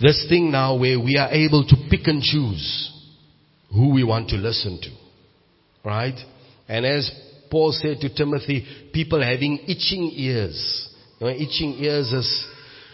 this 0.00 0.26
thing 0.28 0.50
now 0.50 0.76
where 0.76 0.98
we 0.98 1.16
are 1.16 1.30
able 1.30 1.64
to 1.66 1.76
pick 1.88 2.00
and 2.06 2.20
choose 2.20 2.92
who 3.72 3.94
we 3.94 4.02
want 4.02 4.28
to 4.30 4.36
listen 4.36 4.80
to. 4.82 4.90
Right? 5.88 6.18
And 6.68 6.84
as 6.84 7.08
Paul 7.48 7.70
said 7.72 8.00
to 8.00 8.12
Timothy, 8.12 8.66
people 8.92 9.22
having 9.22 9.60
itching 9.68 10.10
ears. 10.16 10.88
You 11.20 11.28
know, 11.28 11.32
itching 11.32 11.76
ears 11.78 12.12
is 12.12 12.46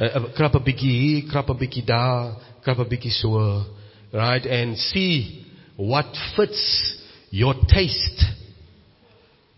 uh, 0.02 0.18
uh, 0.18 0.32
krap 0.36 0.56
'n 0.58 0.64
bietjie 0.66 0.92
hier, 0.98 1.22
krap 1.30 1.50
'n 1.50 1.58
bietjie 1.58 1.84
daar, 1.86 2.34
krap 2.64 2.78
'n 2.82 2.88
bietjie 2.90 3.14
so, 3.14 3.64
right? 4.12 4.44
And 4.46 4.76
see 4.76 5.46
what 5.76 6.06
fits 6.36 6.98
your 7.30 7.54
taste. 7.68 8.24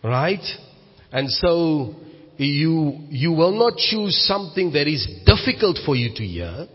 Right? 0.03 0.45
And 1.13 1.31
so 1.31 1.95
you 2.37 2.99
you 3.11 3.33
will 3.33 3.57
not 3.57 3.79
choose 3.79 4.15
something 4.27 4.73
that 4.73 4.87
is 4.87 5.07
difficult 5.25 5.79
for 5.87 5.97
you 5.97 6.13
to 6.15 6.23
hear. 6.23 6.69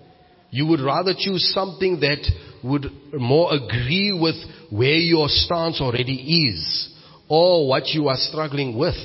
You 0.50 0.66
would 0.68 0.82
rather 0.82 1.14
choose 1.14 1.54
something 1.54 2.00
that 2.00 2.26
would 2.64 2.92
more 3.14 3.54
agree 3.54 4.18
with 4.20 4.36
where 4.72 4.98
your 4.98 5.30
stance 5.30 5.80
already 5.80 6.48
is 6.50 6.90
or 7.28 7.68
what 7.68 7.88
you 7.90 8.08
are 8.08 8.18
struggling 8.18 8.76
with. 8.78 8.98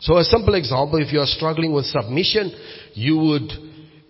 So 0.00 0.16
a 0.16 0.24
simple 0.24 0.54
example, 0.54 0.98
if 1.00 1.12
you 1.12 1.20
are 1.20 1.26
struggling 1.26 1.72
with 1.72 1.84
submission, 1.86 2.50
you 2.94 3.18
would, 3.18 3.52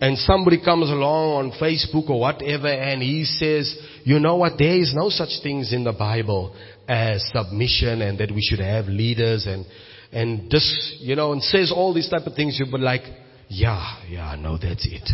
and 0.03 0.17
somebody 0.17 0.61
comes 0.61 0.89
along 0.89 1.45
on 1.45 1.51
Facebook 1.61 2.09
or 2.09 2.19
whatever 2.19 2.67
and 2.67 3.01
he 3.01 3.23
says, 3.23 3.73
you 4.03 4.19
know 4.19 4.35
what, 4.35 4.57
there 4.57 4.75
is 4.75 4.93
no 4.93 5.07
such 5.07 5.29
things 5.41 5.71
in 5.71 5.85
the 5.85 5.93
Bible 5.93 6.53
as 6.89 7.23
submission 7.33 8.01
and 8.01 8.19
that 8.19 8.29
we 8.29 8.41
should 8.41 8.59
have 8.59 8.87
leaders 8.87 9.45
and, 9.47 9.65
and 10.11 10.51
this, 10.51 10.97
you 10.99 11.15
know, 11.15 11.31
and 11.31 11.41
says 11.41 11.71
all 11.73 11.93
these 11.93 12.09
type 12.09 12.27
of 12.27 12.33
things, 12.35 12.59
you'd 12.59 12.69
be 12.69 12.79
like, 12.79 13.03
yeah, 13.47 14.03
yeah, 14.09 14.35
no, 14.37 14.57
that's 14.57 14.85
it. 14.91 15.09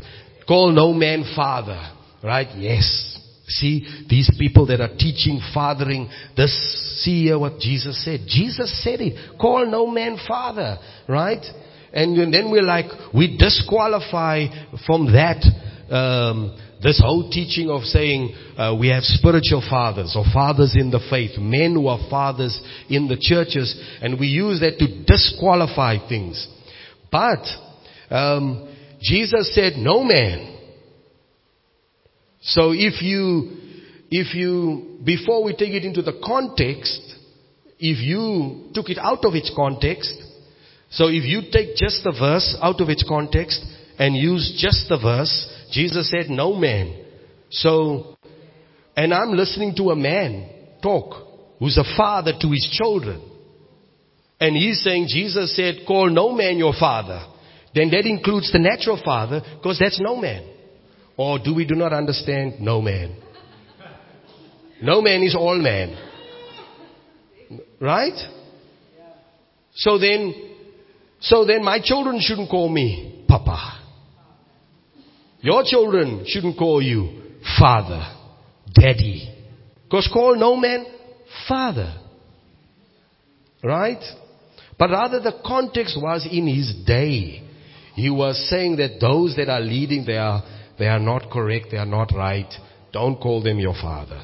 Call 0.47 0.71
no 0.71 0.91
man 0.91 1.23
father. 1.35 1.79
Right? 2.23 2.47
Yes. 2.57 3.15
See, 3.47 3.85
these 4.09 4.31
people 4.39 4.65
that 4.67 4.81
are 4.81 4.95
teaching 4.97 5.39
fathering, 5.53 6.09
this, 6.35 7.03
see 7.03 7.25
here 7.25 7.37
what 7.37 7.59
Jesus 7.59 8.03
said. 8.03 8.21
Jesus 8.27 8.83
said 8.83 9.01
it. 9.01 9.37
Call 9.39 9.67
no 9.67 9.85
man 9.85 10.17
father. 10.27 10.79
Right? 11.07 11.45
And 11.93 12.33
then 12.33 12.51
we're 12.51 12.63
like, 12.63 12.85
we 13.13 13.37
disqualify 13.37 14.45
from 14.85 15.11
that, 15.13 15.43
um, 15.93 16.57
this 16.83 17.01
whole 17.03 17.29
teaching 17.29 17.69
of 17.69 17.83
saying 17.83 18.35
uh, 18.57 18.75
we 18.79 18.89
have 18.89 19.03
spiritual 19.03 19.61
fathers 19.69 20.15
or 20.15 20.23
fathers 20.31 20.75
in 20.79 20.91
the 20.91 20.99
faith, 21.09 21.37
men 21.37 21.73
who 21.73 21.87
are 21.87 21.99
fathers 22.09 22.59
in 22.89 23.07
the 23.07 23.17
churches, 23.19 23.75
and 24.01 24.19
we 24.19 24.27
use 24.27 24.59
that 24.61 24.77
to 24.79 25.03
disqualify 25.03 25.97
things. 26.07 26.47
But 27.11 27.43
um, 28.09 28.75
Jesus 29.01 29.53
said, 29.55 29.73
no 29.77 30.03
man. 30.03 30.57
So 32.41 32.71
if 32.71 33.01
you, 33.01 33.57
if 34.09 34.33
you, 34.35 34.99
before 35.03 35.43
we 35.43 35.53
take 35.53 35.73
it 35.73 35.83
into 35.83 36.01
the 36.01 36.21
context, 36.23 37.01
if 37.79 37.99
you 37.99 38.69
took 38.73 38.89
it 38.89 38.97
out 38.97 39.25
of 39.25 39.35
its 39.35 39.51
context, 39.55 40.13
so 40.91 41.07
if 41.07 41.23
you 41.25 41.41
take 41.51 41.75
just 41.75 42.03
the 42.03 42.15
verse 42.17 42.57
out 42.61 42.81
of 42.81 42.89
its 42.89 43.03
context 43.07 43.63
and 43.97 44.15
use 44.15 44.57
just 44.59 44.89
the 44.89 44.97
verse, 44.97 45.47
Jesus 45.71 46.09
said, 46.09 46.29
no 46.29 46.55
man. 46.55 47.05
So, 47.51 48.15
and 48.95 49.13
I'm 49.13 49.31
listening 49.31 49.75
to 49.75 49.91
a 49.91 49.95
man 49.95 50.49
talk 50.81 51.27
who's 51.59 51.77
a 51.77 51.97
father 51.97 52.33
to 52.39 52.47
his 52.51 52.67
children. 52.71 53.21
And 54.39 54.55
he's 54.55 54.81
saying, 54.83 55.07
Jesus 55.09 55.55
said, 55.55 55.85
call 55.85 56.09
no 56.09 56.31
man 56.31 56.57
your 56.57 56.73
father 56.79 57.25
then 57.73 57.91
that 57.91 58.05
includes 58.05 58.51
the 58.51 58.59
natural 58.59 58.99
father 59.03 59.41
because 59.57 59.79
that's 59.79 59.99
no 59.99 60.15
man. 60.15 60.43
Or 61.17 61.37
do 61.37 61.53
we 61.53 61.65
do 61.65 61.75
not 61.75 61.93
understand 61.93 62.59
no 62.59 62.81
man? 62.81 63.15
No 64.81 65.01
man 65.01 65.21
is 65.23 65.35
all 65.35 65.57
man. 65.57 65.97
Right? 67.79 68.17
So 69.75 69.97
then, 69.97 70.48
so 71.21 71.45
then 71.45 71.63
my 71.63 71.79
children 71.81 72.19
shouldn't 72.21 72.49
call 72.49 72.69
me 72.69 73.25
Papa. 73.27 73.79
Your 75.41 75.63
children 75.65 76.23
shouldn't 76.25 76.57
call 76.57 76.81
you 76.81 77.21
Father, 77.57 78.03
Daddy. 78.73 79.35
Because 79.83 80.09
call 80.11 80.35
no 80.35 80.55
man 80.55 80.85
Father. 81.47 81.95
Right? 83.63 84.03
But 84.77 84.91
rather 84.91 85.19
the 85.19 85.39
context 85.45 85.97
was 86.01 86.27
in 86.29 86.47
his 86.47 86.73
day. 86.85 87.43
He 87.95 88.09
was 88.09 88.49
saying 88.49 88.77
that 88.77 88.99
those 89.01 89.35
that 89.35 89.49
are 89.49 89.59
leading, 89.59 90.05
they 90.05 90.17
are, 90.17 90.41
they 90.77 90.87
are 90.87 90.99
not 90.99 91.29
correct, 91.29 91.67
they 91.71 91.77
are 91.77 91.85
not 91.85 92.13
right. 92.15 92.51
Don't 92.93 93.19
call 93.19 93.43
them 93.43 93.59
your 93.59 93.73
father. 93.73 94.23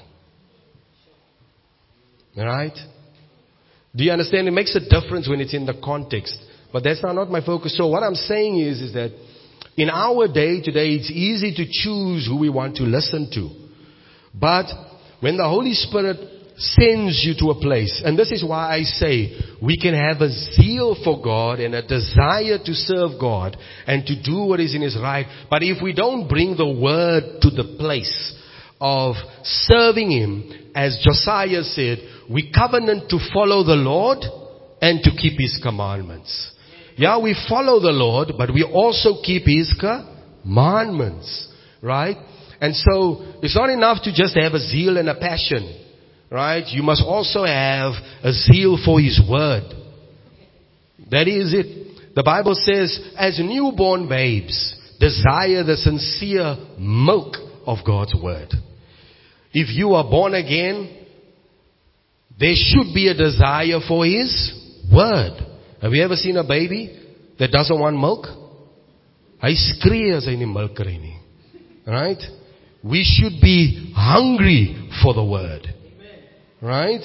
Right? 2.38 2.78
Do 3.96 4.04
you 4.04 4.12
understand? 4.12 4.48
It 4.48 4.52
makes 4.52 4.76
a 4.76 4.80
difference 4.80 5.28
when 5.28 5.42
it's 5.42 5.54
in 5.54 5.66
the 5.66 5.74
context. 5.84 6.38
But 6.76 6.84
that's 6.84 7.02
not 7.02 7.32
my 7.32 7.40
focus. 7.40 7.78
So 7.78 7.88
what 7.88 8.04
I'm 8.04 8.16
saying 8.16 8.60
is, 8.60 8.82
is 8.82 8.94
that 8.96 9.18
in 9.78 9.90
our 9.90 10.28
day 10.28 10.60
today, 10.62 10.90
it's 10.90 11.10
easy 11.10 11.54
to 11.56 11.66
choose 11.72 12.28
who 12.28 12.38
we 12.38 12.50
want 12.50 12.76
to 12.76 12.84
listen 12.84 13.32
to. 13.32 13.50
But 14.38 14.66
when 15.22 15.38
the 15.38 15.48
Holy 15.48 15.72
Spirit 15.72 16.18
sends 16.58 17.24
you 17.24 17.34
to 17.40 17.52
a 17.52 17.62
place. 17.62 18.02
And 18.04 18.20
this 18.20 18.30
is 18.34 18.44
why 18.44 18.76
I 18.76 18.84
say 18.84 19.40
we 19.62 19.78
can 19.78 19.94
have 19.94 20.20
a 20.20 20.30
zeal 20.30 20.98
for 21.02 21.22
God 21.22 21.62
and 21.62 21.76
a 21.76 21.82
desire 21.82 22.58
to 22.66 22.74
serve 22.74 23.22
God 23.22 23.56
and 23.88 24.06
to 24.06 24.22
do 24.22 24.44
what 24.44 24.60
is 24.60 24.76
in 24.76 24.82
His 24.82 24.98
right. 25.02 25.26
But 25.50 25.64
if 25.64 25.82
we 25.82 25.94
don't 25.94 26.28
bring 26.28 26.58
the 26.58 26.68
word 26.68 27.40
to 27.42 27.50
the 27.52 27.78
place 27.80 28.36
of 28.82 29.16
serving 29.44 30.12
Him, 30.12 30.72
as 30.76 31.02
Josiah 31.06 31.64
said, 31.64 32.00
we 32.30 32.52
covenant 32.52 33.10
to 33.12 33.20
follow 33.34 33.64
the 33.64 33.76
Lord 33.76 34.20
and 34.82 35.02
to 35.04 35.12
keep 35.12 35.40
His 35.40 35.58
commandments. 35.64 36.52
Yeah, 36.98 37.20
we 37.20 37.36
follow 37.50 37.80
the 37.80 37.92
Lord, 37.92 38.34
but 38.38 38.54
we 38.54 38.64
also 38.64 39.22
keep 39.24 39.44
His 39.46 39.74
commandments. 39.80 41.50
Right? 41.82 42.18
And 42.62 42.76
so, 42.76 43.34
it's 43.44 43.56
not 43.56 43.70
enough 43.70 44.04
to 44.04 44.14
just 44.14 44.38
have 44.38 44.54
a 44.54 44.60
zeal 44.60 44.98
and 44.98 45.10
a 45.10 45.16
passion. 45.16 45.82
Right? 46.32 46.64
You 46.68 46.84
must 46.84 47.04
also 47.06 47.44
have 47.44 47.94
a 48.24 48.32
zeal 48.32 48.78
for 48.84 49.00
His 49.00 49.22
Word. 49.30 49.64
That 51.12 51.28
is 51.28 51.54
it. 51.54 52.16
The 52.16 52.24
Bible 52.24 52.56
says, 52.56 52.98
as 53.18 53.40
newborn 53.40 54.08
babes, 54.08 54.74
desire 55.00 55.64
the 55.64 55.76
sincere 55.76 56.56
milk 56.80 57.36
of 57.66 57.80
God's 57.86 58.16
Word. 58.16 58.54
If 59.54 59.76
you 59.76 59.94
are 59.94 60.04
born 60.04 60.34
again, 60.34 61.06
there 62.40 62.56
should 62.56 62.94
be 62.94 63.10
a 63.10 63.14
desire 63.14 63.80
for 63.86 64.06
His 64.06 64.54
Word. 64.92 65.55
Have 65.86 65.94
you 65.94 66.04
ever 66.04 66.16
seen 66.16 66.36
a 66.36 66.44
baby 66.44 67.00
that 67.38 67.52
doesn't 67.52 67.80
want 67.80 67.96
milk? 67.96 68.26
Hy 69.40 69.52
skree 69.54 70.18
as 70.18 70.26
hy 70.26 70.34
nie 70.34 70.48
nie. 70.48 71.20
Right? 71.86 72.18
We 72.84 73.04
should 73.04 73.40
be 73.40 73.94
hungry 73.96 74.90
for 75.04 75.14
the 75.14 75.24
word. 75.24 75.62
Right? 76.60 77.04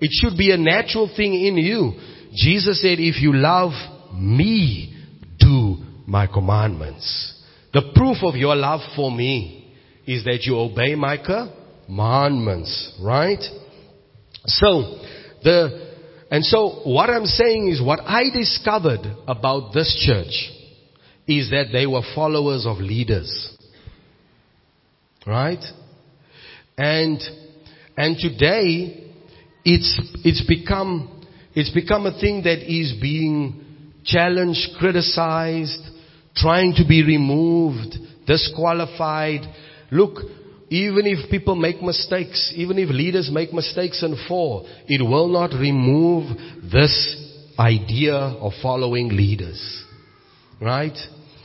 It 0.00 0.10
should 0.12 0.38
be 0.38 0.52
a 0.52 0.56
natural 0.56 1.10
thing 1.16 1.34
in 1.34 1.56
you. 1.56 1.94
Jesus 2.32 2.80
said, 2.80 3.00
if 3.00 3.20
you 3.20 3.34
love 3.34 3.72
me, 4.14 4.94
do 5.40 5.78
my 6.06 6.28
commandments. 6.28 7.34
The 7.72 7.90
proof 7.96 8.18
of 8.22 8.36
your 8.36 8.54
love 8.54 8.82
for 8.94 9.10
me 9.10 9.74
is 10.06 10.22
that 10.22 10.44
you 10.44 10.56
obey 10.56 10.94
my 10.94 11.16
commandments. 11.16 12.96
Right? 13.02 13.42
So, 14.46 15.00
the, 15.42 15.89
And 16.30 16.44
so 16.44 16.80
what 16.84 17.10
I'm 17.10 17.26
saying 17.26 17.68
is 17.68 17.82
what 17.82 18.00
I 18.00 18.30
discovered 18.32 19.00
about 19.26 19.72
this 19.74 20.04
church 20.06 20.50
is 21.26 21.50
that 21.50 21.66
they 21.72 21.86
were 21.86 22.02
followers 22.14 22.66
of 22.66 22.78
leaders. 22.78 23.56
Right? 25.26 25.62
And, 26.78 27.20
and 27.96 28.16
today 28.16 29.12
it's, 29.64 30.00
it's 30.24 30.44
become, 30.46 31.26
it's 31.54 31.70
become 31.70 32.06
a 32.06 32.18
thing 32.18 32.42
that 32.44 32.60
is 32.60 32.94
being 33.00 33.92
challenged, 34.04 34.76
criticized, 34.78 35.82
trying 36.36 36.74
to 36.74 36.84
be 36.88 37.04
removed, 37.04 37.96
disqualified. 38.26 39.40
Look, 39.90 40.18
even 40.70 41.04
if 41.04 41.28
people 41.30 41.56
make 41.56 41.82
mistakes, 41.82 42.52
even 42.54 42.78
if 42.78 42.88
leaders 42.90 43.28
make 43.32 43.52
mistakes 43.52 44.04
and 44.04 44.16
fall, 44.28 44.68
it 44.86 45.02
will 45.02 45.26
not 45.26 45.50
remove 45.52 46.30
this 46.62 47.16
idea 47.58 48.14
of 48.14 48.52
following 48.62 49.08
leaders. 49.08 49.84
Right? 50.60 50.96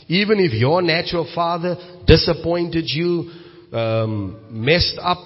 Even 0.07 0.39
if 0.39 0.53
your 0.53 0.83
natural 0.83 1.29
father 1.33 1.75
disappointed 2.05 2.85
you, 2.87 3.31
um, 3.73 4.45
messed 4.51 4.99
up 5.01 5.17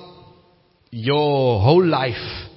your 0.91 1.61
whole 1.61 1.85
life, 1.85 2.47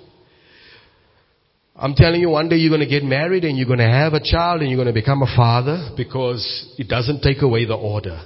I'm 1.75 1.95
telling 1.95 2.21
you 2.21 2.29
one 2.29 2.49
day 2.49 2.57
you're 2.57 2.71
going 2.71 2.89
to 2.89 3.01
get 3.01 3.03
married 3.03 3.45
and 3.45 3.59
you're 3.59 3.67
going 3.67 3.81
to 3.81 3.85
have 3.85 4.13
a 4.13 4.21
child 4.23 4.61
and 4.61 4.71
you're 4.71 4.77
going 4.77 4.95
to 4.95 5.01
become 5.01 5.23
a 5.23 5.37
father 5.37 5.91
because 5.97 6.73
it 6.79 6.87
doesn't 6.87 7.23
take 7.23 7.43
away 7.43 7.65
the 7.65 7.75
order. 7.75 8.21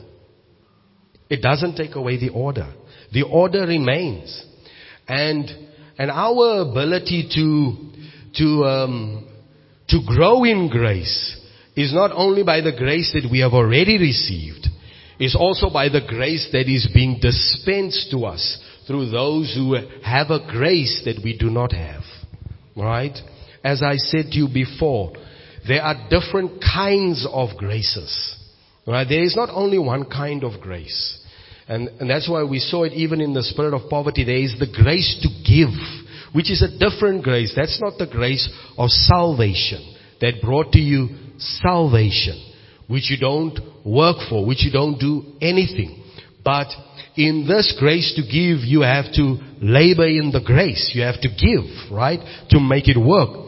It 1.30 1.40
doesn't 1.40 1.76
take 1.76 1.94
away 1.94 2.18
the 2.18 2.28
order. 2.28 2.74
The 3.12 3.22
order 3.22 3.66
remains. 3.66 4.44
And, 5.08 5.48
and 5.98 6.10
our 6.10 6.62
ability 6.62 7.28
to, 7.34 7.76
to, 8.36 8.64
um, 8.64 9.28
to 9.88 10.00
grow 10.06 10.44
in 10.44 10.68
grace 10.68 11.40
is 11.76 11.92
not 11.94 12.10
only 12.12 12.42
by 12.42 12.60
the 12.60 12.72
grace 12.76 13.12
that 13.14 13.30
we 13.30 13.40
have 13.40 13.52
already 13.52 13.98
received, 13.98 14.66
it's 15.18 15.36
also 15.36 15.70
by 15.70 15.88
the 15.88 16.02
grace 16.06 16.48
that 16.52 16.68
is 16.68 16.88
being 16.92 17.18
dispensed 17.20 18.10
to 18.10 18.24
us 18.24 18.62
through 18.86 19.10
those 19.10 19.54
who 19.54 19.74
have 20.04 20.30
a 20.30 20.46
grace 20.50 21.02
that 21.04 21.20
we 21.22 21.36
do 21.36 21.50
not 21.50 21.72
have. 21.72 22.02
Right? 22.76 23.16
As 23.64 23.82
I 23.82 23.96
said 23.96 24.26
to 24.32 24.38
you 24.38 24.48
before, 24.52 25.12
there 25.66 25.82
are 25.82 26.08
different 26.10 26.62
kinds 26.62 27.26
of 27.30 27.56
graces. 27.56 28.36
Right? 28.86 29.06
There 29.08 29.22
is 29.24 29.34
not 29.34 29.48
only 29.52 29.78
one 29.78 30.04
kind 30.08 30.44
of 30.44 30.60
grace. 30.60 31.18
And, 31.68 31.88
and 32.00 32.08
that's 32.08 32.28
why 32.28 32.44
we 32.44 32.60
saw 32.60 32.84
it 32.84 32.92
even 32.92 33.20
in 33.20 33.34
the 33.34 33.42
spirit 33.42 33.74
of 33.74 33.90
poverty. 33.90 34.24
There 34.24 34.36
is 34.36 34.54
the 34.58 34.70
grace 34.72 35.18
to 35.22 35.28
give, 35.44 35.74
which 36.32 36.50
is 36.50 36.62
a 36.62 36.78
different 36.78 37.24
grace. 37.24 37.52
That's 37.56 37.80
not 37.80 37.98
the 37.98 38.06
grace 38.06 38.48
of 38.78 38.90
salvation 38.90 39.94
that 40.20 40.40
brought 40.40 40.72
to 40.72 40.78
you 40.78 41.08
salvation, 41.38 42.40
which 42.86 43.10
you 43.10 43.18
don't 43.18 43.58
work 43.84 44.16
for, 44.28 44.46
which 44.46 44.64
you 44.64 44.70
don't 44.70 44.98
do 44.98 45.24
anything. 45.40 46.04
But 46.44 46.68
in 47.16 47.46
this 47.48 47.76
grace 47.80 48.14
to 48.14 48.22
give, 48.22 48.64
you 48.64 48.82
have 48.82 49.12
to 49.14 49.38
labor 49.60 50.06
in 50.06 50.30
the 50.32 50.42
grace. 50.44 50.92
You 50.94 51.02
have 51.02 51.20
to 51.22 51.28
give, 51.28 51.90
right? 51.90 52.20
To 52.50 52.60
make 52.60 52.86
it 52.86 52.98
work. 52.98 53.46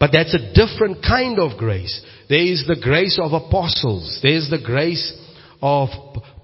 But 0.00 0.10
that's 0.12 0.34
a 0.34 0.54
different 0.54 1.02
kind 1.02 1.38
of 1.38 1.58
grace. 1.58 2.00
There 2.28 2.40
is 2.40 2.64
the 2.66 2.80
grace 2.80 3.18
of 3.22 3.32
apostles. 3.32 4.20
There 4.22 4.34
is 4.34 4.48
the 4.48 4.62
grace 4.64 5.12
of 5.60 5.88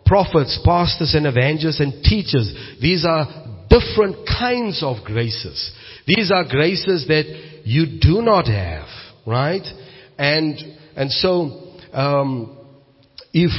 prophets, 0.07 0.61
pastors 0.65 1.15
and 1.15 1.27
evangelists 1.27 1.81
and 1.81 2.03
teachers. 2.03 2.53
These 2.81 3.05
are 3.05 3.27
different 3.69 4.27
kinds 4.27 4.83
of 4.83 5.05
graces. 5.05 5.73
These 6.07 6.31
are 6.31 6.45
graces 6.45 7.07
that 7.09 7.25
you 7.65 7.99
do 8.01 8.23
not 8.23 8.47
have, 8.47 8.87
right? 9.27 9.67
And, 10.19 10.59
and 10.97 11.11
so, 11.11 11.75
um, 11.93 12.59
if 13.33 13.51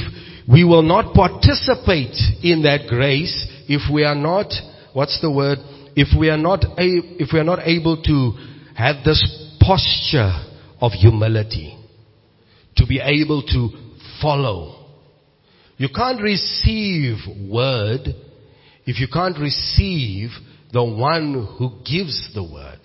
we 0.48 0.64
will 0.64 0.82
not 0.82 1.12
participate 1.14 2.16
in 2.42 2.62
that 2.62 2.86
grace, 2.88 3.46
if 3.68 3.92
we 3.92 4.04
are 4.04 4.14
not, 4.14 4.52
what's 4.92 5.20
the 5.20 5.30
word? 5.30 5.58
If 5.96 6.16
we 6.18 6.30
are 6.30 6.38
not, 6.38 6.64
a, 6.64 6.86
if 7.18 7.30
we 7.32 7.40
are 7.40 7.44
not 7.44 7.60
able 7.66 8.02
to 8.02 8.32
have 8.74 9.04
this 9.04 9.20
posture 9.60 10.32
of 10.80 10.92
humility, 10.92 11.76
to 12.76 12.86
be 12.86 13.00
able 13.00 13.42
to 13.42 13.70
follow, 14.22 14.85
you 15.76 15.88
can't 15.94 16.22
receive 16.22 17.16
word 17.50 18.08
if 18.86 19.00
you 19.00 19.08
can't 19.12 19.38
receive 19.38 20.30
the 20.72 20.84
one 20.84 21.56
who 21.58 21.70
gives 21.84 22.32
the 22.34 22.42
word. 22.42 22.80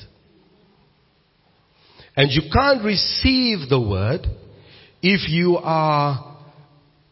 And 2.15 2.31
you 2.31 2.49
can't 2.51 2.83
receive 2.83 3.69
the 3.69 3.79
word 3.79 4.27
if 5.01 5.29
you 5.29 5.57
are 5.57 6.27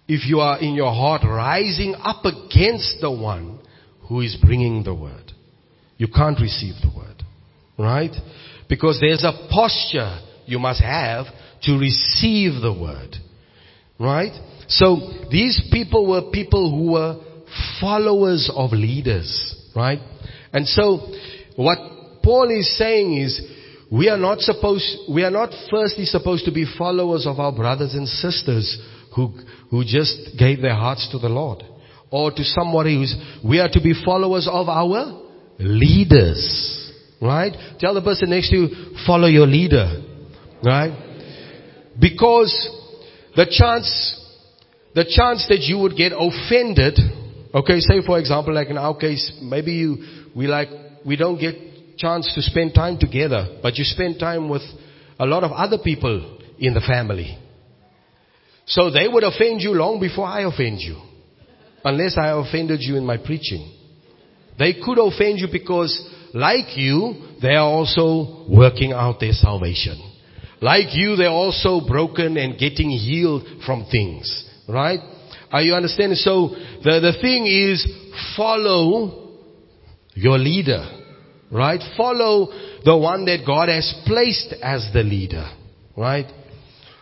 if 0.08 0.28
you 0.28 0.40
are 0.40 0.60
in 0.60 0.74
your 0.74 0.92
heart 0.92 1.22
rising 1.24 1.96
up 1.96 2.26
against 2.26 2.98
the 3.00 3.12
one 3.12 3.60
who 4.08 4.22
is 4.22 4.36
bringing 4.44 4.84
the 4.84 4.94
word. 4.94 5.32
You 5.98 6.08
can't 6.08 6.40
receive 6.40 6.74
the 6.82 6.92
word. 6.96 7.24
Right? 7.78 8.12
Because 8.68 9.00
there's 9.00 9.24
a 9.24 9.48
posture 9.50 10.20
you 10.46 10.60
must 10.60 10.82
have 10.82 11.28
to 11.64 11.78
receive 11.78 12.62
the 12.62 12.74
word. 12.74 13.16
Right? 14.00 14.34
So 14.70 14.98
these 15.32 15.62
people 15.72 16.08
were 16.08 16.32
people 16.32 16.70
who 16.72 16.94
were 16.94 17.20
followers 17.82 18.52
of 18.56 18.72
leaders, 18.72 19.56
right? 19.76 20.00
And 20.54 20.68
so 20.68 21.12
what 21.56 21.78
Paul 22.24 22.50
is 22.52 22.78
saying 22.78 23.18
is 23.18 23.42
we 23.92 24.10
are 24.10 24.18
not 24.18 24.40
supposed, 24.40 24.86
we 25.10 25.24
are 25.24 25.32
not 25.32 25.50
firstly 25.72 26.06
supposed 26.06 26.46
to 26.46 26.52
be 26.52 26.66
followers 26.78 27.26
of 27.26 27.40
our 27.40 27.52
brothers 27.52 27.96
and 27.96 28.08
sisters 28.08 28.80
who, 29.16 29.34
who 29.72 29.84
just 29.84 30.38
gave 30.38 30.62
their 30.62 30.76
hearts 30.76 31.10
to 31.12 31.20
the 31.20 31.30
Lord. 31.30 31.64
Or 32.12 32.32
to 32.32 32.44
somebody 32.44 32.96
who's, 32.96 33.16
we 33.44 33.60
are 33.60 33.70
to 33.70 33.82
be 33.82 33.94
followers 34.06 34.48
of 34.52 34.70
our 34.70 35.22
leaders. 35.58 36.92
Right? 37.20 37.54
Tell 37.80 37.96
the 37.96 38.02
person 38.02 38.30
next 38.30 38.50
to 38.52 38.56
you, 38.56 38.96
follow 39.06 39.28
your 39.28 39.48
leader. 39.48 40.04
Right? 40.64 40.92
Because 42.00 42.54
the 43.36 43.46
chance 43.50 44.19
the 44.96 45.06
chance 45.06 45.46
that 45.50 45.60
you 45.62 45.80
would 45.80 45.96
get 45.96 46.12
offended, 46.14 46.98
okay, 47.54 47.80
say 47.80 48.02
for 48.06 48.20
example, 48.20 48.54
like 48.54 48.70
in 48.70 48.78
our 48.78 48.96
case, 48.98 49.38
maybe 49.42 49.74
you, 49.74 49.98
we 50.36 50.48
like, 50.48 50.70
we 51.06 51.16
don't 51.16 51.40
get 51.40 51.56
chance 51.98 52.32
to 52.34 52.42
spend 52.42 52.74
time 52.74 52.98
together, 52.98 53.60
but 53.62 53.78
you 53.78 53.84
spend 53.84 54.20
time 54.20 54.50
with 54.50 54.64
a 55.20 55.26
lot 55.26 55.44
of 55.44 55.52
other 55.52 55.78
people 55.84 56.40
in 56.58 56.74
the 56.74 56.82
family. 56.82 57.38
So 58.66 58.90
they 58.90 59.08
would 59.08 59.24
offend 59.24 59.62
you 59.62 59.74
long 59.74 60.00
before 60.00 60.26
I 60.26 60.42
offend 60.42 60.80
you. 60.80 60.98
Unless 61.84 62.18
I 62.18 62.32
offended 62.32 62.82
you 62.82 62.98
in 62.98 63.06
my 63.06 63.18
preaching. 63.18 63.74
They 64.58 64.74
could 64.84 65.00
offend 65.00 65.40
you 65.40 65.48
because, 65.52 65.92
like 66.34 66.78
you, 66.78 67.14
they 67.42 67.56
are 67.56 67.68
also 67.68 68.46
working 68.50 68.92
out 68.92 69.20
their 69.20 69.32
salvation. 69.32 69.98
Like 70.62 70.88
you, 70.92 71.16
they're 71.16 71.30
also 71.30 71.82
broken 71.88 72.36
and 72.38 72.60
getting 72.60 72.90
healed 72.90 73.44
from 73.66 73.86
things. 73.90 74.46
Right? 74.70 75.00
Are 75.52 75.62
you 75.62 75.74
understanding? 75.74 76.16
So 76.16 76.50
the, 76.84 77.00
the 77.00 77.18
thing 77.22 77.48
is 77.48 77.86
follow 78.38 79.38
your 80.14 80.38
leader. 80.38 80.86
Right? 81.52 81.82
Follow 81.98 82.50
the 82.86 82.96
one 82.96 83.26
that 83.26 83.40
God 83.46 83.70
has 83.70 83.92
placed 84.06 84.54
as 84.62 84.88
the 84.94 85.02
leader. 85.02 85.50
Right? 85.98 86.28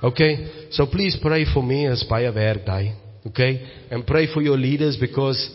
Okay? 0.02 0.70
So 0.72 0.86
please 0.86 1.18
pray 1.22 1.46
for 1.54 1.62
me 1.62 1.88
as 1.88 2.06
a 2.10 2.32
werk 2.32 2.66
Okay? 3.26 3.68
And 3.92 4.08
pray 4.08 4.34
for 4.34 4.42
your 4.42 4.58
leaders 4.58 4.98
because 5.00 5.54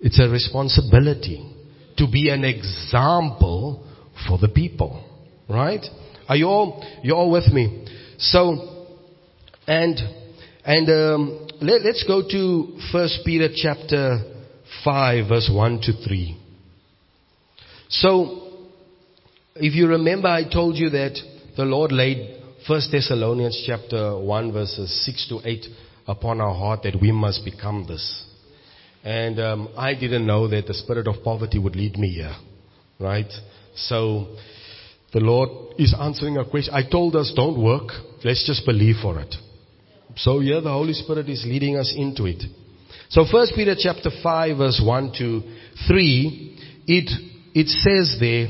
it's 0.00 0.20
a 0.20 0.28
responsibility 0.28 1.54
to 1.96 2.08
be 2.10 2.30
an 2.30 2.44
example 2.44 3.86
for 4.26 4.38
the 4.38 4.48
people. 4.48 5.04
Right? 5.48 5.84
Are 6.28 6.36
you 6.36 6.46
all, 6.46 6.84
you 7.02 7.14
all 7.14 7.30
with 7.30 7.46
me? 7.52 7.86
So, 8.18 8.86
and 9.66 9.96
and 10.68 10.86
um, 10.90 11.48
let, 11.62 11.80
us 11.86 12.04
go 12.06 12.20
to 12.28 12.78
First 12.92 13.20
Peter 13.24 13.48
chapter 13.56 14.18
5 14.84 15.26
verse 15.26 15.50
1 15.50 15.80
to 15.80 15.92
3. 16.06 16.38
So, 17.88 18.66
if 19.56 19.74
you 19.74 19.88
remember 19.88 20.28
I 20.28 20.44
told 20.44 20.76
you 20.76 20.90
that 20.90 21.18
the 21.56 21.64
Lord 21.64 21.90
laid 21.90 22.42
First 22.66 22.92
Thessalonians 22.92 23.64
chapter 23.66 24.18
1 24.20 24.52
verses 24.52 25.06
6 25.06 25.28
to 25.30 25.40
8 25.42 25.64
upon 26.06 26.42
our 26.42 26.54
heart 26.54 26.82
that 26.82 27.00
we 27.00 27.12
must 27.12 27.46
become 27.46 27.86
this. 27.88 28.26
And 29.02 29.40
um, 29.40 29.70
I 29.74 29.94
didn't 29.94 30.26
know 30.26 30.48
that 30.48 30.66
the 30.66 30.74
spirit 30.74 31.08
of 31.08 31.24
poverty 31.24 31.58
would 31.58 31.76
lead 31.76 31.96
me 31.96 32.10
here. 32.10 32.36
Right? 33.00 33.32
So, 33.74 34.36
the 35.14 35.20
Lord 35.20 35.76
is 35.78 35.94
answering 35.98 36.36
a 36.36 36.44
question. 36.44 36.74
I 36.74 36.82
told 36.86 37.16
us 37.16 37.32
don't 37.34 37.58
work. 37.58 37.88
Let's 38.22 38.46
just 38.46 38.66
believe 38.66 38.96
for 39.00 39.18
it. 39.18 39.34
So 40.18 40.40
here 40.40 40.60
the 40.60 40.70
Holy 40.70 40.94
Spirit 40.94 41.28
is 41.28 41.44
leading 41.46 41.76
us 41.76 41.94
into 41.96 42.26
it. 42.26 42.42
So 43.10 43.24
First 43.30 43.52
Peter 43.54 43.74
chapter 43.78 44.10
5 44.22 44.58
verse 44.58 44.82
1 44.84 45.12
to 45.18 45.42
3, 45.86 46.58
it, 46.86 47.10
it 47.54 47.68
says 47.68 48.16
there, 48.18 48.48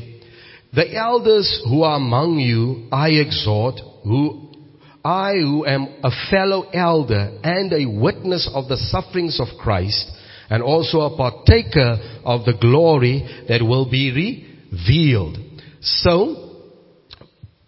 The 0.72 0.96
elders 0.96 1.62
who 1.68 1.82
are 1.82 1.96
among 1.96 2.38
you, 2.38 2.88
I 2.90 3.10
exhort, 3.10 3.80
who 4.02 4.48
I 5.04 5.34
who 5.34 5.64
am 5.64 5.88
a 6.02 6.10
fellow 6.30 6.68
elder 6.70 7.38
and 7.42 7.72
a 7.72 7.86
witness 7.86 8.50
of 8.52 8.68
the 8.68 8.76
sufferings 8.76 9.38
of 9.38 9.48
Christ, 9.60 10.10
and 10.50 10.62
also 10.62 11.00
a 11.00 11.16
partaker 11.16 12.20
of 12.24 12.46
the 12.46 12.56
glory 12.58 13.44
that 13.48 13.62
will 13.62 13.88
be 13.88 14.44
revealed. 14.72 15.38
So, 15.80 16.46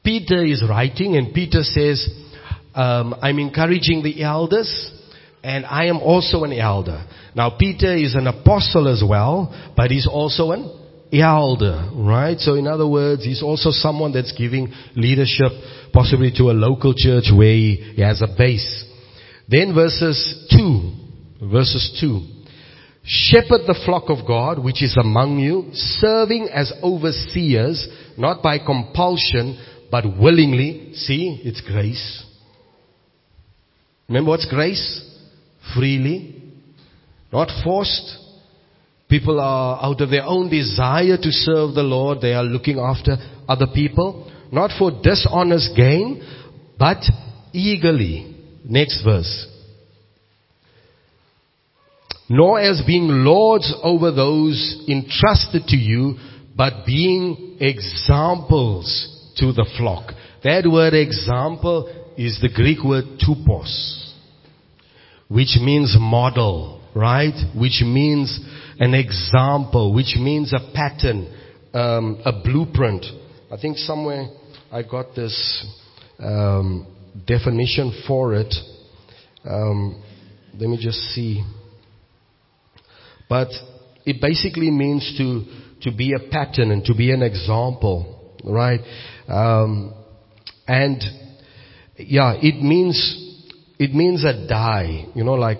Peter 0.03 0.45
is 0.45 0.65
writing 0.69 1.17
and 1.17 1.35
Peter 1.35 1.63
says, 1.63 2.09
um, 2.75 3.15
I'm 3.21 3.39
encouraging 3.39 4.03
the 4.03 4.23
elders 4.23 4.93
and 5.43 5.65
I 5.65 5.87
am 5.87 5.99
also 5.99 6.45
an 6.45 6.53
elder. 6.53 7.05
Now 7.35 7.57
Peter 7.59 7.97
is 7.97 8.15
an 8.15 8.27
apostle 8.27 8.89
as 8.89 9.03
well, 9.07 9.73
but 9.77 9.91
he's 9.91 10.07
also 10.07 10.53
an 10.53 10.81
elder, 11.13 11.91
right? 11.95 12.39
So 12.39 12.55
in 12.55 12.67
other 12.67 12.87
words, 12.87 13.25
he's 13.25 13.43
also 13.43 13.71
someone 13.71 14.13
that's 14.13 14.33
giving 14.37 14.73
leadership 14.95 15.53
possibly 15.93 16.33
to 16.37 16.51
a 16.51 16.53
local 16.53 16.95
church 16.95 17.25
where 17.35 17.53
he, 17.55 17.95
has 17.99 18.23
a 18.23 18.29
base. 18.37 18.85
Then 19.49 19.75
verses 19.75 20.47
2, 20.51 21.49
verses 21.51 21.99
2. 22.01 22.21
Shepherd 23.03 23.63
the 23.67 23.81
flock 23.85 24.05
of 24.09 24.27
God 24.27 24.63
which 24.63 24.83
is 24.83 24.97
among 24.97 25.39
you, 25.39 25.71
serving 25.73 26.49
as 26.53 26.73
overseers, 26.83 27.89
not 28.17 28.43
by 28.43 28.59
compulsion, 28.59 29.59
but 29.91 30.05
willingly. 30.19 30.95
See, 30.95 31.41
it's 31.45 31.61
grace. 31.63 32.25
Remember 34.11 34.31
what's 34.31 34.51
grace? 34.51 35.09
Freely. 35.73 36.43
Not 37.33 37.49
forced. 37.63 38.19
People 39.09 39.39
are 39.39 39.79
out 39.81 40.01
of 40.01 40.11
their 40.11 40.25
own 40.25 40.51
desire 40.51 41.17
to 41.17 41.31
serve 41.31 41.75
the 41.75 41.85
Lord. 41.85 42.21
They 42.21 42.35
are 42.35 42.43
looking 42.43 42.81
after 42.81 43.17
other 43.49 43.69
people. 43.73 44.29
Not 44.51 44.73
for 44.77 44.91
dishonest 44.91 45.77
gain, 45.77 46.25
but 46.77 46.99
eagerly. 47.53 48.35
Next 48.65 49.05
verse. 49.05 49.47
Nor 52.29 52.59
as 52.59 52.83
being 52.85 53.07
lords 53.25 53.73
over 53.81 54.11
those 54.11 54.85
entrusted 54.89 55.67
to 55.69 55.77
you, 55.77 56.17
but 56.57 56.85
being 56.85 57.59
examples 57.61 59.33
to 59.37 59.53
the 59.53 59.69
flock. 59.79 60.15
That 60.43 60.69
word 60.69 60.95
example 60.95 62.00
is 62.21 62.39
the 62.43 62.51
Greek 62.51 62.85
word 62.85 63.05
tupos, 63.19 64.13
which 65.29 65.57
means 65.59 65.97
model, 65.99 66.83
right? 66.95 67.33
Which 67.59 67.81
means 67.83 68.39
an 68.79 68.93
example, 68.93 69.95
which 69.95 70.17
means 70.19 70.53
a 70.53 70.71
pattern, 70.75 71.35
um, 71.73 72.21
a 72.27 72.33
blueprint. 72.45 73.07
I 73.51 73.57
think 73.57 73.79
somewhere 73.79 74.29
I 74.71 74.83
got 74.83 75.15
this 75.17 75.67
um, 76.19 76.87
definition 77.27 78.03
for 78.07 78.35
it. 78.35 78.55
Um, 79.43 80.03
let 80.59 80.69
me 80.69 80.77
just 80.79 80.99
see. 81.15 81.43
But 83.31 83.49
it 84.05 84.21
basically 84.21 84.71
means 84.71 85.15
to 85.17 85.45
to 85.89 85.97
be 85.97 86.13
a 86.13 86.31
pattern 86.31 86.71
and 86.71 86.85
to 86.85 86.95
be 86.95 87.13
an 87.13 87.23
example, 87.23 88.35
right? 88.45 88.81
Um, 89.27 89.95
and 90.69 91.03
yeah, 92.07 92.35
it 92.41 92.63
means 92.63 93.17
it 93.79 93.95
means 93.95 94.25
a 94.25 94.47
die, 94.47 95.07
you 95.15 95.25
know, 95.25 95.35
like 95.35 95.59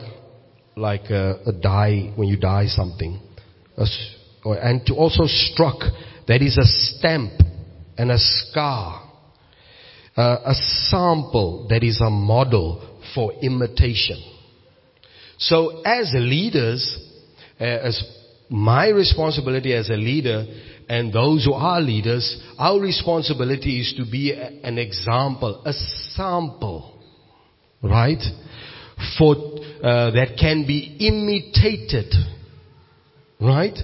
like 0.77 1.11
a, 1.11 1.41
a 1.47 1.53
die 1.53 2.13
when 2.17 2.29
you 2.29 2.37
die 2.37 2.67
something, 2.67 3.21
or, 4.45 4.57
and 4.57 4.85
to 4.87 4.95
also 4.95 5.25
struck. 5.27 5.81
That 6.29 6.43
is 6.43 6.57
a 6.59 6.65
stamp 6.65 7.33
and 7.99 8.13
a 8.13 8.19
scar, 8.19 9.11
uh, 10.17 10.37
a 10.45 10.55
sample 10.89 11.67
that 11.71 11.83
is 11.83 12.01
a 12.01 12.11
model 12.11 13.01
for 13.15 13.33
imitation. 13.43 14.23
So 15.39 15.81
as 15.83 16.13
leaders, 16.15 16.99
uh, 17.61 17.65
as 17.65 18.01
my 18.49 18.91
responsibility 18.91 19.75
as 19.75 19.91
a 19.91 19.95
leader 19.95 20.47
and 20.91 21.13
those 21.13 21.45
who 21.45 21.53
are 21.53 21.81
leaders, 21.81 22.43
our 22.59 22.81
responsibility 22.81 23.81
is 23.81 23.95
to 23.97 24.11
be 24.11 24.33
an 24.33 24.77
example, 24.77 25.63
a 25.65 25.73
sample, 26.17 27.01
right? 27.81 28.21
For, 29.17 29.37
uh, 29.37 30.11
that 30.11 30.37
can 30.37 30.67
be 30.67 30.97
imitated, 30.99 32.13
right? 33.41 33.79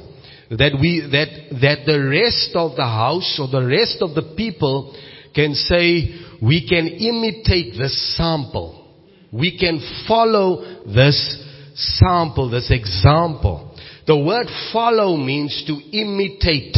That 0.50 0.76
we, 0.80 1.08
that, 1.12 1.60
that 1.60 1.86
the 1.86 2.08
rest 2.10 2.50
of 2.56 2.74
the 2.74 2.82
house 2.82 3.38
or 3.40 3.46
the 3.46 3.64
rest 3.64 3.98
of 4.00 4.16
the 4.16 4.34
people 4.36 4.92
can 5.32 5.54
say, 5.54 6.10
we 6.42 6.68
can 6.68 6.88
imitate 6.88 7.78
this 7.78 8.16
sample. 8.16 8.84
We 9.32 9.56
can 9.56 9.78
follow 10.08 10.82
this 10.86 11.40
sample, 11.76 12.50
this 12.50 12.72
example. 12.72 13.78
The 14.08 14.18
word 14.18 14.48
follow 14.72 15.16
means 15.16 15.64
to 15.68 15.74
imitate, 15.96 16.76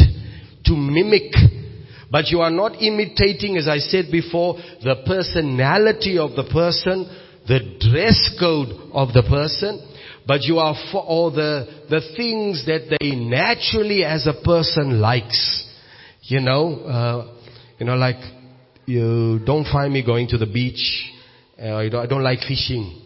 to 0.69 0.75
mimic. 0.75 1.33
But 2.11 2.27
you 2.29 2.41
are 2.41 2.49
not 2.49 2.81
imitating, 2.81 3.57
as 3.57 3.67
I 3.67 3.77
said 3.77 4.05
before, 4.11 4.55
the 4.83 5.03
personality 5.05 6.17
of 6.17 6.31
the 6.35 6.43
person, 6.51 7.05
the 7.47 7.59
dress 7.79 8.35
code 8.39 8.69
of 8.93 9.13
the 9.13 9.23
person, 9.23 9.85
but 10.25 10.41
you 10.43 10.57
are 10.57 10.75
for 10.91 11.01
all 11.01 11.31
the, 11.31 11.85
the 11.89 12.01
things 12.15 12.65
that 12.65 12.97
they 12.99 13.15
naturally 13.15 14.03
as 14.03 14.25
a 14.25 14.43
person 14.43 14.99
likes. 14.99 15.67
You 16.23 16.41
know, 16.41 16.75
uh, 16.85 17.37
you 17.77 17.85
know, 17.85 17.95
like, 17.95 18.21
you 18.85 19.39
don't 19.45 19.65
find 19.65 19.93
me 19.93 20.03
going 20.03 20.27
to 20.29 20.37
the 20.37 20.45
beach. 20.47 21.11
Uh, 21.61 21.75
I, 21.75 21.89
don't, 21.89 22.03
I 22.03 22.07
don't 22.07 22.23
like 22.23 22.39
fishing. 22.39 23.01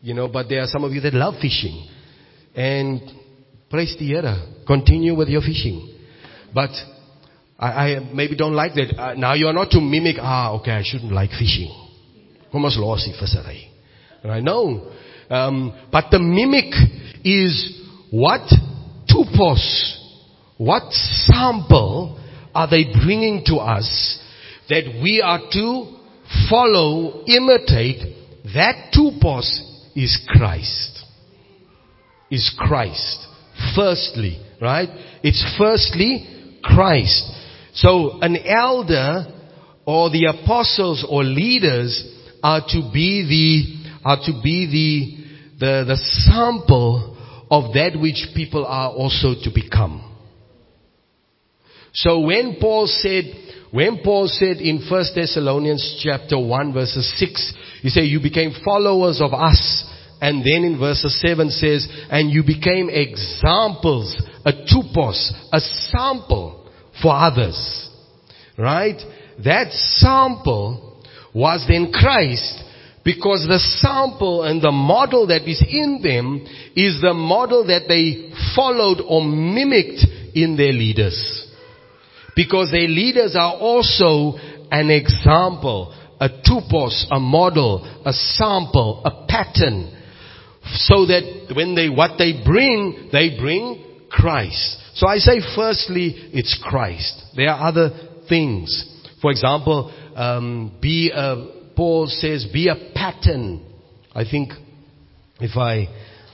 You 0.00 0.14
know, 0.14 0.28
but 0.28 0.48
there 0.48 0.62
are 0.62 0.66
some 0.66 0.82
of 0.84 0.92
you 0.92 1.00
that 1.02 1.14
love 1.14 1.34
fishing. 1.40 1.88
And 2.54 3.00
Praise 3.68 3.96
the. 3.98 4.64
Continue 4.66 5.16
with 5.16 5.28
your 5.28 5.40
fishing. 5.40 5.95
But 6.56 6.70
I, 7.58 7.66
I 7.68 7.98
maybe 8.14 8.34
don't 8.34 8.54
like 8.54 8.72
that. 8.76 8.98
Uh, 8.98 9.12
now 9.12 9.34
you 9.34 9.46
are 9.46 9.52
not 9.52 9.68
to 9.72 9.80
mimic, 9.82 10.16
ah, 10.18 10.52
okay, 10.54 10.70
I 10.70 10.82
shouldn't 10.82 11.12
like 11.12 11.28
fishing. 11.28 11.70
Die 12.50 12.58
vissery. 13.20 13.68
I 14.24 14.40
know. 14.40 14.90
Um, 15.28 15.78
but 15.92 16.06
the 16.10 16.18
mimic 16.18 16.72
is 17.26 17.78
what 18.10 18.40
tupos, 19.06 19.98
what 20.56 20.90
sample 20.92 22.18
are 22.54 22.70
they 22.70 22.84
bringing 23.04 23.42
to 23.48 23.56
us 23.56 24.18
that 24.70 24.98
we 25.02 25.20
are 25.20 25.40
to 25.52 25.98
follow, 26.48 27.22
imitate? 27.26 28.16
That 28.54 28.94
tupos 28.96 29.44
is 29.94 30.18
Christ. 30.26 31.04
Is 32.30 32.50
Christ 32.58 33.26
firstly, 33.74 34.42
right? 34.58 34.88
It's 35.22 35.44
firstly 35.58 36.32
Christ. 36.74 37.32
So 37.74 38.18
an 38.20 38.36
elder 38.36 39.26
or 39.86 40.10
the 40.10 40.26
apostles 40.26 41.06
or 41.08 41.22
leaders 41.22 42.04
are 42.42 42.60
to 42.60 42.90
be 42.92 43.22
the, 43.28 44.08
are 44.08 44.18
to 44.24 44.40
be 44.42 45.26
the, 45.58 45.64
the, 45.64 45.84
the 45.86 45.96
sample 45.96 47.16
of 47.50 47.74
that 47.74 47.98
which 47.98 48.26
people 48.34 48.66
are 48.66 48.90
also 48.90 49.34
to 49.42 49.50
become. 49.54 50.02
So 51.94 52.20
when 52.20 52.56
Paul 52.60 52.86
said, 52.88 53.24
when 53.70 54.00
Paul 54.02 54.28
said 54.28 54.58
in 54.58 54.86
1 54.88 55.04
Thessalonians 55.14 56.00
chapter 56.02 56.38
1 56.38 56.74
verses 56.74 57.10
6, 57.18 57.54
he 57.82 57.88
said, 57.88 58.02
you 58.02 58.20
became 58.20 58.52
followers 58.64 59.20
of 59.22 59.32
us 59.32 59.84
and 60.20 60.40
then 60.40 60.64
in 60.64 60.78
verse 60.78 61.04
7 61.20 61.50
says, 61.50 61.86
and 62.10 62.30
you 62.30 62.42
became 62.42 62.88
examples, 62.90 64.20
a 64.44 64.52
tupos, 64.52 65.32
a 65.52 65.60
sample 65.60 66.70
for 67.02 67.14
others. 67.14 67.90
Right? 68.56 68.98
That 69.44 69.72
sample 69.72 71.02
was 71.34 71.66
then 71.68 71.92
Christ 71.92 72.62
because 73.04 73.46
the 73.46 73.58
sample 73.58 74.42
and 74.42 74.62
the 74.62 74.72
model 74.72 75.26
that 75.26 75.48
is 75.48 75.62
in 75.68 76.00
them 76.02 76.44
is 76.74 77.00
the 77.02 77.12
model 77.12 77.66
that 77.66 77.82
they 77.86 78.32
followed 78.56 79.02
or 79.06 79.22
mimicked 79.22 80.04
in 80.34 80.56
their 80.56 80.72
leaders. 80.72 81.46
Because 82.34 82.70
their 82.70 82.88
leaders 82.88 83.36
are 83.38 83.54
also 83.54 84.38
an 84.70 84.90
example, 84.90 85.94
a 86.18 86.28
tupos, 86.28 87.04
a 87.10 87.20
model, 87.20 87.84
a 88.04 88.12
sample, 88.12 89.02
a 89.04 89.26
pattern 89.28 89.92
so 90.74 91.06
that 91.06 91.52
when 91.54 91.74
they, 91.74 91.88
what 91.88 92.18
they 92.18 92.42
bring, 92.44 93.08
they 93.12 93.38
bring 93.38 93.84
Christ. 94.10 94.78
So 94.94 95.06
I 95.06 95.18
say 95.18 95.40
firstly, 95.54 96.14
it's 96.32 96.58
Christ. 96.62 97.22
There 97.36 97.48
are 97.48 97.68
other 97.68 97.90
things. 98.28 98.92
For 99.20 99.30
example, 99.30 99.92
um, 100.14 100.78
be 100.80 101.10
a, 101.14 101.72
Paul 101.76 102.06
says, 102.06 102.46
be 102.52 102.68
a 102.68 102.92
pattern. 102.94 103.64
I 104.14 104.24
think 104.24 104.52
if 105.40 105.56
I, 105.56 105.88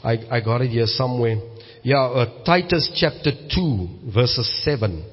I, 0.04 0.36
I 0.36 0.40
got 0.40 0.60
it 0.60 0.68
here 0.68 0.86
somewhere. 0.86 1.36
Yeah, 1.82 1.96
uh, 1.96 2.44
Titus 2.44 2.92
chapter 2.94 3.32
2 3.54 4.12
verses 4.14 4.62
7. 4.64 5.10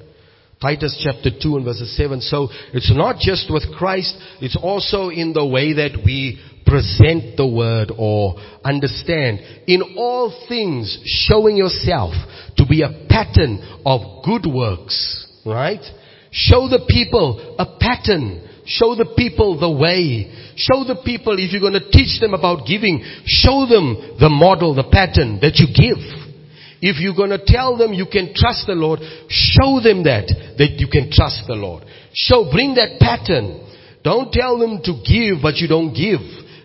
Titus 0.60 1.00
chapter 1.02 1.30
2 1.42 1.56
and 1.56 1.64
verses 1.64 1.96
7. 1.96 2.20
So 2.20 2.48
it's 2.72 2.92
not 2.94 3.18
just 3.18 3.50
with 3.50 3.64
Christ, 3.76 4.14
it's 4.40 4.56
also 4.60 5.08
in 5.08 5.32
the 5.32 5.46
way 5.46 5.72
that 5.72 6.02
we 6.04 6.38
present 6.70 7.36
the 7.36 7.46
word 7.46 7.90
or 7.98 8.36
understand. 8.64 9.40
In 9.66 9.96
all 9.98 10.30
things, 10.48 10.86
showing 11.04 11.56
yourself 11.56 12.14
to 12.56 12.64
be 12.64 12.82
a 12.82 13.06
pattern 13.10 13.58
of 13.84 14.24
good 14.24 14.46
works, 14.46 15.26
right? 15.44 15.82
Show 16.30 16.68
the 16.70 16.86
people 16.88 17.56
a 17.58 17.66
pattern. 17.80 18.46
Show 18.66 18.94
the 18.94 19.14
people 19.16 19.58
the 19.58 19.70
way. 19.70 20.30
Show 20.54 20.84
the 20.86 21.02
people, 21.04 21.34
if 21.38 21.50
you're 21.50 21.60
going 21.60 21.80
to 21.80 21.90
teach 21.90 22.20
them 22.20 22.34
about 22.34 22.66
giving, 22.66 23.02
show 23.26 23.66
them 23.66 24.16
the 24.20 24.30
model, 24.30 24.74
the 24.74 24.86
pattern 24.86 25.40
that 25.42 25.58
you 25.58 25.66
give. 25.74 25.98
If 26.80 27.00
you're 27.02 27.16
going 27.16 27.34
to 27.34 27.44
tell 27.44 27.76
them 27.76 27.92
you 27.92 28.06
can 28.06 28.32
trust 28.32 28.66
the 28.66 28.78
Lord, 28.78 29.00
show 29.28 29.82
them 29.82 30.04
that, 30.04 30.30
that 30.56 30.78
you 30.78 30.86
can 30.86 31.10
trust 31.10 31.44
the 31.46 31.58
Lord. 31.58 31.84
Show, 32.14 32.48
bring 32.50 32.74
that 32.74 33.00
pattern. 33.00 33.66
Don't 34.02 34.32
tell 34.32 34.58
them 34.58 34.80
to 34.84 35.02
give, 35.04 35.42
but 35.42 35.56
you 35.56 35.68
don't 35.68 35.92
give. 35.92 36.20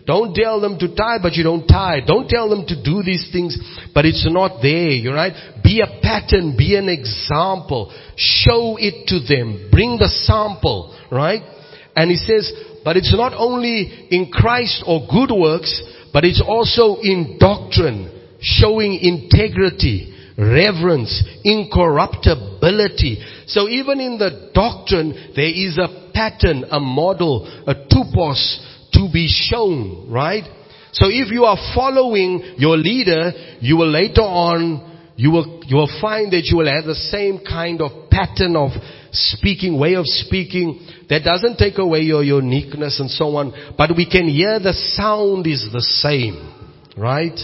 Don't 0.06 0.34
tell 0.34 0.60
them 0.60 0.78
to 0.78 0.94
tie, 0.94 1.18
but 1.20 1.34
you 1.34 1.42
don't 1.42 1.66
tie. 1.66 2.00
Don't 2.06 2.28
tell 2.28 2.48
them 2.48 2.64
to 2.68 2.80
do 2.80 3.02
these 3.02 3.28
things, 3.32 3.58
but 3.92 4.04
it's 4.04 4.24
not 4.30 4.62
there, 4.62 4.90
you 4.90 5.12
right? 5.12 5.32
Be 5.64 5.80
a 5.80 6.00
pattern, 6.00 6.54
be 6.56 6.76
an 6.76 6.88
example. 6.88 7.92
Show 8.14 8.76
it 8.78 9.08
to 9.08 9.18
them. 9.18 9.68
Bring 9.72 9.98
the 9.98 10.08
sample, 10.08 10.96
right? 11.10 11.42
And 11.96 12.08
he 12.08 12.16
says, 12.16 12.52
but 12.84 12.96
it's 12.96 13.12
not 13.16 13.32
only 13.36 14.06
in 14.10 14.30
Christ 14.30 14.84
or 14.86 15.08
good 15.10 15.34
works, 15.34 15.82
but 16.12 16.24
it's 16.24 16.42
also 16.46 17.00
in 17.02 17.36
doctrine, 17.40 18.38
showing 18.40 18.94
integrity, 19.02 20.14
reverence, 20.38 21.24
incorruptibility. 21.42 23.24
So 23.48 23.68
even 23.68 23.98
in 23.98 24.18
the 24.18 24.52
doctrine, 24.54 25.32
there 25.34 25.50
is 25.50 25.78
a 25.78 26.12
pattern, 26.14 26.64
a 26.70 26.78
model, 26.78 27.44
a 27.66 27.74
tupos 27.74 28.75
to 28.96 29.08
be 29.12 29.28
shown, 29.28 30.10
right? 30.10 30.44
So 30.92 31.06
if 31.08 31.30
you 31.30 31.44
are 31.44 31.58
following 31.74 32.56
your 32.58 32.76
leader, 32.76 33.32
you 33.60 33.76
will 33.76 33.90
later 33.90 34.22
on, 34.22 35.12
you 35.16 35.30
will, 35.30 35.62
you 35.66 35.76
will 35.76 36.00
find 36.00 36.32
that 36.32 36.44
you 36.44 36.56
will 36.56 36.72
have 36.72 36.84
the 36.84 36.94
same 36.94 37.40
kind 37.46 37.80
of 37.80 38.10
pattern 38.10 38.56
of 38.56 38.70
speaking, 39.12 39.78
way 39.78 39.94
of 39.94 40.06
speaking 40.06 40.86
that 41.08 41.22
doesn't 41.22 41.56
take 41.56 41.78
away 41.78 42.00
your 42.00 42.22
uniqueness 42.22 42.98
and 43.00 43.10
so 43.10 43.36
on, 43.36 43.52
but 43.76 43.90
we 43.96 44.08
can 44.08 44.28
hear 44.28 44.58
the 44.58 44.72
sound 44.94 45.46
is 45.46 45.68
the 45.72 45.82
same, 45.82 46.36
right? 46.96 47.38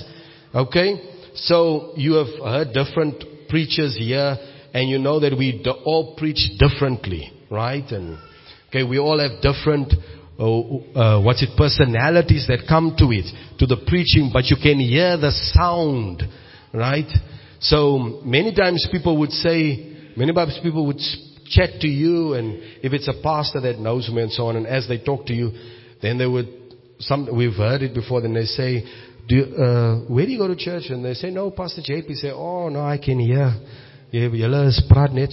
Okay? 0.55 1.01
So 1.35 1.93
you 1.97 2.15
have 2.15 2.43
heard 2.43 2.75
different 2.75 3.49
preachers 3.49 3.97
here 3.99 4.37
and 4.75 4.89
you 4.89 4.99
know 4.99 5.21
that 5.21 5.37
we 5.37 5.65
all 5.85 6.17
preach 6.17 6.59
differently, 6.59 7.31
right? 7.51 7.85
And 7.91 8.19
okay, 8.69 8.83
we 8.83 8.99
all 8.99 9.19
have 9.19 9.43
different 9.43 9.93
uh, 10.43 10.99
uh, 10.99 11.23
what's 11.23 11.41
it, 11.41 11.51
personalities 11.57 12.47
that 12.49 12.65
come 12.69 12.97
to 12.99 13.13
it, 13.13 13.31
to 13.61 13.67
the 13.67 13.77
preaching, 13.87 14.31
but 14.33 14.47
you 14.47 14.57
can 14.61 14.81
hear 14.81 15.17
the 15.17 15.31
sound, 15.55 16.23
right? 16.75 17.07
So 17.61 18.21
many 18.25 18.53
times 18.53 18.89
people 18.91 19.19
would 19.19 19.31
say, 19.31 20.11
many 20.17 20.33
times 20.33 20.59
people 20.61 20.85
would 20.87 20.99
chat 21.47 21.81
to 21.81 21.87
you, 21.87 22.35
and 22.35 22.59
if 22.83 22.93
it's 22.93 23.07
a 23.07 23.23
pastor 23.23 23.61
that 23.61 23.79
knows 23.79 24.11
me 24.13 24.23
and 24.23 24.33
so 24.33 24.47
on, 24.47 24.57
and 24.57 24.67
as 24.67 24.89
they 24.89 24.99
talk 24.99 25.27
to 25.27 25.33
you, 25.33 25.53
then 26.03 26.19
they 26.19 26.27
would, 26.27 26.49
some, 26.99 27.29
we've 27.37 27.55
heard 27.55 27.83
it 27.83 27.95
before, 27.95 28.21
then 28.21 28.35
they 28.35 28.47
say, 28.47 28.85
do, 29.29 29.45
uh, 29.55 30.01
where 30.13 30.27
do 30.27 30.33
you 30.33 30.39
go 30.39 30.49
to 30.49 30.57
church? 30.57 30.85
And 30.89 31.05
they 31.05 31.15
say, 31.15 31.31
no, 31.31 31.53
Pastor 31.53 31.81
JP. 31.81 32.13
Say, 32.17 32.33
oh, 32.33 32.69
no, 32.69 32.81
I 32.81 32.99
can 32.99 33.21
hear. 33.21 33.55
Julle 34.13 35.13
net. 35.13 35.31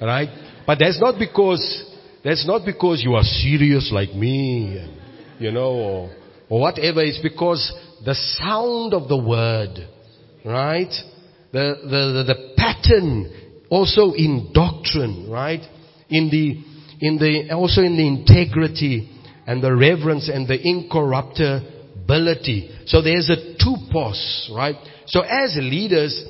Right? 0.00 0.28
But 0.66 0.78
that's 0.78 1.00
not 1.00 1.18
because 1.18 1.89
that's 2.22 2.46
not 2.46 2.64
because 2.64 3.02
you 3.02 3.14
are 3.14 3.22
serious 3.22 3.90
like 3.92 4.14
me, 4.14 4.78
you 5.38 5.50
know, 5.50 5.72
or, 5.72 6.10
or 6.48 6.60
whatever. 6.60 7.02
It's 7.02 7.20
because 7.22 7.72
the 8.04 8.14
sound 8.38 8.94
of 8.94 9.08
the 9.08 9.16
word, 9.16 9.88
right? 10.44 10.92
The, 11.52 11.74
the, 11.82 11.88
the, 11.88 12.22
the 12.34 12.54
pattern 12.56 13.32
also 13.70 14.12
in 14.12 14.52
doctrine, 14.52 15.28
right? 15.30 15.62
In 16.08 16.30
the, 16.30 16.62
in 17.00 17.18
the, 17.18 17.50
also 17.54 17.82
in 17.82 17.96
the 17.96 18.06
integrity 18.06 19.10
and 19.46 19.62
the 19.62 19.74
reverence 19.74 20.28
and 20.28 20.46
the 20.46 20.60
incorruptibility. 20.60 22.70
So 22.86 23.00
there's 23.02 23.30
a 23.30 23.56
two 23.56 23.76
tupos, 23.92 24.50
right? 24.54 24.76
So 25.06 25.22
as 25.22 25.56
leaders, 25.60 26.22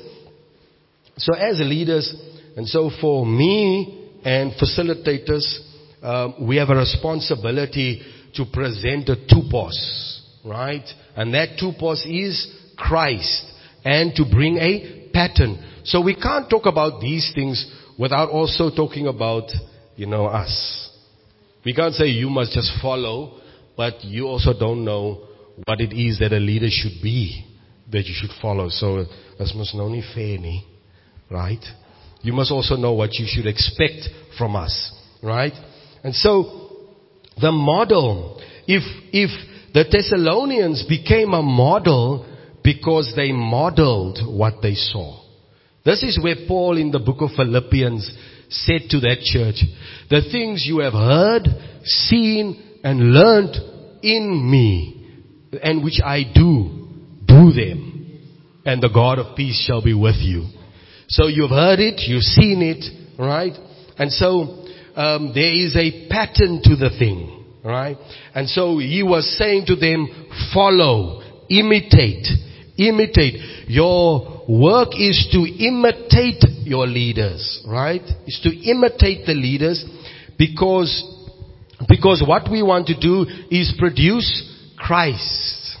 so 1.17 1.33
as 1.33 1.59
leaders, 1.59 2.15
and 2.55 2.65
so 2.67 2.89
for 2.99 3.25
me 3.25 3.97
and 4.23 4.53
facilitators, 4.53 5.59
um, 6.01 6.47
we 6.47 6.57
have 6.57 6.69
a 6.69 6.75
responsibility 6.75 8.01
to 8.35 8.45
present 8.51 9.09
a 9.09 9.15
tupos, 9.15 10.21
right? 10.45 10.87
And 11.15 11.33
that 11.33 11.57
tupos 11.61 12.05
is 12.05 12.47
Christ 12.77 13.45
and 13.83 14.13
to 14.15 14.25
bring 14.29 14.57
a 14.57 15.09
pattern. 15.13 15.63
So 15.83 16.01
we 16.01 16.15
can't 16.15 16.49
talk 16.49 16.65
about 16.65 17.01
these 17.01 17.31
things 17.35 17.69
without 17.97 18.29
also 18.29 18.69
talking 18.73 19.07
about, 19.07 19.51
you 19.95 20.05
know, 20.05 20.25
us. 20.25 20.89
We 21.63 21.73
can't 21.73 21.93
say 21.93 22.07
you 22.07 22.29
must 22.29 22.53
just 22.53 22.71
follow, 22.81 23.39
but 23.77 24.03
you 24.03 24.25
also 24.25 24.57
don't 24.57 24.83
know 24.83 25.27
what 25.65 25.81
it 25.81 25.93
is 25.93 26.19
that 26.19 26.33
a 26.33 26.39
leader 26.39 26.69
should 26.69 27.01
be 27.03 27.45
that 27.91 28.05
you 28.05 28.13
should 28.15 28.31
follow. 28.41 28.69
So 28.69 29.05
that's 29.37 29.53
must 29.53 29.75
know 29.75 29.89
nie 29.89 30.01
fair 30.15 30.37
right? 31.29 31.63
You 32.21 32.33
must 32.33 32.51
also 32.51 32.75
know 32.75 32.93
what 32.93 33.13
you 33.15 33.25
should 33.27 33.47
expect 33.47 34.09
from 34.37 34.55
us, 34.55 34.93
right? 35.21 35.53
And 36.03 36.15
so, 36.15 36.69
the 37.39 37.51
model, 37.51 38.41
if, 38.67 38.83
if 39.13 39.29
the 39.73 39.85
Thessalonians 39.89 40.85
became 40.87 41.33
a 41.33 41.41
model 41.41 42.25
because 42.63 43.13
they 43.15 43.31
modeled 43.31 44.19
what 44.25 44.55
they 44.61 44.75
saw. 44.75 45.19
This 45.83 46.03
is 46.03 46.19
where 46.21 46.35
Paul 46.47 46.77
in 46.77 46.91
the 46.91 46.99
book 46.99 47.21
of 47.21 47.31
Philippians 47.35 48.11
said 48.49 48.81
to 48.89 48.99
that 48.99 49.21
church, 49.21 49.63
the 50.09 50.21
things 50.31 50.65
you 50.67 50.79
have 50.79 50.93
heard, 50.93 51.47
seen, 51.83 52.79
and 52.83 53.13
learned 53.13 53.55
in 54.03 54.49
me, 54.51 55.27
and 55.63 55.83
which 55.83 55.99
I 56.03 56.23
do, 56.23 56.87
do 57.25 57.51
them, 57.53 58.61
and 58.65 58.81
the 58.81 58.89
God 58.93 59.19
of 59.19 59.35
peace 59.35 59.63
shall 59.65 59.81
be 59.81 59.93
with 59.93 60.17
you. 60.17 60.47
So 61.07 61.27
you've 61.27 61.49
heard 61.49 61.79
it, 61.79 62.01
you've 62.07 62.23
seen 62.23 62.61
it, 62.61 63.19
right? 63.19 63.53
And 63.97 64.11
so 64.11 64.60
um, 64.95 65.31
there 65.33 65.51
is 65.51 65.75
a 65.75 66.07
pattern 66.09 66.61
to 66.63 66.75
the 66.75 66.89
thing, 66.97 67.45
right? 67.63 67.97
And 68.33 68.49
so 68.49 68.77
he 68.77 69.03
was 69.03 69.37
saying 69.37 69.65
to 69.67 69.75
them, 69.75 70.07
follow, 70.53 71.21
imitate, 71.49 72.27
imitate. 72.77 73.67
Your 73.67 74.43
work 74.47 74.89
is 74.97 75.29
to 75.31 75.39
imitate 75.39 76.43
your 76.65 76.87
leaders, 76.87 77.63
right? 77.67 78.03
Is 78.27 78.39
to 78.43 78.49
imitate 78.69 79.25
the 79.25 79.33
leaders 79.33 79.85
because, 80.37 81.03
because 81.87 82.23
what 82.25 82.51
we 82.51 82.63
want 82.63 82.87
to 82.87 82.99
do 82.99 83.25
is 83.49 83.73
produce 83.77 84.73
Christ. 84.77 85.77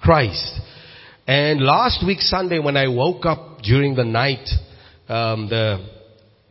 Christ. 0.00 0.60
And 1.26 1.60
last 1.62 2.04
week 2.06 2.20
Sunday 2.20 2.58
when 2.58 2.76
I 2.76 2.88
woke 2.88 3.24
up 3.24 3.62
during 3.62 3.94
the 3.94 4.04
night, 4.04 4.46
um, 5.08 5.48
the, 5.48 5.86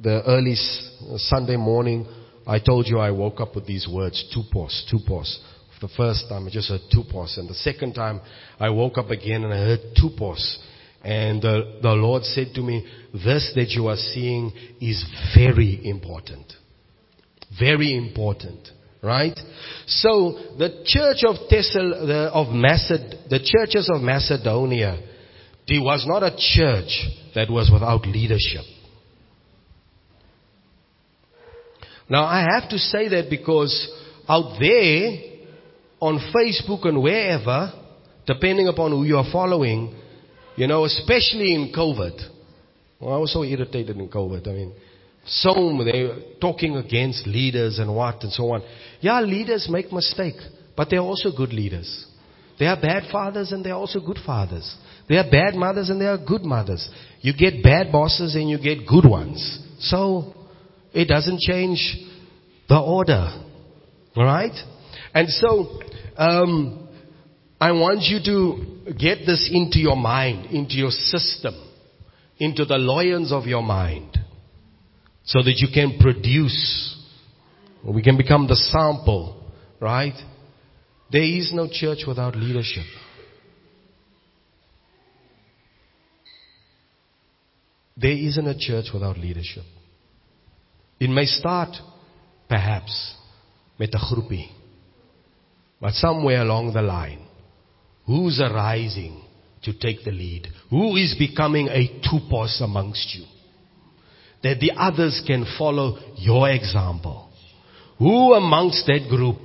the 0.01 0.23
early 0.25 0.55
Sunday 1.19 1.57
morning, 1.57 2.07
I 2.45 2.59
told 2.59 2.87
you 2.87 2.99
I 2.99 3.11
woke 3.11 3.39
up 3.39 3.55
with 3.55 3.65
these 3.65 3.87
words, 3.87 4.23
tupos, 4.35 4.83
tupos. 4.91 5.39
The 5.81 5.89
first 5.97 6.29
time 6.29 6.47
I 6.47 6.49
just 6.49 6.69
heard 6.69 6.81
tupos. 6.93 7.37
And 7.37 7.49
the 7.49 7.55
second 7.55 7.93
time 7.93 8.21
I 8.59 8.69
woke 8.69 8.97
up 8.97 9.09
again 9.09 9.43
and 9.43 9.53
I 9.53 9.57
heard 9.57 9.79
tupos. 10.01 10.57
And 11.03 11.41
the, 11.41 11.79
the 11.81 11.91
Lord 11.91 12.23
said 12.23 12.53
to 12.55 12.61
me, 12.61 12.87
this 13.13 13.51
that 13.55 13.69
you 13.71 13.87
are 13.87 13.97
seeing 13.97 14.53
is 14.79 15.03
very 15.35 15.81
important. 15.83 16.53
Very 17.59 17.95
important. 17.97 18.69
Right? 19.01 19.37
So, 19.85 20.31
the 20.57 20.83
church 20.85 21.25
of 21.27 21.35
Thessal, 21.51 22.07
the, 22.07 22.31
of 22.33 22.47
Maced, 22.47 23.29
the 23.29 23.39
churches 23.43 23.91
of 23.93 24.01
Macedonia, 24.01 24.97
there 25.67 25.81
was 25.81 26.05
not 26.07 26.23
a 26.23 26.31
church 26.31 27.05
that 27.35 27.49
was 27.49 27.69
without 27.71 28.05
leadership. 28.05 28.63
Now 32.13 32.25
I 32.25 32.45
have 32.53 32.69
to 32.69 32.77
say 32.77 33.07
that 33.07 33.25
because 33.27 33.73
out 34.29 34.59
there 34.59 35.17
on 35.99 36.19
Facebook 36.31 36.87
and 36.87 37.01
wherever, 37.01 37.73
depending 38.27 38.67
upon 38.67 38.91
who 38.91 39.03
you 39.03 39.17
are 39.17 39.25
following, 39.31 39.99
you 40.55 40.67
know, 40.67 40.85
especially 40.85 41.55
in 41.55 41.73
COVID. 41.75 42.21
Well, 42.99 43.15
I 43.15 43.17
was 43.17 43.33
so 43.33 43.43
irritated 43.43 43.97
in 43.97 44.09
COVID. 44.09 44.47
I 44.47 44.51
mean, 44.51 44.73
so 45.25 45.81
they're 45.83 46.37
talking 46.39 46.75
against 46.75 47.25
leaders 47.25 47.79
and 47.79 47.95
what 47.95 48.21
and 48.21 48.31
so 48.31 48.51
on. 48.51 48.61
Yeah, 49.01 49.19
leaders 49.21 49.67
make 49.67 49.91
mistake, 49.91 50.35
but 50.77 50.91
they're 50.91 50.99
also 50.99 51.31
good 51.35 51.51
leaders. 51.51 52.05
They 52.59 52.67
are 52.67 52.79
bad 52.79 53.11
fathers 53.11 53.51
and 53.51 53.65
they're 53.65 53.73
also 53.73 53.99
good 53.99 54.19
fathers. 54.23 54.77
They 55.09 55.15
are 55.15 55.31
bad 55.31 55.55
mothers 55.55 55.89
and 55.89 55.99
they 55.99 56.05
are 56.05 56.19
good 56.23 56.43
mothers. 56.43 56.87
You 57.21 57.33
get 57.33 57.63
bad 57.63 57.91
bosses 57.91 58.35
and 58.35 58.47
you 58.51 58.59
get 58.59 58.85
good 58.85 59.09
ones. 59.09 59.41
So, 59.79 60.35
it 60.93 61.07
doesn't 61.07 61.39
change 61.39 61.97
the 62.69 62.79
order. 62.79 63.29
Alright? 64.15 64.55
And 65.13 65.29
so, 65.29 65.79
um, 66.17 66.87
I 67.59 67.71
want 67.71 68.01
you 68.01 68.19
to 68.25 68.93
get 68.93 69.25
this 69.25 69.49
into 69.51 69.79
your 69.79 69.95
mind, 69.95 70.47
into 70.47 70.75
your 70.75 70.91
system, 70.91 71.55
into 72.37 72.65
the 72.65 72.75
loins 72.75 73.31
of 73.31 73.45
your 73.45 73.63
mind, 73.63 74.17
so 75.23 75.41
that 75.41 75.55
you 75.57 75.67
can 75.73 75.97
produce, 75.99 76.99
we 77.85 78.03
can 78.03 78.17
become 78.17 78.47
the 78.47 78.55
sample, 78.55 79.49
right? 79.79 80.13
There 81.11 81.23
is 81.23 81.51
no 81.53 81.67
church 81.71 81.99
without 82.07 82.35
leadership. 82.35 82.83
There 87.95 88.11
isn't 88.11 88.47
a 88.47 88.57
church 88.57 88.87
without 88.93 89.17
leadership. 89.17 89.63
It 91.03 91.09
may 91.09 91.25
start, 91.25 91.75
perhaps, 92.47 93.15
with 93.77 93.89
a 93.93 93.97
groepie. 93.97 94.51
But 95.81 95.95
somewhere 95.95 96.41
along 96.41 96.71
the 96.71 96.81
line, 96.81 97.27
who's 98.05 98.39
arising 98.39 99.21
to 99.63 99.77
take 99.77 100.05
the 100.05 100.11
lead? 100.11 100.47
Who 100.69 100.95
is 100.95 101.13
becoming 101.19 101.67
a 101.67 101.99
tupos 102.07 102.61
amongst 102.61 103.13
you? 103.15 103.25
That 104.43 104.61
the 104.61 104.71
others 104.77 105.21
can 105.27 105.45
follow 105.57 105.97
your 106.15 106.49
example. 106.49 107.29
Who 107.99 108.33
amongst 108.35 108.85
that 108.85 109.05
group 109.09 109.41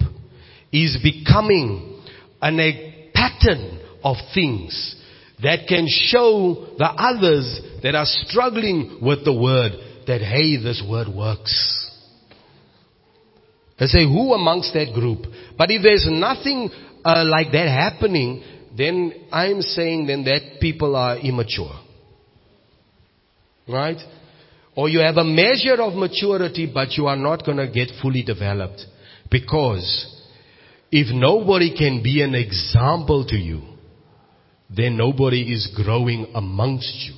is 0.73 0.97
becoming 1.03 2.05
an, 2.41 2.61
a 2.61 3.11
pattern 3.13 3.81
of 4.05 4.15
things 4.33 4.95
that 5.43 5.67
can 5.69 5.89
show 5.89 6.69
the 6.79 6.87
others 6.87 7.61
that 7.83 7.97
are 7.97 8.07
struggling 8.07 9.01
with 9.03 9.25
the 9.25 9.35
word 9.35 9.88
that, 10.09 10.21
hey, 10.21 10.57
this 10.57 10.83
word 10.87 11.09
works. 11.09 11.85
They 13.79 13.87
say, 13.87 14.05
who 14.05 14.35
amongst 14.35 14.75
that 14.75 14.93
group? 14.93 15.21
But 15.57 15.71
if 15.71 15.83
there's 15.83 16.07
nothing 16.11 16.71
uh, 17.05 17.25
like 17.25 17.53
that 17.53 17.69
happening, 17.69 18.43
then 18.77 19.13
I'm 19.31 19.63
saying 19.63 20.07
then 20.07 20.25
that 20.25 20.59
people 20.61 20.97
are 20.97 21.17
immature. 21.17 21.75
Right? 23.69 23.99
Or 24.75 24.89
you 24.89 25.01
have 25.01 25.17
a 25.17 25.25
measure 25.25 25.81
of 25.81 25.95
maturity, 25.95 26.71
but 26.73 26.93
you 26.93 27.07
are 27.07 27.17
not 27.17 27.45
going 27.45 27.59
to 27.59 27.69
get 27.71 27.91
fully 28.03 28.23
developed. 28.23 28.81
Because 29.31 30.15
if 30.91 31.15
nobody 31.15 31.77
can 31.77 32.03
be 32.03 32.23
an 32.23 32.35
example 32.35 33.27
to 33.27 33.37
you, 33.37 33.63
then 34.75 34.97
nobody 34.97 35.53
is 35.53 35.69
growing 35.75 36.27
amongst 36.35 36.95
you. 37.09 37.18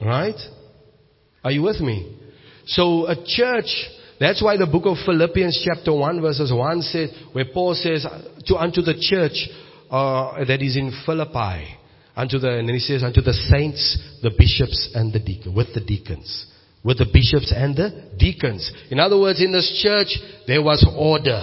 Right? 0.00 0.38
Are 1.44 1.50
you 1.50 1.62
with 1.62 1.80
me? 1.80 2.16
So 2.66 3.06
a 3.06 3.16
church, 3.16 3.70
that's 4.20 4.42
why 4.42 4.56
the 4.56 4.66
book 4.66 4.84
of 4.84 4.96
Philippians 5.04 5.64
chapter 5.64 5.92
1 5.92 6.20
verses 6.20 6.52
1 6.52 6.82
says, 6.82 7.10
where 7.32 7.46
Paul 7.52 7.74
says, 7.74 8.06
to 8.46 8.56
unto 8.56 8.82
the 8.82 8.94
church 9.00 9.48
uh, 9.90 10.44
that 10.44 10.60
is 10.62 10.76
in 10.76 10.92
Philippi, 11.06 11.76
unto 12.14 12.38
the, 12.38 12.58
and 12.58 12.68
then 12.68 12.74
he 12.74 12.80
says, 12.80 13.02
unto 13.02 13.20
the 13.20 13.32
saints, 13.32 13.98
the 14.22 14.30
bishops 14.30 14.90
and 14.94 15.12
the 15.12 15.20
deacons, 15.20 15.54
with 15.54 15.72
the 15.74 15.80
deacons. 15.80 16.46
With 16.84 16.98
the 16.98 17.06
bishops 17.12 17.52
and 17.54 17.76
the 17.76 18.10
deacons. 18.18 18.70
In 18.90 19.00
other 19.00 19.18
words, 19.18 19.42
in 19.42 19.52
this 19.52 19.80
church, 19.82 20.08
there 20.46 20.62
was 20.62 20.86
order. 20.96 21.42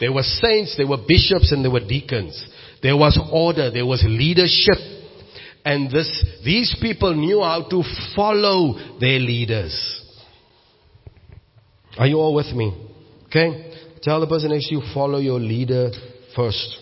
There 0.00 0.12
were 0.12 0.22
saints, 0.22 0.76
there 0.76 0.86
were 0.86 0.98
bishops, 1.06 1.52
and 1.52 1.64
there 1.64 1.70
were 1.70 1.86
deacons. 1.86 2.42
There 2.82 2.96
was 2.96 3.18
order, 3.32 3.70
there 3.70 3.86
was 3.86 4.04
leadership. 4.06 4.97
And 5.64 5.90
this, 5.90 6.24
these 6.44 6.76
people 6.80 7.14
knew 7.14 7.40
how 7.40 7.66
to 7.68 7.82
follow 8.16 8.74
their 9.00 9.18
leaders. 9.18 9.74
Are 11.98 12.06
you 12.06 12.16
all 12.16 12.34
with 12.34 12.52
me? 12.54 12.74
Okay? 13.26 13.74
Tell 14.02 14.20
the 14.20 14.26
person 14.26 14.50
next 14.50 14.68
to 14.68 14.76
you, 14.76 14.82
follow 14.94 15.18
your 15.18 15.40
leader 15.40 15.90
first. 16.34 16.78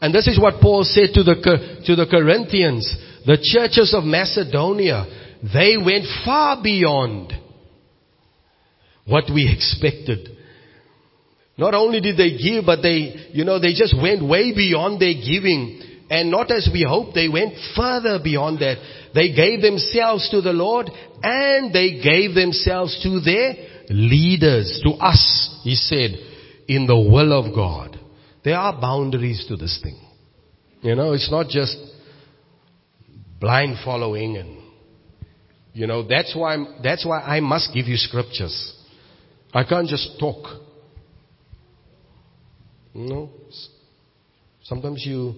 And 0.00 0.14
this 0.14 0.26
is 0.26 0.40
what 0.40 0.60
Paul 0.60 0.84
said 0.84 1.10
to 1.14 1.22
the, 1.22 1.82
to 1.86 1.96
the 1.96 2.06
Corinthians. 2.06 2.94
The 3.24 3.38
churches 3.40 3.94
of 3.94 4.04
Macedonia, 4.04 5.06
they 5.42 5.76
went 5.76 6.04
far 6.24 6.62
beyond 6.62 7.32
what 9.06 9.24
we 9.32 9.52
expected. 9.52 10.36
Not 11.58 11.74
only 11.74 12.00
did 12.00 12.16
they 12.16 12.36
give, 12.36 12.66
but 12.66 12.82
they, 12.82 13.30
you 13.32 13.44
know, 13.44 13.58
they 13.58 13.72
just 13.72 13.96
went 14.00 14.26
way 14.26 14.52
beyond 14.54 15.00
their 15.00 15.14
giving. 15.14 15.82
And 16.08 16.30
not 16.30 16.50
as 16.52 16.68
we 16.72 16.84
hoped, 16.88 17.14
they 17.14 17.28
went 17.28 17.54
further 17.74 18.20
beyond 18.22 18.60
that. 18.60 18.76
They 19.14 19.32
gave 19.32 19.60
themselves 19.60 20.30
to 20.30 20.40
the 20.40 20.52
Lord 20.52 20.90
and 21.22 21.72
they 21.72 22.00
gave 22.00 22.34
themselves 22.34 23.00
to 23.02 23.20
their 23.20 23.54
leaders, 23.88 24.80
to 24.84 24.90
us, 24.92 25.60
he 25.62 25.74
said, 25.74 26.10
in 26.68 26.86
the 26.86 26.96
will 26.96 27.32
of 27.32 27.54
God. 27.54 27.98
There 28.44 28.56
are 28.56 28.80
boundaries 28.80 29.44
to 29.48 29.56
this 29.56 29.80
thing. 29.82 29.98
You 30.82 30.94
know, 30.94 31.12
it's 31.12 31.30
not 31.30 31.48
just 31.48 31.76
blind 33.40 33.78
following 33.84 34.36
and, 34.36 34.58
you 35.72 35.86
know, 35.86 36.06
that's 36.06 36.34
why, 36.36 36.56
that's 36.82 37.04
why 37.04 37.20
I 37.20 37.40
must 37.40 37.74
give 37.74 37.86
you 37.86 37.96
scriptures. 37.96 38.74
I 39.52 39.64
can't 39.64 39.88
just 39.88 40.20
talk. 40.20 40.44
You 42.94 43.08
know, 43.08 43.30
sometimes 44.62 45.04
you 45.04 45.34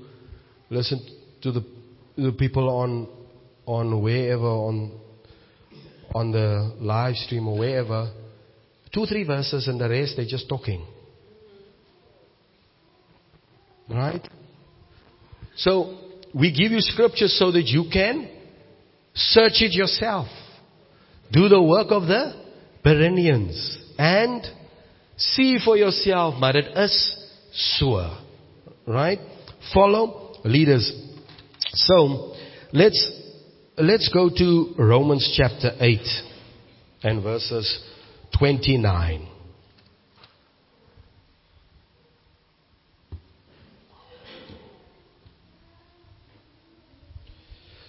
listen 0.71 1.01
to 1.43 1.53
the, 1.53 1.65
the 2.17 2.33
people 2.33 2.69
on, 2.69 3.09
on 3.67 4.03
wherever, 4.03 4.47
on, 4.47 5.01
on 6.15 6.33
the 6.33 6.75
live 6.81 7.17
stream 7.17 7.49
or 7.49 7.59
wherever, 7.59 8.13
two, 8.93 9.07
three 9.07 9.25
verses 9.25 9.69
and 9.69 9.81
the 9.81 9.89
rest 9.89 10.15
they're 10.17 10.27
just 10.27 10.49
talking. 10.49 10.87
Right? 13.89 14.27
So, 15.57 15.99
we 16.35 16.53
give 16.53 16.73
you 16.73 16.81
scriptures 16.81 17.37
so 17.39 17.51
that 17.53 17.65
you 17.67 17.85
can 17.93 18.31
search 19.15 19.63
it 19.63 19.73
yourself. 19.73 20.29
Do 21.33 21.49
the 21.49 21.63
work 21.63 21.89
of 21.91 22.03
the 22.03 22.35
Bereans 22.85 23.79
and 23.99 24.47
see 25.17 25.59
for 25.63 25.77
yourself, 25.77 26.37
but 26.41 26.57
it 26.57 26.77
is. 26.77 27.15
Right? 28.87 29.19
Follow 29.75 30.28
leaders. 30.45 30.93
So, 31.73 32.35
let's, 32.73 33.11
let's 33.77 34.11
go 34.13 34.31
to 34.31 34.75
Romans 34.79 35.35
chapter 35.37 35.73
8 35.81 36.01
and 37.03 37.23
verses 37.23 37.83
29. 38.39 39.29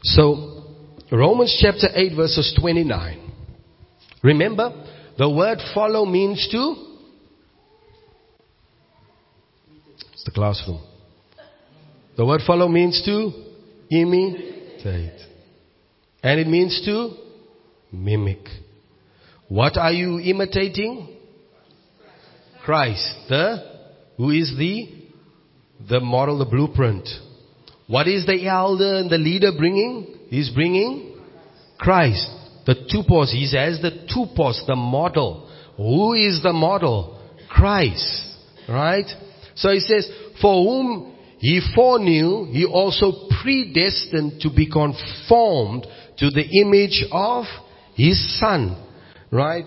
So, 0.02 0.64
Romans 1.12 1.58
chapter 1.62 1.88
8 1.93 2.16
verses 2.16 2.56
29. 2.60 3.32
Remember, 4.24 4.86
the 5.18 5.30
word 5.30 5.60
follow 5.74 6.06
means 6.06 6.47
to? 6.52 6.76
It's 10.14 10.24
the 10.24 10.32
classroom. 10.32 10.88
The 12.20 12.26
word 12.26 12.41
follow 12.45 12.67
means 12.67 13.01
to 13.05 13.32
imitate. 13.89 15.22
And 16.22 16.38
it 16.38 16.47
means 16.47 16.82
to 16.84 17.13
mimic. 17.93 18.45
What 19.47 19.78
are 19.78 19.93
you 19.93 20.20
imitating? 20.20 21.15
Christ. 22.65 23.09
The, 23.30 23.86
who 24.17 24.32
is 24.32 24.53
the, 24.57 24.89
the 25.89 26.01
model, 26.01 26.39
the 26.39 26.43
blueprint. 26.43 27.07
What 27.88 28.09
is 28.09 28.26
the 28.26 28.45
elder 28.49 28.95
and 28.95 29.09
the 29.09 29.17
leader 29.17 29.53
bringing? 29.57 30.20
He's 30.28 30.49
bringing 30.49 31.22
Christ. 31.78 32.30
The 32.65 32.76
tupos. 32.76 33.32
He 33.32 33.49
has 33.55 33.82
the 33.82 33.91
tupos, 34.13 34.67
the 34.67 34.76
model. 34.76 35.49
Who 35.78 36.15
is 36.15 36.43
the 36.43 36.51
model? 36.51 37.17
Christ. 37.49 38.36
Right? 38.67 39.05
So 39.55 39.72
he 39.72 39.80
says, 39.80 40.11
for 40.41 40.65
whom 40.65 41.15
he 41.39 41.61
foreknew, 41.73 42.45
he 42.51 42.65
also 42.65 43.29
predestined 43.41 44.41
to 44.41 44.49
be 44.53 44.69
conformed 44.69 45.87
to 46.17 46.29
the 46.29 46.45
image 46.61 47.05
of 47.11 47.45
his 47.95 48.39
son. 48.39 48.85
Right? 49.31 49.65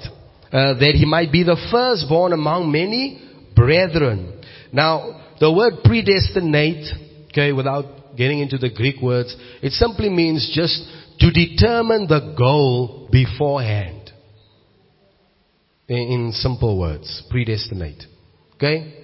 Uh, 0.53 0.75
that 0.75 0.93
he 0.95 1.07
might 1.07 1.33
be 1.33 1.45
the 1.45 1.57
firstborn 1.71 2.35
among 2.35 2.71
many 2.71 3.23
brethren. 3.57 4.43
Now, 4.71 5.23
the 5.41 5.51
word 5.51 5.83
predestinate, 5.83 6.87
okay, 7.29 7.53
without 7.53 8.17
getting 8.17 8.41
into 8.41 8.59
the 8.59 8.71
Greek 8.71 9.01
words, 9.01 9.35
it 9.63 9.73
simply 9.73 10.11
means 10.11 10.53
just 10.55 10.85
to 11.21 11.31
determine 11.31 12.07
the 12.07 12.35
goal 12.37 13.09
beforehand. 13.11 14.13
In, 15.89 16.33
simple 16.35 16.79
words, 16.79 17.23
predestinate. 17.31 18.03
Okay? 18.57 18.95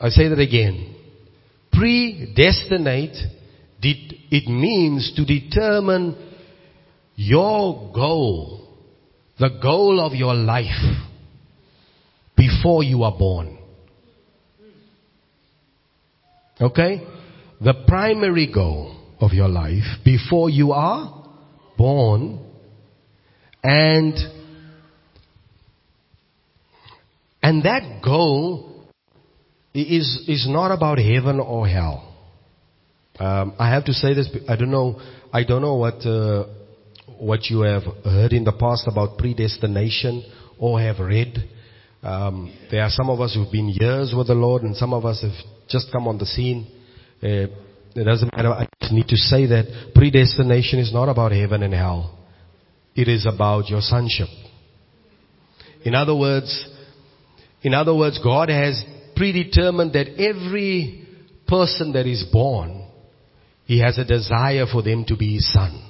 I 0.00 0.08
say 0.10 0.28
that 0.28 0.38
again. 0.38 0.97
Predestinate 1.78 3.16
it 3.80 4.48
means 4.48 5.12
to 5.14 5.24
determine 5.24 6.16
your 7.14 7.92
goal, 7.94 8.66
the 9.38 9.50
goal 9.62 10.00
of 10.00 10.12
your 10.12 10.34
life 10.34 10.66
before 12.36 12.82
you 12.82 13.04
are 13.04 13.16
born. 13.16 13.58
Okay? 16.60 17.06
The 17.60 17.74
primary 17.86 18.50
goal 18.52 18.96
of 19.20 19.32
your 19.32 19.48
life 19.48 19.84
before 20.04 20.50
you 20.50 20.72
are 20.72 21.28
born 21.76 22.44
and 23.62 24.14
and 27.42 27.62
that 27.62 28.00
goal 28.04 28.77
is 29.82 30.24
is 30.28 30.46
not 30.48 30.70
about 30.70 30.98
heaven 30.98 31.40
or 31.40 31.66
hell. 31.68 32.04
Um, 33.18 33.54
I 33.58 33.70
have 33.70 33.84
to 33.86 33.92
say 33.92 34.14
this. 34.14 34.28
I 34.48 34.56
don't 34.56 34.70
know. 34.70 35.00
I 35.32 35.44
don't 35.44 35.62
know 35.62 35.74
what 35.74 36.06
uh, 36.06 36.46
what 37.18 37.46
you 37.50 37.62
have 37.62 37.82
heard 38.04 38.32
in 38.32 38.44
the 38.44 38.52
past 38.52 38.86
about 38.86 39.18
predestination 39.18 40.24
or 40.58 40.80
have 40.80 40.98
read. 41.00 41.36
Um, 42.02 42.56
there 42.70 42.82
are 42.82 42.90
some 42.90 43.10
of 43.10 43.20
us 43.20 43.34
who've 43.34 43.50
been 43.50 43.68
years 43.68 44.14
with 44.16 44.28
the 44.28 44.34
Lord, 44.34 44.62
and 44.62 44.76
some 44.76 44.92
of 44.92 45.04
us 45.04 45.22
have 45.22 45.32
just 45.68 45.90
come 45.90 46.06
on 46.06 46.18
the 46.18 46.26
scene. 46.26 46.66
Uh, 47.22 47.50
it 47.96 48.04
doesn't 48.04 48.34
matter. 48.36 48.52
I 48.52 48.68
need 48.92 49.08
to 49.08 49.16
say 49.16 49.46
that 49.46 49.92
predestination 49.94 50.78
is 50.78 50.92
not 50.92 51.08
about 51.08 51.32
heaven 51.32 51.62
and 51.64 51.74
hell. 51.74 52.16
It 52.94 53.08
is 53.08 53.26
about 53.26 53.68
your 53.68 53.80
sonship. 53.80 54.28
In 55.84 55.94
other 55.94 56.14
words, 56.14 56.68
in 57.62 57.74
other 57.74 57.94
words, 57.94 58.20
God 58.22 58.48
has 58.48 58.82
predetermined 59.18 59.92
that 59.92 60.18
every 60.18 61.06
person 61.46 61.92
that 61.92 62.06
is 62.06 62.24
born, 62.32 62.86
He 63.66 63.80
has 63.80 63.98
a 63.98 64.04
desire 64.04 64.66
for 64.70 64.82
them 64.82 65.04
to 65.08 65.16
be 65.16 65.34
His 65.34 65.52
son. 65.52 65.84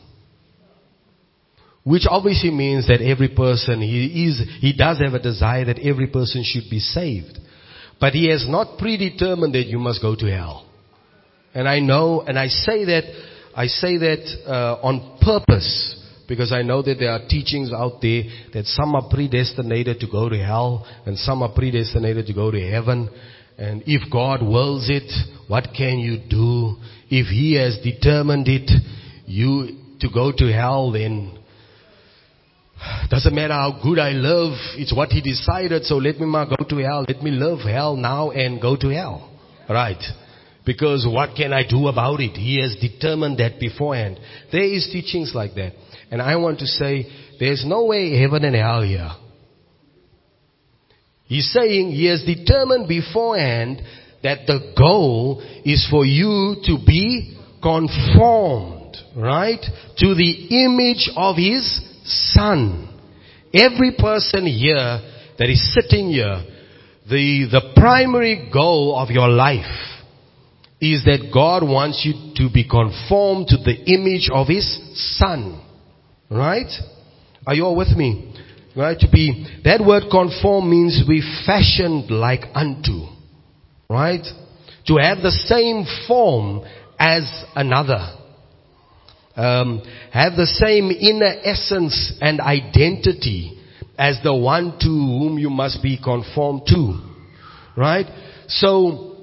Which 1.84 2.06
obviously 2.08 2.50
means 2.50 2.88
that 2.88 3.00
every 3.00 3.28
person, 3.28 3.80
he 3.80 4.26
is, 4.26 4.42
he 4.60 4.74
does 4.76 4.98
have 4.98 5.14
a 5.14 5.22
desire 5.22 5.64
that 5.66 5.78
every 5.78 6.06
person 6.06 6.42
should 6.44 6.68
be 6.70 6.80
saved. 6.80 7.38
But 8.00 8.12
he 8.12 8.28
has 8.28 8.46
not 8.48 8.78
predetermined 8.78 9.54
that 9.54 9.66
you 9.66 9.78
must 9.78 10.02
go 10.02 10.14
to 10.14 10.26
hell. 10.26 10.68
And 11.54 11.66
I 11.68 11.80
know, 11.80 12.20
and 12.20 12.38
I 12.38 12.48
say 12.48 12.84
that, 12.84 13.04
I 13.54 13.68
say 13.68 13.96
that 13.96 14.42
uh, 14.46 14.80
on 14.82 15.18
purpose 15.22 15.97
because 16.28 16.52
I 16.52 16.62
know 16.62 16.82
that 16.82 16.96
there 17.00 17.10
are 17.10 17.26
teachings 17.26 17.72
out 17.72 18.02
there 18.02 18.22
that 18.52 18.66
some 18.66 18.94
are 18.94 19.08
predestinated 19.10 19.98
to 20.00 20.06
go 20.06 20.28
to 20.28 20.36
hell 20.36 20.86
and 21.06 21.18
some 21.18 21.42
are 21.42 21.52
predestinated 21.52 22.26
to 22.26 22.34
go 22.34 22.50
to 22.50 22.60
heaven. 22.60 23.08
And 23.56 23.82
if 23.86 24.12
God 24.12 24.42
wills 24.42 24.88
it, 24.90 25.10
what 25.48 25.68
can 25.76 25.98
you 25.98 26.18
do? 26.28 26.76
If 27.08 27.26
He 27.28 27.54
has 27.54 27.78
determined 27.82 28.46
it, 28.46 28.70
you 29.26 29.78
to 30.00 30.08
go 30.12 30.30
to 30.30 30.52
hell, 30.52 30.92
then 30.92 31.38
doesn't 33.10 33.34
matter 33.34 33.54
how 33.54 33.80
good 33.82 33.98
I 33.98 34.10
live, 34.10 34.52
it's 34.76 34.94
what 34.94 35.08
He 35.08 35.20
decided, 35.20 35.84
so 35.84 35.96
let 35.96 36.20
me 36.20 36.30
go 36.30 36.64
to 36.68 36.76
hell. 36.76 37.04
Let 37.08 37.22
me 37.22 37.30
live 37.30 37.60
hell 37.60 37.96
now 37.96 38.30
and 38.30 38.60
go 38.60 38.76
to 38.76 38.88
hell. 38.88 39.30
Right. 39.68 40.02
Because 40.64 41.06
what 41.10 41.34
can 41.34 41.52
I 41.54 41.66
do 41.66 41.88
about 41.88 42.20
it? 42.20 42.36
He 42.36 42.60
has 42.60 42.76
determined 42.76 43.38
that 43.38 43.58
beforehand. 43.58 44.20
There 44.52 44.62
is 44.62 44.88
teachings 44.92 45.32
like 45.34 45.54
that. 45.54 45.72
And 46.10 46.22
I 46.22 46.36
want 46.36 46.60
to 46.60 46.66
say, 46.66 47.06
there's 47.38 47.64
no 47.66 47.84
way 47.84 48.18
heaven 48.18 48.44
and 48.44 48.56
hell 48.56 48.82
here. 48.82 49.10
He's 51.24 51.52
saying 51.52 51.92
he 51.92 52.06
has 52.06 52.24
determined 52.24 52.88
beforehand 52.88 53.82
that 54.22 54.46
the 54.46 54.72
goal 54.76 55.42
is 55.64 55.86
for 55.90 56.04
you 56.04 56.56
to 56.64 56.78
be 56.86 57.38
conformed, 57.62 58.96
right, 59.14 59.60
to 59.98 60.14
the 60.14 60.64
image 60.64 61.10
of 61.16 61.36
his 61.36 61.80
son. 62.34 62.88
Every 63.52 63.94
person 63.98 64.46
here 64.46 65.00
that 65.38 65.48
is 65.48 65.74
sitting 65.74 66.10
here, 66.10 66.42
the, 67.08 67.48
the 67.50 67.72
primary 67.76 68.50
goal 68.52 68.98
of 68.98 69.10
your 69.10 69.28
life 69.28 69.64
is 70.80 71.04
that 71.04 71.30
God 71.32 71.62
wants 71.62 72.04
you 72.04 72.34
to 72.36 72.52
be 72.52 72.68
conformed 72.68 73.48
to 73.48 73.56
the 73.56 73.74
image 73.92 74.30
of 74.32 74.46
His 74.46 74.78
Son. 75.18 75.60
Right? 76.30 76.70
Are 77.46 77.54
you 77.54 77.64
all 77.64 77.76
with 77.76 77.96
me? 77.96 78.34
Right? 78.76 78.98
To 78.98 79.08
be, 79.10 79.46
that 79.64 79.84
word 79.84 80.04
conform 80.10 80.70
means 80.70 81.02
we 81.08 81.22
fashioned 81.46 82.10
like 82.10 82.42
unto. 82.54 83.06
Right? 83.88 84.26
To 84.86 84.96
have 84.96 85.18
the 85.18 85.30
same 85.30 85.84
form 86.06 86.64
as 86.98 87.22
another. 87.56 88.14
Um, 89.36 89.82
have 90.12 90.34
the 90.36 90.46
same 90.46 90.90
inner 90.90 91.40
essence 91.44 92.12
and 92.20 92.40
identity 92.40 93.58
as 93.96 94.18
the 94.22 94.34
one 94.34 94.78
to 94.80 94.86
whom 94.86 95.38
you 95.38 95.50
must 95.50 95.82
be 95.82 95.98
conformed 96.02 96.62
to. 96.66 97.00
Right? 97.76 98.06
So, 98.48 99.17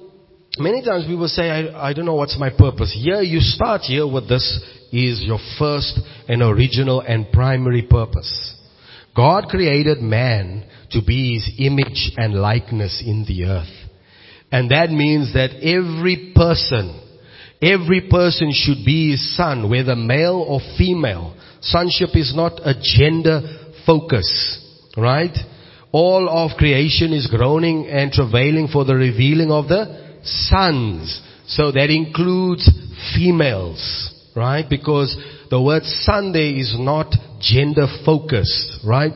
Many 0.58 0.84
times 0.84 1.06
people 1.06 1.28
say, 1.28 1.50
I, 1.50 1.90
I 1.90 1.94
don't 1.94 2.06
know 2.06 2.16
what's 2.16 2.40
my 2.40 2.50
purpose. 2.50 2.98
Here 2.98 3.22
you 3.22 3.42
start 3.42 3.82
here 3.82 4.08
with 4.08 4.30
this 4.30 4.64
is 4.92 5.22
your 5.22 5.40
first 5.60 6.00
and 6.30 6.42
original 6.42 7.02
and 7.02 7.30
primary 7.32 7.82
purpose. 7.82 8.56
God 9.16 9.48
created 9.50 10.02
man 10.02 10.66
to 10.92 11.02
be 11.06 11.34
his 11.34 11.56
image 11.60 12.12
and 12.16 12.36
likeness 12.36 13.04
in 13.06 13.26
the 13.28 13.46
earth. 13.46 13.74
And 14.50 14.72
that 14.72 14.92
means 14.92 15.34
that 15.34 15.50
every 15.62 16.32
person, 16.34 17.02
every 17.62 18.08
person 18.10 18.52
should 18.54 18.86
be 18.86 19.12
his 19.12 19.36
son, 19.36 19.70
whether 19.70 19.96
male 19.96 20.46
or 20.48 20.62
female. 20.78 21.36
Sonship 21.60 22.10
is 22.14 22.34
not 22.34 22.62
a 22.64 22.76
gender 22.82 23.42
focus, 23.86 24.92
right? 24.96 25.36
All 25.92 26.30
of 26.30 26.58
creation 26.58 27.12
is 27.12 27.28
groaning 27.28 27.88
and 27.88 28.12
travailing 28.12 28.70
for 28.72 28.86
the 28.86 28.96
revealing 28.96 29.52
of 29.52 29.68
the 29.68 30.05
sons. 30.26 31.22
So 31.48 31.72
that 31.72 31.90
includes 31.90 32.70
females, 33.16 34.14
right? 34.36 34.66
Because 34.70 35.16
the 35.50 35.62
word 35.62 35.84
Sunday 35.84 36.60
is 36.60 36.76
not 36.78 37.14
gender 37.40 37.88
focused, 38.06 38.80
right? 38.86 39.14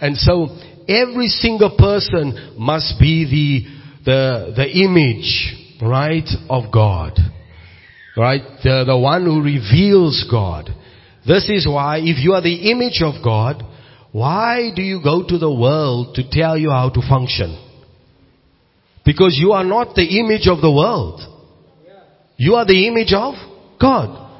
And 0.00 0.16
so 0.16 0.56
every 0.88 1.28
single 1.28 1.76
person 1.76 2.54
must 2.58 2.98
be 3.00 3.24
the, 3.24 4.04
the, 4.04 4.52
the 4.56 4.70
image, 4.82 5.56
right, 5.82 6.28
of 6.48 6.72
God. 6.72 7.18
Right? 8.16 8.42
The, 8.62 8.84
the 8.86 8.98
one 8.98 9.24
who 9.24 9.40
reveals 9.40 10.26
God. 10.30 10.68
This 11.26 11.48
is 11.48 11.66
why 11.66 11.98
if 11.98 12.22
you 12.22 12.32
are 12.32 12.42
the 12.42 12.70
image 12.70 13.02
of 13.02 13.22
God, 13.22 13.62
why 14.12 14.70
do 14.74 14.82
you 14.82 15.00
go 15.02 15.24
to 15.26 15.38
the 15.38 15.52
world 15.52 16.16
to 16.16 16.28
tell 16.28 16.58
you 16.58 16.70
how 16.70 16.90
to 16.90 17.00
function? 17.08 17.69
Because 19.04 19.38
you 19.40 19.52
are 19.52 19.64
not 19.64 19.94
the 19.94 20.20
image 20.20 20.46
of 20.46 20.60
the 20.60 20.70
world. 20.70 21.20
You 22.36 22.54
are 22.54 22.64
the 22.64 22.86
image 22.86 23.12
of 23.12 23.34
God. 23.80 24.30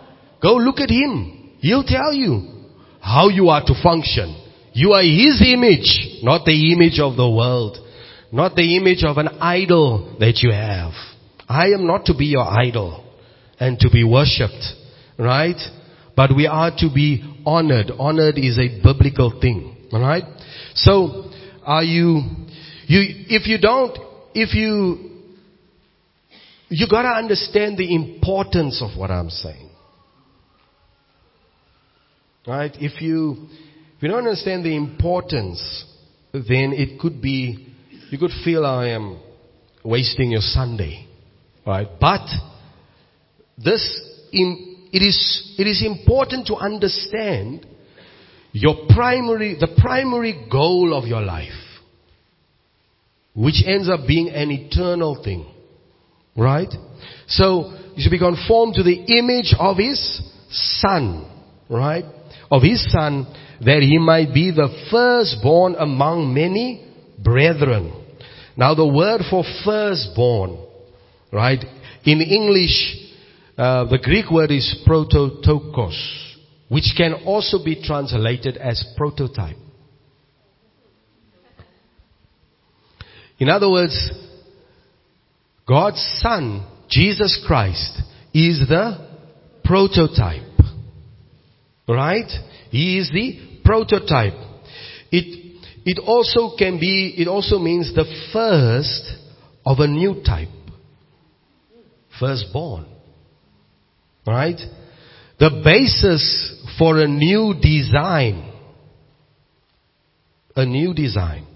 Go 0.43 0.55
look 0.55 0.81
at 0.81 0.91
Him. 0.91 1.57
He'll 1.61 1.85
tell 1.85 2.13
you 2.13 2.67
how 3.01 3.29
you 3.29 3.49
are 3.49 3.63
to 3.65 3.75
function. 3.83 4.37
You 4.73 4.93
are 4.93 5.03
His 5.03 5.43
image, 5.47 6.23
not 6.23 6.45
the 6.45 6.73
image 6.73 6.99
of 7.01 7.17
the 7.17 7.29
world. 7.29 7.77
Not 8.33 8.55
the 8.55 8.77
image 8.77 9.03
of 9.05 9.19
an 9.19 9.29
idol 9.41 10.17
that 10.21 10.39
you 10.43 10.53
have. 10.53 10.93
I 11.49 11.67
am 11.75 11.87
not 11.87 12.05
to 12.07 12.15
be 12.17 12.27
your 12.27 12.47
idol 12.47 13.05
and 13.59 13.79
to 13.81 13.91
be 13.91 14.05
worshipped. 14.05 14.65
Right? 15.19 15.61
But 16.17 16.35
we 16.35 16.47
are 16.47 16.71
to 16.79 16.89
be 16.95 17.23
honored. 17.45 17.91
Honored 17.99 18.39
is 18.39 18.59
a 18.59 18.81
biblical 18.83 19.41
thing. 19.41 19.89
Alright? 19.93 20.25
So, 20.75 21.31
are 21.65 21.83
you, 21.83 22.23
you, 22.87 23.27
if 23.29 23.47
you 23.47 23.59
don't 23.59 23.99
if 24.35 24.55
you, 24.55 25.11
you 26.69 26.87
gotta 26.89 27.09
understand 27.09 27.79
the 27.79 27.95
importance 27.95 28.83
of 28.83 28.99
what 28.99 29.11
I'm 29.11 29.31
saying. 29.31 29.71
Right? 32.47 32.75
If 32.81 33.03
you, 33.03 33.49
if 33.97 34.03
you 34.03 34.09
don't 34.09 34.19
understand 34.19 34.65
the 34.65 34.75
importance, 34.75 35.85
then 36.33 36.73
it 36.73 36.99
could 37.01 37.21
be, 37.21 37.75
you 38.11 38.19
could 38.19 38.31
feel 38.45 38.65
I 38.65 38.89
am 38.89 39.21
wasting 39.85 40.31
your 40.31 40.41
Sunday. 40.41 41.07
Right? 41.67 41.89
But, 42.01 42.27
this, 43.59 44.01
in, 44.33 44.89
it 44.93 45.03
is, 45.03 45.55
it 45.59 45.67
is 45.67 45.85
important 45.85 46.47
to 46.47 46.55
understand 46.55 47.67
your 48.53 48.87
primary, 48.89 49.57
the 49.61 49.77
primary 49.79 50.47
goal 50.51 50.95
of 50.95 51.07
your 51.07 51.21
life 51.21 51.53
which 53.35 53.63
ends 53.67 53.89
up 53.89 54.07
being 54.07 54.29
an 54.29 54.51
eternal 54.51 55.23
thing. 55.23 55.47
Right? 56.37 56.73
So, 57.27 57.73
you 57.95 58.03
should 58.03 58.11
be 58.11 58.19
conformed 58.19 58.75
to 58.75 58.83
the 58.83 59.19
image 59.19 59.55
of 59.59 59.77
his 59.77 60.23
son. 60.51 61.31
Right? 61.69 62.05
Of 62.51 62.63
his 62.63 62.91
son, 62.91 63.27
that 63.61 63.83
he 63.83 63.99
might 63.99 64.33
be 64.33 64.51
the 64.51 64.69
firstborn 64.91 65.77
among 65.79 66.35
many 66.35 66.87
brethren. 67.19 67.93
Now 68.57 68.75
the 68.75 68.87
word 68.87 69.23
for 69.31 69.45
firstborn, 69.65 70.59
right? 71.33 71.65
In 72.05 72.21
English, 72.21 73.07
Uh, 73.61 73.85
the 73.85 73.99
Greek 73.99 74.31
word 74.31 74.51
is 74.51 74.65
prototokos, 74.87 75.93
which 76.71 76.95
can 76.97 77.13
also 77.27 77.63
be 77.63 77.77
translated 77.77 78.57
as 78.57 78.83
prototype. 78.97 79.59
In 83.41 83.49
other 83.49 83.71
words, 83.71 84.13
God's 85.67 86.21
Son, 86.21 86.67
Jesus 86.91 87.43
Christ, 87.47 88.03
is 88.35 88.63
the 88.69 89.09
prototype. 89.65 90.43
Right? 91.89 92.31
He 92.71 92.99
is 92.99 93.11
the 93.11 93.61
prototype. 93.65 94.35
It, 95.11 95.63
it 95.87 95.99
also 95.99 96.57
can 96.57 96.79
be, 96.79 97.15
it 97.17 97.27
also 97.29 97.59
means 97.59 97.95
the 97.95 98.05
first 98.33 99.17
of 99.65 99.79
a 99.81 99.87
new 99.87 100.23
type. 100.25 100.49
Firstborn. 102.21 102.87
Right? 104.27 104.61
The 105.39 105.63
basis 105.65 106.63
for 106.79 106.99
a 106.99 107.09
new 107.09 107.55
design. 107.61 108.53
A 110.55 110.67
new 110.67 110.93
design. 110.93 111.47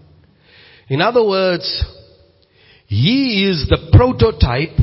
In 0.89 1.01
other 1.01 1.26
words, 1.26 1.85
he 2.87 3.49
is 3.51 3.66
the 3.68 3.91
prototype 3.93 4.78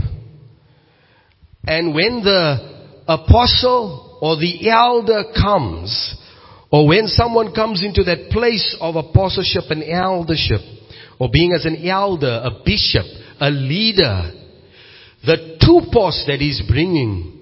and 1.63 1.93
when 1.93 2.23
the 2.23 3.03
apostle 3.07 4.17
or 4.21 4.37
the 4.37 4.69
elder 4.69 5.23
comes, 5.39 6.15
or 6.71 6.87
when 6.87 7.07
someone 7.07 7.53
comes 7.53 7.83
into 7.83 8.03
that 8.03 8.29
place 8.31 8.75
of 8.79 8.95
apostleship 8.95 9.63
and 9.69 9.83
eldership, 9.83 10.61
or 11.19 11.29
being 11.31 11.53
as 11.53 11.65
an 11.65 11.87
elder, 11.87 12.41
a 12.43 12.63
bishop, 12.65 13.05
a 13.39 13.49
leader, 13.49 14.31
the 15.25 15.57
two 15.61 15.81
tupos 15.91 16.25
that 16.27 16.37
he's 16.39 16.61
bringing 16.67 17.39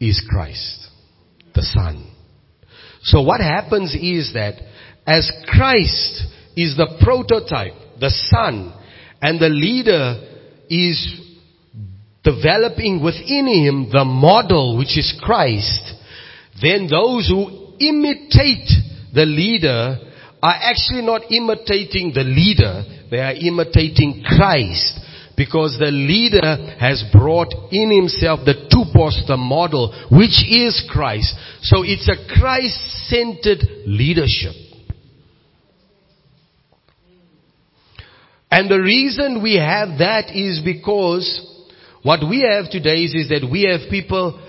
is 0.00 0.24
Christ, 0.28 0.88
the 1.54 1.62
Son. 1.62 2.10
So 3.02 3.22
what 3.22 3.40
happens 3.40 3.94
is 3.94 4.32
that 4.34 4.54
as 5.06 5.30
Christ 5.46 6.24
is 6.56 6.76
the 6.76 6.98
prototype, 7.02 7.74
the 8.00 8.10
Son, 8.30 8.72
and 9.20 9.40
the 9.40 9.48
leader 9.48 10.20
is 10.68 11.20
developing 12.22 13.02
within 13.02 13.46
him 13.46 13.90
the 13.92 14.04
model 14.04 14.78
which 14.78 14.96
is 14.98 15.14
Christ, 15.22 15.94
then 16.60 16.88
those 16.88 17.28
who 17.28 17.74
imitate 17.78 18.68
the 19.12 19.26
leader 19.26 19.98
are 20.42 20.58
actually 20.60 21.02
not 21.02 21.30
imitating 21.30 22.12
the 22.14 22.24
leader, 22.24 22.84
they 23.10 23.20
are 23.20 23.34
imitating 23.34 24.22
Christ. 24.24 25.00
Because 25.36 25.76
the 25.80 25.90
leader 25.90 26.76
has 26.78 27.02
brought 27.12 27.52
in 27.72 27.90
himself 27.90 28.40
the 28.44 28.54
tupos, 28.70 29.26
the 29.26 29.36
model, 29.36 29.92
which 30.10 30.44
is 30.48 30.88
Christ. 30.88 31.34
So 31.62 31.82
it's 31.82 32.08
a 32.08 32.38
Christ-centered 32.38 33.84
leadership. 33.86 34.54
And 38.54 38.70
the 38.70 38.80
reason 38.80 39.42
we 39.42 39.56
have 39.56 39.98
that 39.98 40.30
is 40.30 40.62
because 40.64 41.26
what 42.04 42.20
we 42.20 42.48
have 42.48 42.70
today 42.70 43.02
is, 43.02 43.12
is 43.12 43.28
that 43.30 43.48
we 43.50 43.62
have 43.64 43.90
people, 43.90 44.40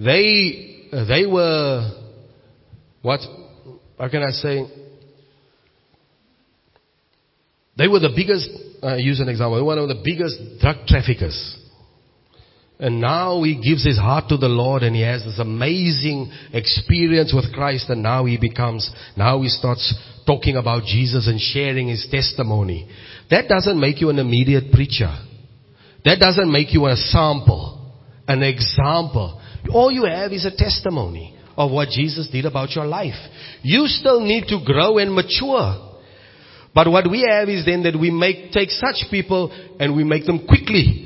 they, 0.00 0.88
they 0.90 1.26
were, 1.26 1.86
what, 3.02 3.20
how 3.98 4.08
can 4.08 4.22
I 4.22 4.30
say? 4.30 4.64
They 7.76 7.88
were 7.88 8.00
the 8.00 8.14
biggest, 8.16 8.48
uh, 8.82 8.94
use 8.94 9.20
an 9.20 9.28
example, 9.28 9.62
one 9.66 9.80
of 9.80 9.88
the 9.88 10.00
biggest 10.02 10.40
drug 10.58 10.86
traffickers. 10.86 11.55
And 12.78 13.00
now 13.00 13.42
he 13.42 13.54
gives 13.54 13.84
his 13.84 13.96
heart 13.96 14.24
to 14.28 14.36
the 14.36 14.48
Lord 14.48 14.82
and 14.82 14.94
he 14.94 15.00
has 15.00 15.24
this 15.24 15.38
amazing 15.38 16.30
experience 16.52 17.32
with 17.34 17.52
Christ 17.54 17.88
and 17.88 18.02
now 18.02 18.26
he 18.26 18.36
becomes, 18.36 18.90
now 19.16 19.40
he 19.40 19.48
starts 19.48 19.94
talking 20.26 20.56
about 20.56 20.84
Jesus 20.84 21.26
and 21.26 21.40
sharing 21.40 21.88
his 21.88 22.06
testimony. 22.10 22.86
That 23.30 23.48
doesn't 23.48 23.80
make 23.80 24.00
you 24.02 24.10
an 24.10 24.18
immediate 24.18 24.72
preacher. 24.72 25.10
That 26.04 26.18
doesn't 26.20 26.52
make 26.52 26.74
you 26.74 26.86
a 26.86 26.96
sample, 26.96 27.94
an 28.28 28.42
example. 28.42 29.40
All 29.72 29.90
you 29.90 30.04
have 30.04 30.32
is 30.32 30.44
a 30.44 30.54
testimony 30.54 31.34
of 31.56 31.70
what 31.70 31.88
Jesus 31.88 32.28
did 32.30 32.44
about 32.44 32.72
your 32.72 32.84
life. 32.84 33.14
You 33.62 33.86
still 33.86 34.20
need 34.20 34.48
to 34.48 34.60
grow 34.62 34.98
and 34.98 35.14
mature. 35.14 35.82
But 36.74 36.90
what 36.90 37.10
we 37.10 37.26
have 37.26 37.48
is 37.48 37.64
then 37.64 37.84
that 37.84 37.98
we 37.98 38.10
make, 38.10 38.52
take 38.52 38.68
such 38.68 39.10
people 39.10 39.50
and 39.80 39.96
we 39.96 40.04
make 40.04 40.26
them 40.26 40.46
quickly 40.46 41.05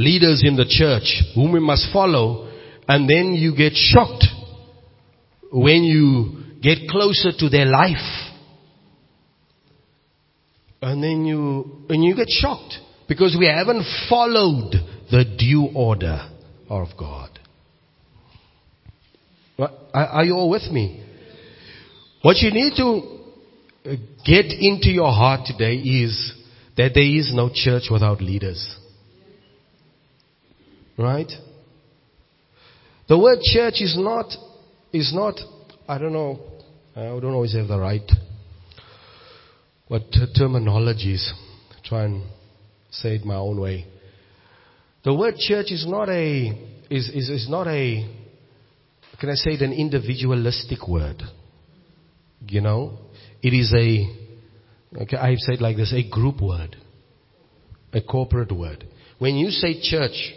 leaders 0.00 0.42
in 0.44 0.56
the 0.56 0.64
church 0.64 1.22
whom 1.34 1.52
we 1.52 1.60
must 1.60 1.92
follow 1.92 2.50
and 2.88 3.08
then 3.08 3.34
you 3.34 3.54
get 3.54 3.72
shocked 3.74 4.24
when 5.52 5.84
you 5.84 6.40
get 6.62 6.88
closer 6.88 7.30
to 7.38 7.48
their 7.48 7.66
life. 7.66 7.96
And 10.82 11.02
then 11.02 11.24
you, 11.24 11.84
and 11.88 12.02
you 12.02 12.16
get 12.16 12.28
shocked. 12.28 12.74
Because 13.08 13.36
we 13.38 13.46
haven't 13.46 13.84
followed 14.08 14.72
the 15.10 15.24
due 15.38 15.68
order 15.74 16.30
of 16.68 16.88
God. 16.98 17.30
Are 19.92 20.24
you 20.24 20.34
all 20.34 20.48
with 20.48 20.70
me? 20.70 21.04
What 22.22 22.38
you 22.38 22.50
need 22.52 22.74
to 22.76 23.18
get 24.24 24.46
into 24.46 24.88
your 24.88 25.12
heart 25.12 25.46
today 25.46 25.74
is 25.76 26.32
that 26.76 26.92
there 26.94 27.02
is 27.02 27.32
no 27.34 27.50
church 27.52 27.84
without 27.90 28.20
leaders. 28.20 28.76
Right? 31.00 31.32
The 33.08 33.18
word 33.18 33.38
church 33.40 33.80
is 33.80 33.96
not, 33.98 34.26
is 34.92 35.12
not, 35.14 35.34
I 35.88 35.96
don't 35.96 36.12
know, 36.12 36.40
I 36.94 37.04
don't 37.04 37.32
always 37.32 37.54
have 37.54 37.68
the 37.68 37.78
right, 37.78 38.08
what 39.88 40.02
terminologies. 40.38 41.26
Try 41.84 42.04
and 42.04 42.22
say 42.90 43.14
it 43.14 43.24
my 43.24 43.36
own 43.36 43.58
way. 43.58 43.86
The 45.02 45.14
word 45.14 45.36
church 45.38 45.70
is 45.70 45.86
not 45.88 46.10
a, 46.10 46.48
is, 46.90 47.08
is, 47.08 47.30
is 47.30 47.46
not 47.48 47.66
a, 47.66 48.06
can 49.18 49.30
I 49.30 49.34
say 49.36 49.52
it, 49.52 49.62
an 49.62 49.72
individualistic 49.72 50.86
word. 50.86 51.22
You 52.46 52.60
know? 52.60 52.98
It 53.42 53.54
is 53.54 53.72
a, 53.72 55.02
okay, 55.02 55.16
I've 55.16 55.38
said 55.38 55.62
like 55.62 55.78
this, 55.78 55.94
a 55.94 56.06
group 56.08 56.42
word. 56.42 56.76
A 57.94 58.02
corporate 58.02 58.52
word. 58.52 58.86
When 59.18 59.36
you 59.36 59.50
say 59.50 59.80
church, 59.80 60.34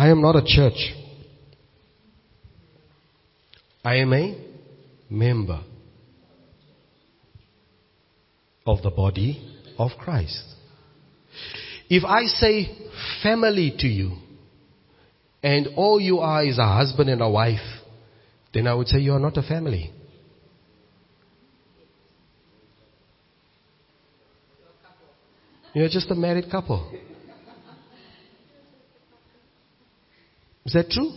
I 0.00 0.08
am 0.08 0.22
not 0.22 0.34
a 0.34 0.42
church. 0.42 0.94
I 3.84 3.96
am 3.96 4.14
a 4.14 4.34
member 5.10 5.60
of 8.64 8.80
the 8.80 8.88
body 8.88 9.46
of 9.76 9.90
Christ. 9.98 10.42
If 11.90 12.04
I 12.06 12.22
say 12.22 12.74
family 13.22 13.74
to 13.80 13.86
you, 13.86 14.16
and 15.42 15.68
all 15.76 16.00
you 16.00 16.20
are 16.20 16.46
is 16.46 16.56
a 16.58 16.66
husband 16.66 17.10
and 17.10 17.20
a 17.20 17.28
wife, 17.28 17.58
then 18.54 18.66
I 18.68 18.72
would 18.72 18.88
say 18.88 19.00
you 19.00 19.12
are 19.12 19.20
not 19.20 19.36
a 19.36 19.42
family. 19.42 19.92
You're 25.74 25.90
just 25.90 26.10
a 26.10 26.14
married 26.14 26.50
couple. 26.50 26.90
Is 30.64 30.72
that 30.74 30.90
true? 30.90 31.10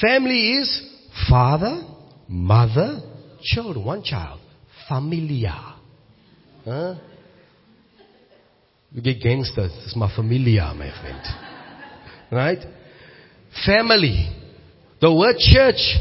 Family 0.00 0.58
is 0.58 0.82
father, 1.28 1.82
mother, 2.28 3.00
children, 3.42 3.84
one 3.84 4.02
child. 4.02 4.40
Familia. 4.88 5.76
Huh? 6.64 6.94
You 8.92 9.02
get 9.02 9.20
gangsters. 9.20 9.72
It's 9.84 9.96
my 9.96 10.14
familia, 10.14 10.72
my 10.76 10.90
friend. 11.00 11.20
Right? 12.32 12.58
Family. 13.64 14.28
The 15.00 15.14
word 15.14 15.36
church 15.38 15.96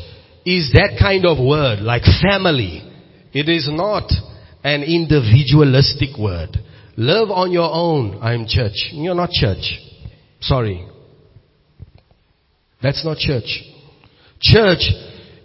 is 0.46 0.72
that 0.74 0.98
kind 1.00 1.26
of 1.26 1.38
word, 1.38 1.80
like 1.80 2.04
family. 2.22 2.84
It 3.32 3.48
is 3.48 3.70
not 3.72 4.12
an 4.64 4.84
individualistic 4.84 6.18
word. 6.18 6.58
Live 6.98 7.30
on 7.30 7.52
your 7.52 7.72
own. 7.72 8.20
I'm 8.22 8.46
church. 8.48 8.90
You're 8.92 9.16
not 9.16 9.30
church. 9.30 9.80
Sorry. 10.42 10.86
That's 12.82 13.04
not 13.04 13.18
church. 13.18 13.64
Church 14.40 14.84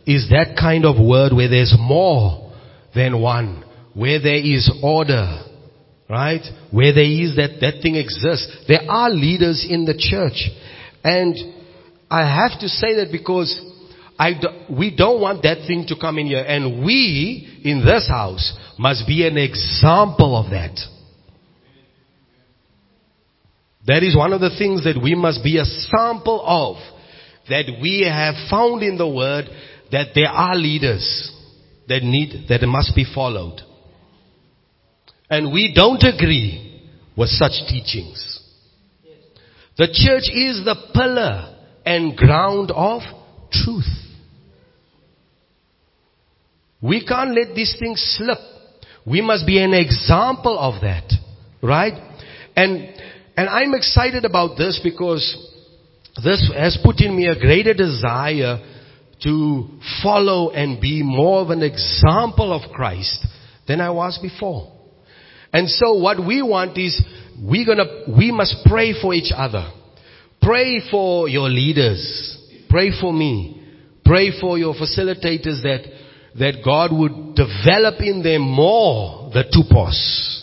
is 0.07 0.28
that 0.30 0.57
kind 0.59 0.85
of 0.85 1.05
word 1.05 1.32
where 1.32 1.49
there's 1.49 1.74
more 1.78 2.53
than 2.95 3.20
one. 3.20 3.64
Where 3.95 4.20
there 4.20 4.37
is 4.37 4.70
order 4.82 5.45
Right? 6.09 6.43
Where 6.70 6.93
there 6.93 7.05
is 7.05 7.37
that, 7.37 7.59
that 7.61 7.80
thing 7.82 7.97
exists. 7.97 8.64
There 8.68 8.82
are 8.89 9.09
leaders 9.09 9.66
in 9.68 9.87
the 9.87 9.97
church. 9.97 10.51
And 11.03 11.35
I 12.11 12.20
have 12.20 12.61
to 12.61 12.68
say 12.68 12.97
that 12.97 13.09
because 13.11 13.59
I 14.18 14.32
do, 14.39 14.49
we 14.76 14.95
don't 14.95 15.20
want 15.20 15.43
that 15.43 15.66
thing 15.66 15.87
to 15.89 15.97
come 15.99 16.18
in 16.18 16.26
here. 16.26 16.45
And 16.47 16.85
we, 16.85 17.61
in 17.64 17.85
this 17.85 18.07
house, 18.09 18.57
must 18.78 19.07
be 19.07 19.26
an 19.26 19.39
example 19.39 20.37
of 20.37 20.51
that. 20.51 20.78
That 23.87 24.03
is 24.03 24.16
one 24.16 24.32
of 24.32 24.41
the 24.41 24.55
things 24.59 24.85
that 24.85 25.01
we 25.03 25.14
must 25.14 25.43
be 25.43 25.59
a 25.59 25.64
sample 25.64 26.43
of. 26.47 26.76
That 27.49 27.79
we 27.81 28.07
have 28.09 28.35
found 28.51 28.83
in 28.83 28.97
the 28.97 29.09
Word 29.09 29.47
that 29.93 30.09
there 30.15 30.29
are 30.29 30.57
leaders 30.57 31.31
that 31.89 32.03
need, 32.03 32.49
that 32.49 32.63
must 32.67 32.95
be 32.97 33.05
followed. 33.15 33.61
And 35.29 35.53
we 35.53 35.73
don't 35.75 36.03
agree 36.03 36.83
with 37.17 37.29
such 37.29 37.53
teachings. 37.69 38.41
The 39.77 39.87
church 39.87 40.31
is 40.33 40.65
the 40.65 40.77
pillar 40.95 41.57
and 41.85 42.17
ground 42.17 42.71
of 42.71 43.03
truth. 43.51 43.85
We 46.81 47.05
can't 47.07 47.35
let 47.35 47.55
these 47.55 47.77
things 47.79 48.01
slip. 48.19 48.39
We 49.07 49.21
must 49.21 49.47
be 49.47 49.63
an 49.63 49.75
example 49.75 50.59
of 50.59 50.83
that. 50.83 51.13
Right? 51.63 51.95
And, 52.57 52.95
and 53.37 53.49
I'm 53.49 53.75
excited 53.75 54.25
about 54.25 54.57
this 54.57 54.81
because 54.83 55.53
this 56.23 56.51
has 56.57 56.79
put 56.85 57.01
in 57.01 57.17
me 57.17 57.27
a 57.27 57.39
greater 57.39 57.75
desire 57.75 58.59
to 59.23 59.69
follow 60.03 60.51
and 60.51 60.81
be 60.81 61.03
more 61.03 61.41
of 61.41 61.51
an 61.51 61.62
example 61.62 62.53
of 62.53 62.71
Christ 62.73 63.27
than 63.67 63.81
I 63.81 63.91
was 63.91 64.19
before. 64.21 64.73
And 65.53 65.69
so 65.69 65.95
what 65.95 66.25
we 66.25 66.43
want 66.43 66.77
is 66.79 67.03
we're 67.43 67.67
gonna, 67.67 68.17
we 68.17 68.31
must 68.31 68.57
pray 68.67 68.95
for 69.01 69.15
each 69.15 69.33
other. 69.35 69.71
Pray 70.43 70.83
for 70.91 71.29
your 71.29 71.49
leaders. 71.49 72.39
Pray 72.69 72.91
for 73.01 73.12
me. 73.12 73.62
Pray 74.05 74.39
for 74.41 74.59
your 74.59 74.75
facilitators 74.75 75.62
that, 75.62 75.83
that 76.39 76.62
God 76.65 76.93
would 76.93 77.35
develop 77.35 78.01
in 78.01 78.23
them 78.23 78.43
more 78.43 79.31
the 79.33 79.45
tupos. 79.45 80.43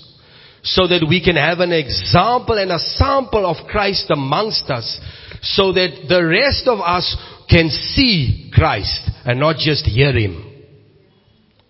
So 0.64 0.88
that 0.88 1.06
we 1.08 1.24
can 1.24 1.36
have 1.36 1.60
an 1.60 1.72
example 1.72 2.58
and 2.58 2.72
a 2.72 2.80
sample 2.80 3.46
of 3.46 3.68
Christ 3.68 4.06
amongst 4.10 4.70
us. 4.70 5.00
So 5.42 5.74
that 5.74 6.06
the 6.08 6.26
rest 6.26 6.68
of 6.68 6.80
us 6.80 7.18
can 7.50 7.70
see 7.70 8.52
Christ 8.54 9.10
and 9.26 9.40
not 9.40 9.58
just 9.58 9.86
hear 9.86 10.14
Him. 10.14 10.64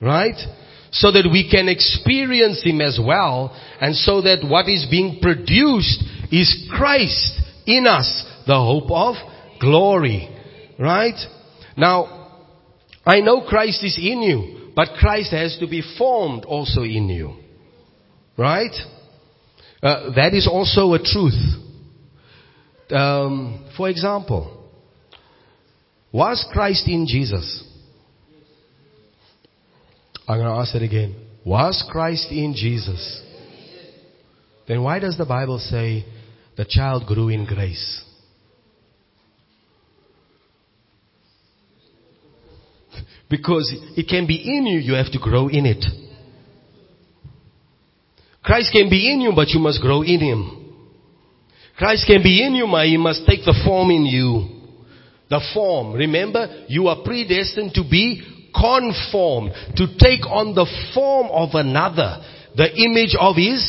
Right? 0.01 0.35
So 0.91 1.11
that 1.11 1.29
we 1.31 1.49
can 1.49 1.69
experience 1.69 2.61
Him 2.63 2.81
as 2.81 2.99
well 3.01 3.55
and 3.79 3.95
so 3.95 4.21
that 4.21 4.45
what 4.47 4.67
is 4.69 4.85
being 4.89 5.19
produced 5.21 6.03
is 6.31 6.69
Christ 6.71 7.41
in 7.65 7.87
us, 7.87 8.25
the 8.45 8.55
hope 8.55 8.91
of 8.91 9.15
glory. 9.59 10.29
Right? 10.77 11.19
Now, 11.77 12.21
I 13.05 13.21
know 13.21 13.41
Christ 13.47 13.83
is 13.83 13.97
in 13.97 14.21
you, 14.21 14.71
but 14.75 14.89
Christ 14.99 15.31
has 15.31 15.57
to 15.59 15.67
be 15.67 15.81
formed 15.97 16.45
also 16.45 16.81
in 16.81 17.09
you. 17.09 17.37
Right? 18.37 18.73
Uh, 19.81 20.13
that 20.15 20.33
is 20.33 20.47
also 20.47 20.93
a 20.93 20.99
truth. 20.99 21.33
Um, 22.91 23.69
for 23.77 23.89
example, 23.89 24.69
was 26.11 26.45
Christ 26.51 26.87
in 26.87 27.05
Jesus? 27.07 27.63
I'm 30.27 30.37
going 30.37 30.47
to 30.47 30.59
ask 30.59 30.75
it 30.75 30.83
again. 30.83 31.15
Was 31.45 31.83
Christ 31.89 32.27
in 32.31 32.53
Jesus? 32.55 33.21
Then 34.67 34.83
why 34.83 34.99
does 34.99 35.17
the 35.17 35.25
Bible 35.25 35.57
say 35.57 36.05
the 36.55 36.65
child 36.65 37.07
grew 37.07 37.29
in 37.29 37.45
grace? 37.45 38.03
Because 43.29 43.73
it 43.95 44.09
can 44.09 44.27
be 44.27 44.35
in 44.35 44.65
you, 44.65 44.79
you 44.79 44.93
have 44.93 45.11
to 45.13 45.19
grow 45.19 45.47
in 45.47 45.65
it. 45.65 45.85
Christ 48.43 48.73
can 48.73 48.89
be 48.89 49.11
in 49.11 49.21
you, 49.21 49.31
but 49.33 49.47
you 49.49 49.59
must 49.59 49.81
grow 49.81 50.01
in 50.01 50.19
Him. 50.19 50.60
Christ 51.77 52.05
can 52.07 52.21
be 52.21 52.43
in 52.45 52.53
you, 52.53 52.67
but 52.69 52.85
He 52.85 52.97
must 52.97 53.25
take 53.27 53.45
the 53.45 53.59
form 53.65 53.89
in 53.91 54.05
you. 54.05 54.61
The 55.29 55.41
form. 55.53 55.93
Remember, 55.93 56.65
you 56.67 56.87
are 56.87 57.03
predestined 57.03 57.73
to 57.75 57.83
be 57.89 58.21
conformed, 58.53 59.51
to 59.77 59.87
take 59.97 60.25
on 60.27 60.53
the 60.55 60.67
form 60.93 61.27
of 61.31 61.49
another, 61.53 62.23
the 62.55 62.67
image 62.75 63.15
of 63.19 63.35
his 63.35 63.63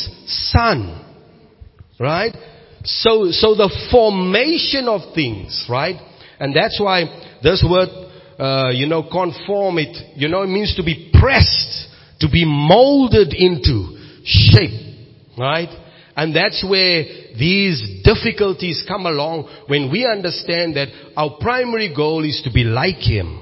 son. 0.53 0.98
Right? 1.98 2.34
So, 2.84 3.30
so 3.30 3.55
the 3.55 3.70
formation 3.90 4.88
of 4.88 5.14
things, 5.14 5.66
right? 5.70 5.96
And 6.40 6.55
that's 6.55 6.80
why 6.80 7.05
this 7.42 7.64
word, 7.68 7.88
uh, 8.38 8.70
you 8.70 8.86
know, 8.86 9.05
conform 9.05 9.78
it, 9.78 9.96
you 10.16 10.28
know, 10.28 10.42
it 10.42 10.48
means 10.48 10.74
to 10.76 10.82
be 10.82 11.12
pressed, 11.14 11.86
to 12.20 12.28
be 12.28 12.44
molded 12.44 13.32
into 13.32 13.96
shape, 14.24 14.98
right? 15.38 15.68
And 16.16 16.34
that's 16.34 16.64
where 16.68 17.05
these 17.39 18.03
difficulties 18.05 18.85
come 18.87 19.07
along 19.07 19.49
when 19.66 19.91
we 19.91 20.07
understand 20.07 20.76
that 20.76 20.89
our 21.16 21.37
primary 21.41 21.95
goal 21.95 22.24
is 22.24 22.41
to 22.45 22.53
be 22.53 22.64
like 22.64 22.99
Him. 22.99 23.41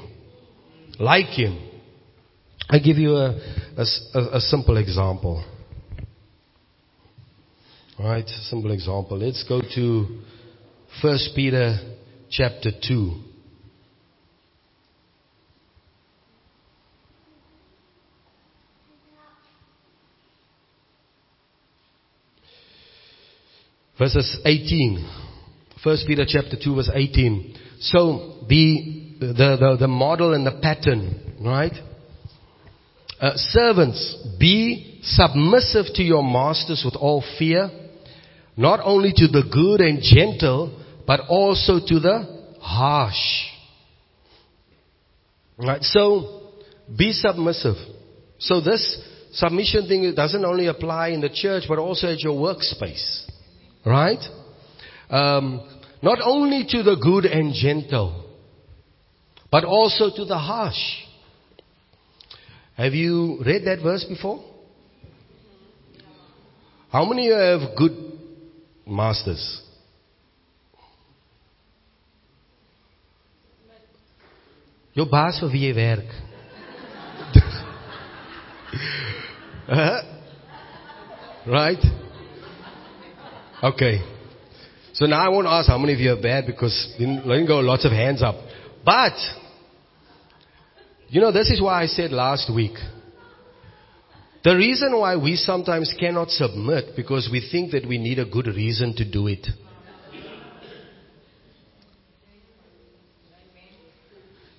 Like 0.98 1.26
Him. 1.26 1.58
I 2.68 2.78
give 2.78 2.98
you 2.98 3.16
a, 3.16 3.36
a, 3.76 3.86
a 4.36 4.40
simple 4.40 4.76
example. 4.76 5.44
Alright, 7.98 8.28
simple 8.28 8.70
example. 8.70 9.18
Let's 9.18 9.44
go 9.46 9.60
to 9.74 10.20
1 11.02 11.18
Peter 11.34 11.76
chapter 12.30 12.70
2. 12.86 13.29
Verses 24.00 24.38
18. 24.44 25.08
First 25.84 26.06
Peter 26.06 26.24
chapter 26.26 26.56
2 26.62 26.74
verse 26.74 26.90
18. 26.92 27.56
So 27.80 28.46
the, 28.48 29.16
the, 29.20 29.26
the, 29.34 29.76
the 29.80 29.88
model 29.88 30.34
and 30.34 30.46
the 30.46 30.58
pattern, 30.60 31.36
right? 31.44 31.72
Uh, 33.20 33.32
servants, 33.36 34.16
be 34.40 34.98
submissive 35.02 35.84
to 35.94 36.02
your 36.02 36.22
masters 36.22 36.82
with 36.84 36.96
all 36.96 37.22
fear, 37.38 37.70
not 38.56 38.80
only 38.82 39.12
to 39.12 39.28
the 39.28 39.42
good 39.52 39.82
and 39.82 40.02
gentle, 40.02 40.82
but 41.06 41.20
also 41.28 41.78
to 41.86 42.00
the 42.00 42.56
harsh. 42.60 43.46
Right? 45.58 45.82
So, 45.82 46.52
be 46.96 47.12
submissive. 47.12 47.76
So 48.38 48.62
this 48.62 49.02
submission 49.32 49.86
thing 49.86 50.14
doesn't 50.14 50.44
only 50.44 50.66
apply 50.66 51.08
in 51.08 51.20
the 51.20 51.28
church, 51.28 51.64
but 51.68 51.78
also 51.78 52.08
at 52.08 52.20
your 52.20 52.34
workspace. 52.34 53.29
Right? 53.84 54.22
Um, 55.08 55.60
not 56.02 56.18
only 56.22 56.64
to 56.68 56.82
the 56.82 56.96
good 56.96 57.24
and 57.24 57.54
gentle, 57.54 58.24
but 59.50 59.64
also 59.64 60.10
to 60.14 60.24
the 60.24 60.38
harsh. 60.38 60.78
Have 62.76 62.94
you 62.94 63.42
read 63.44 63.64
that 63.64 63.82
verse 63.82 64.04
before? 64.04 64.44
How 66.90 67.04
many 67.04 67.30
have 67.30 67.76
good 67.76 67.92
masters? 68.86 69.62
Jou 74.94 75.06
baas 75.06 75.38
vir 75.38 75.52
wie 75.52 75.74
werk. 75.74 76.10
right? 81.46 81.84
Okay. 83.62 84.00
So 84.94 85.06
now 85.06 85.24
I 85.24 85.28
won't 85.28 85.46
ask 85.46 85.68
how 85.68 85.78
many 85.78 85.94
of 85.94 86.00
you 86.00 86.12
are 86.12 86.20
bad 86.20 86.46
because 86.46 86.94
didn't 86.98 87.46
go 87.46 87.60
lots 87.60 87.84
of 87.84 87.92
hands 87.92 88.22
up. 88.22 88.36
But, 88.84 89.12
you 91.08 91.20
know, 91.20 91.32
this 91.32 91.50
is 91.50 91.60
why 91.60 91.82
I 91.82 91.86
said 91.86 92.10
last 92.10 92.52
week. 92.52 92.76
The 94.42 94.56
reason 94.56 94.98
why 94.98 95.16
we 95.16 95.36
sometimes 95.36 95.94
cannot 95.98 96.30
submit 96.30 96.96
because 96.96 97.28
we 97.30 97.46
think 97.52 97.72
that 97.72 97.86
we 97.86 97.98
need 97.98 98.18
a 98.18 98.24
good 98.24 98.46
reason 98.46 98.94
to 98.96 99.10
do 99.10 99.26
it. 99.26 99.46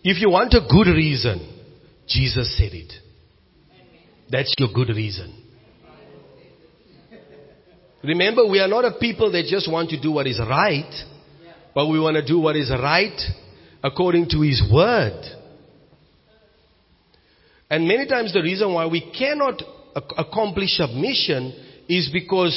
If 0.04 0.20
you 0.22 0.30
want 0.30 0.54
a 0.54 0.62
good 0.62 0.92
reason, 0.92 1.48
Jesus 2.08 2.58
said 2.58 2.74
it. 2.74 2.94
That's 4.30 4.54
your 4.58 4.70
good 4.74 4.90
reason. 4.90 5.42
Remember, 8.04 8.48
we 8.48 8.60
are 8.60 8.68
not 8.68 8.86
a 8.86 8.98
people 9.00 9.32
that 9.32 9.46
just 9.46 9.72
want 9.72 9.90
to 9.92 10.02
do 10.02 10.12
what 10.12 10.28
is 10.28 10.40
right, 10.40 10.92
but 11.76 11.88
we 11.88 12.00
want 12.00 12.16
to 12.16 12.26
do 12.26 12.40
what 12.40 12.56
is 12.56 12.72
right 12.72 13.20
according 13.84 14.30
to 14.30 14.42
His 14.42 14.64
Word. 14.72 15.22
And 17.70 17.88
many 17.88 18.08
times 18.08 18.34
the 18.34 18.42
reason 18.42 18.74
why 18.74 18.86
we 18.88 19.12
cannot 19.18 19.62
accomplish 20.18 20.72
submission 20.72 21.54
is 21.88 22.10
because 22.12 22.54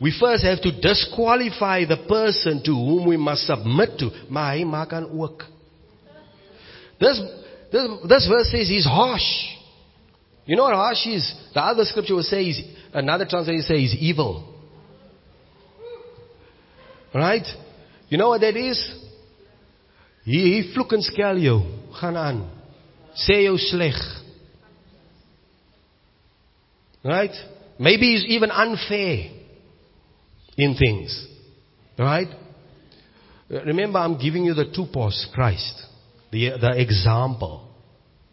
we 0.00 0.14
first 0.18 0.44
have 0.44 0.60
to 0.62 0.80
disqualify 0.80 1.84
the 1.84 2.04
person 2.08 2.62
to 2.64 2.72
whom 2.72 3.06
we 3.06 3.16
must 3.16 3.46
submit 3.46 3.98
to. 3.98 4.10
Maak 4.30 4.92
aan 4.92 5.04
ook. 5.12 5.44
This, 6.98 7.20
this, 7.72 7.88
this 8.08 8.28
verse 8.28 8.50
says 8.50 8.68
he's 8.68 8.86
harsh. 8.86 9.56
You 10.46 10.56
know 10.56 10.64
what 10.64 10.74
harsh 10.74 11.06
is? 11.06 11.34
The 11.54 11.60
other 11.60 11.84
scripture 11.84 12.14
will 12.14 12.22
say 12.22 12.44
he's, 12.44 12.60
another 12.92 13.26
translation 13.26 13.62
says 13.62 13.78
he's 13.78 13.94
evil. 13.94 14.49
Right? 17.14 17.46
You 18.08 18.18
know 18.18 18.28
what 18.28 18.40
that 18.40 18.56
is? 18.56 18.78
Hier, 20.24 20.44
hier 20.44 20.72
vloek 20.74 20.92
en 20.92 21.02
jou. 21.40 21.62
Gaan 21.92 22.16
aan. 22.16 22.44
Jou 23.14 23.58
sleg. 23.58 23.98
Right? 27.02 27.34
Maybe 27.78 28.14
it's 28.14 28.24
even 28.28 28.50
unfair 28.50 29.30
in 30.56 30.74
things. 30.76 31.26
Right? 31.98 32.28
Remember, 33.48 33.98
I'm 33.98 34.18
giving 34.18 34.44
you 34.44 34.54
the 34.54 34.66
tupos, 34.66 35.26
Christ, 35.32 35.86
the, 36.30 36.50
the 36.60 36.80
example. 36.80 37.68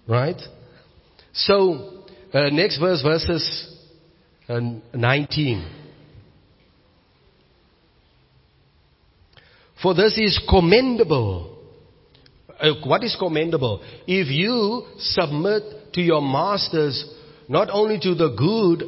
Right? 0.07 0.39
So, 1.33 2.03
uh, 2.33 2.49
next 2.49 2.79
verse, 2.79 3.01
verses 3.01 3.75
uh, 4.47 4.59
19. 4.93 5.76
For 9.81 9.93
this 9.93 10.17
is 10.17 10.39
commendable. 10.49 11.55
Uh, 12.59 12.71
what 12.83 13.03
is 13.03 13.15
commendable? 13.19 13.81
If 14.07 14.27
you 14.29 14.85
submit 14.97 15.93
to 15.93 16.01
your 16.01 16.21
masters, 16.21 17.05
not 17.47 17.69
only 17.71 17.99
to 17.99 18.15
the 18.15 18.29
good, 18.35 18.83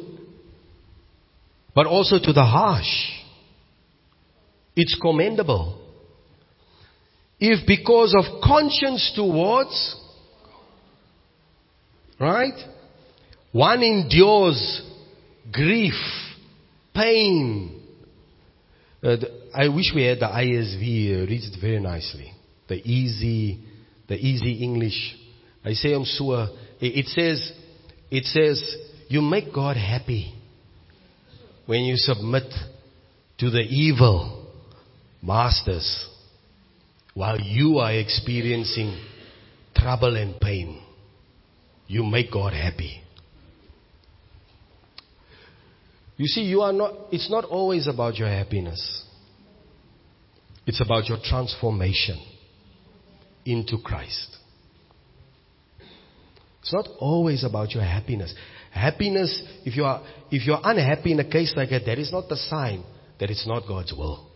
but 1.74 1.86
also 1.86 2.18
to 2.18 2.32
the 2.32 2.44
harsh. 2.44 3.12
It's 4.74 4.98
commendable. 5.00 5.78
If 7.38 7.66
because 7.66 8.14
of 8.18 8.42
conscience 8.42 9.12
towards, 9.14 9.96
right? 12.18 12.58
One 13.52 13.82
endures 13.82 14.82
grief, 15.52 15.94
pain. 16.94 17.82
Uh, 19.02 19.16
I 19.54 19.68
wish 19.68 19.92
we 19.94 20.04
had 20.04 20.20
the 20.20 20.26
ISV 20.26 21.22
uh, 21.22 21.26
reads 21.26 21.48
it 21.48 21.60
very 21.60 21.80
nicely. 21.80 22.32
The 22.68 22.76
easy, 22.76 23.60
the 24.08 24.14
easy 24.14 24.62
English. 24.62 25.16
I 25.64 25.72
say 25.72 25.92
I'm 25.92 26.04
sure. 26.04 26.48
It 26.80 27.06
says, 27.06 27.52
it 28.10 28.24
says, 28.24 28.76
you 29.08 29.20
make 29.20 29.52
God 29.52 29.76
happy 29.76 30.34
when 31.66 31.82
you 31.82 31.96
submit 31.96 32.44
to 33.38 33.50
the 33.50 33.60
evil 33.60 34.46
masters 35.22 36.08
while 37.14 37.40
you 37.40 37.78
are 37.78 37.92
experiencing 37.92 38.96
trouble 39.74 40.16
and 40.16 40.40
pain. 40.40 40.80
You 41.88 42.04
make 42.04 42.30
God 42.30 42.52
happy. 42.52 43.02
You 46.16 46.26
see, 46.26 46.42
you 46.42 46.60
are 46.60 46.72
not, 46.72 46.92
it's 47.10 47.30
not 47.30 47.44
always 47.44 47.88
about 47.88 48.16
your 48.16 48.28
happiness. 48.28 49.04
It's 50.70 50.80
about 50.80 51.08
your 51.08 51.18
transformation 51.20 52.24
into 53.44 53.76
Christ. 53.82 54.36
It's 56.60 56.72
not 56.72 56.86
always 57.00 57.42
about 57.42 57.72
your 57.72 57.82
happiness. 57.82 58.32
Happiness, 58.70 59.42
if 59.64 59.76
you 59.76 59.82
are, 59.82 60.00
if 60.30 60.46
you 60.46 60.52
are 60.52 60.60
unhappy 60.62 61.10
in 61.10 61.18
a 61.18 61.28
case 61.28 61.54
like 61.56 61.70
that, 61.70 61.86
that 61.86 61.98
is 61.98 62.12
not 62.12 62.28
the 62.28 62.36
sign 62.36 62.84
that 63.18 63.30
it's 63.30 63.48
not 63.48 63.66
God's 63.66 63.92
will. 63.92 64.30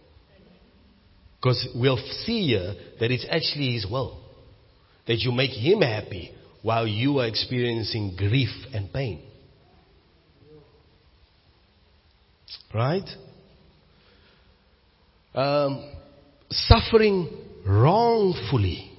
Because 1.40 1.68
we'll 1.72 2.04
see 2.26 2.48
here 2.48 2.74
that 2.98 3.12
it's 3.12 3.26
actually 3.30 3.74
His 3.74 3.86
will. 3.88 4.20
That 5.06 5.18
you 5.18 5.30
make 5.30 5.52
Him 5.52 5.82
happy 5.82 6.34
while 6.62 6.88
you 6.88 7.20
are 7.20 7.28
experiencing 7.28 8.16
grief 8.16 8.50
and 8.72 8.92
pain. 8.92 9.22
Right? 12.74 13.08
Um, 15.32 15.92
suffering 16.68 17.28
wrongfully. 17.66 18.90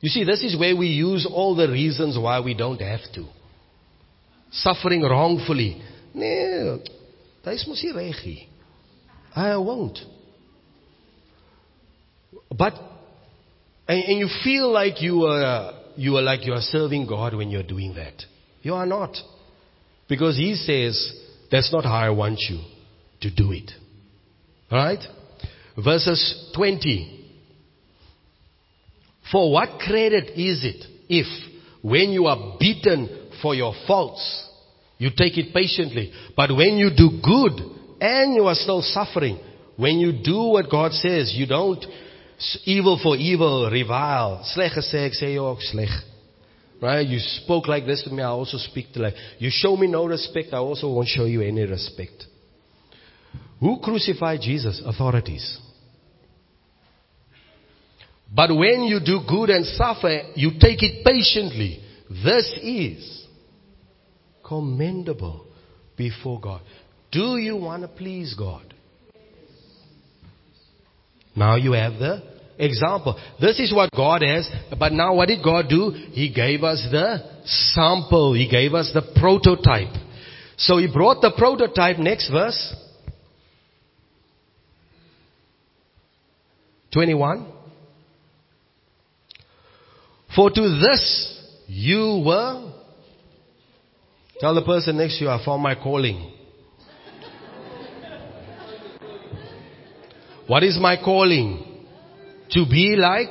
You 0.00 0.08
see, 0.10 0.24
this 0.24 0.42
is 0.42 0.58
where 0.58 0.76
we 0.76 0.88
use 0.88 1.26
all 1.30 1.56
the 1.56 1.68
reasons 1.68 2.18
why 2.18 2.40
we 2.40 2.54
don't 2.54 2.80
have 2.80 3.00
to. 3.14 3.26
Suffering 4.50 5.02
wrongfully. 5.02 5.82
Nee, 6.14 6.78
dat 7.42 7.54
is 7.54 7.66
mos 7.66 7.82
nie. 7.82 8.48
I 9.34 9.56
won't. 9.56 9.98
But 12.56 12.74
and, 13.88 14.02
and 14.04 14.18
you 14.18 14.28
feel 14.42 14.72
like 14.72 15.02
you 15.02 15.24
are 15.26 15.72
you 15.96 16.16
are 16.16 16.22
like 16.22 16.46
you 16.46 16.52
are 16.54 16.62
serving 16.62 17.06
God 17.06 17.34
when 17.34 17.50
you're 17.50 17.62
doing 17.62 17.94
that. 17.94 18.22
You 18.62 18.74
are 18.74 18.86
not. 18.86 19.16
Because 20.08 20.36
he 20.36 20.54
says 20.54 21.12
that's 21.50 21.72
not 21.72 21.84
how 21.84 21.96
I 21.96 22.10
want 22.10 22.40
you 22.48 22.60
to 23.22 23.30
do 23.30 23.52
it. 23.52 23.70
Alright? 24.70 25.04
Verses 25.82 26.52
20. 26.54 27.12
For 29.30 29.52
what 29.52 29.80
credit 29.80 30.38
is 30.38 30.64
it 30.64 30.84
if, 31.08 31.26
when 31.82 32.10
you 32.10 32.26
are 32.26 32.56
beaten 32.58 33.30
for 33.42 33.54
your 33.54 33.74
faults, 33.86 34.44
you 34.98 35.10
take 35.16 35.36
it 35.36 35.52
patiently, 35.52 36.12
but 36.36 36.50
when 36.56 36.76
you 36.78 36.90
do 36.96 37.20
good 37.22 37.52
and 38.00 38.34
you 38.34 38.44
are 38.44 38.54
still 38.54 38.82
suffering, 38.82 39.38
when 39.76 39.98
you 39.98 40.12
do 40.22 40.44
what 40.44 40.70
God 40.70 40.92
says, 40.92 41.34
you 41.36 41.46
don't 41.46 41.84
evil 42.64 42.98
for 43.02 43.16
evil 43.16 43.68
revile. 43.70 44.42
Sleg 44.44 44.72
gesê, 44.72 45.06
ek 45.06 45.14
sê 45.14 45.36
ook 45.38 45.60
sleg. 45.62 45.90
Right? 46.80 47.06
You 47.08 47.18
spoke 47.18 47.68
like 47.68 47.86
this 47.86 48.02
to 48.04 48.10
me, 48.10 48.22
I 48.22 48.28
also 48.28 48.58
speak 48.58 48.92
to 48.92 49.00
like. 49.00 49.14
You 49.38 49.50
show 49.50 49.76
me 49.76 49.86
no 49.86 50.06
respect, 50.06 50.52
I 50.52 50.58
also 50.58 50.92
won't 50.92 51.08
show 51.08 51.24
you 51.24 51.42
any 51.42 51.64
respect. 51.64 52.26
Who 53.60 53.80
crucified 53.80 54.40
Jesus? 54.40 54.82
Authorities. 54.84 55.58
But 58.34 58.50
when 58.50 58.82
you 58.82 59.00
do 59.04 59.20
good 59.28 59.50
and 59.50 59.64
suffer, 59.64 60.22
you 60.34 60.52
take 60.60 60.82
it 60.82 61.04
patiently. 61.04 61.80
This 62.08 62.58
is 62.62 63.26
commendable 64.46 65.46
before 65.96 66.40
God. 66.40 66.60
Do 67.12 67.36
you 67.36 67.56
want 67.56 67.82
to 67.82 67.88
please 67.88 68.34
God? 68.36 68.74
Now 71.34 71.56
you 71.56 71.72
have 71.72 71.94
the 71.94 72.22
example. 72.58 73.18
This 73.40 73.60
is 73.60 73.72
what 73.74 73.90
God 73.94 74.22
has, 74.22 74.48
but 74.78 74.92
now 74.92 75.14
what 75.14 75.28
did 75.28 75.42
God 75.42 75.66
do? 75.68 75.90
He 75.90 76.32
gave 76.32 76.64
us 76.64 76.86
the 76.90 77.18
sample. 77.44 78.34
He 78.34 78.48
gave 78.48 78.74
us 78.74 78.90
the 78.94 79.02
prototype. 79.20 79.94
So 80.56 80.78
he 80.78 80.90
brought 80.90 81.20
the 81.20 81.32
prototype, 81.36 81.98
next 81.98 82.30
verse. 82.30 82.74
21. 86.92 87.52
For 90.36 90.50
to 90.50 90.60
this 90.60 91.42
you 91.66 92.22
were. 92.24 92.72
Tell 94.38 94.54
the 94.54 94.62
person 94.62 94.98
next 94.98 95.18
to 95.18 95.24
you, 95.24 95.30
I 95.30 95.42
found 95.42 95.62
my 95.62 95.74
calling. 95.74 96.34
What 100.46 100.62
is 100.62 100.78
my 100.78 100.96
calling? 101.02 101.86
To 102.50 102.66
be 102.70 102.96
like 102.96 103.30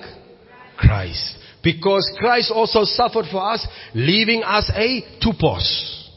Christ. 0.78 1.38
Because 1.64 2.12
Christ 2.18 2.52
also 2.54 2.84
suffered 2.84 3.26
for 3.32 3.54
us, 3.54 3.66
leaving 3.94 4.44
us 4.44 4.70
a 4.74 5.04
tupos. 5.24 6.10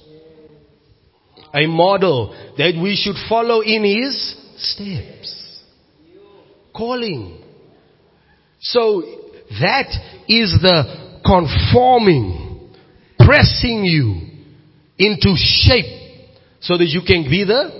A 1.55 1.67
model 1.67 2.31
that 2.57 2.79
we 2.83 2.97
should 2.97 3.17
follow 3.29 3.61
in 3.61 3.85
his 3.85 4.37
steps. 4.57 5.63
Calling. 6.75 7.43
So 8.61 9.28
that 9.61 9.89
is 10.29 10.57
the 10.63 11.21
conforming, 11.25 12.71
pressing 13.19 13.85
you 13.85 14.29
into 14.99 15.35
shape 15.37 16.29
so 16.61 16.77
that 16.77 16.87
you 16.87 17.01
can 17.07 17.25
be 17.31 17.45
the 17.45 17.71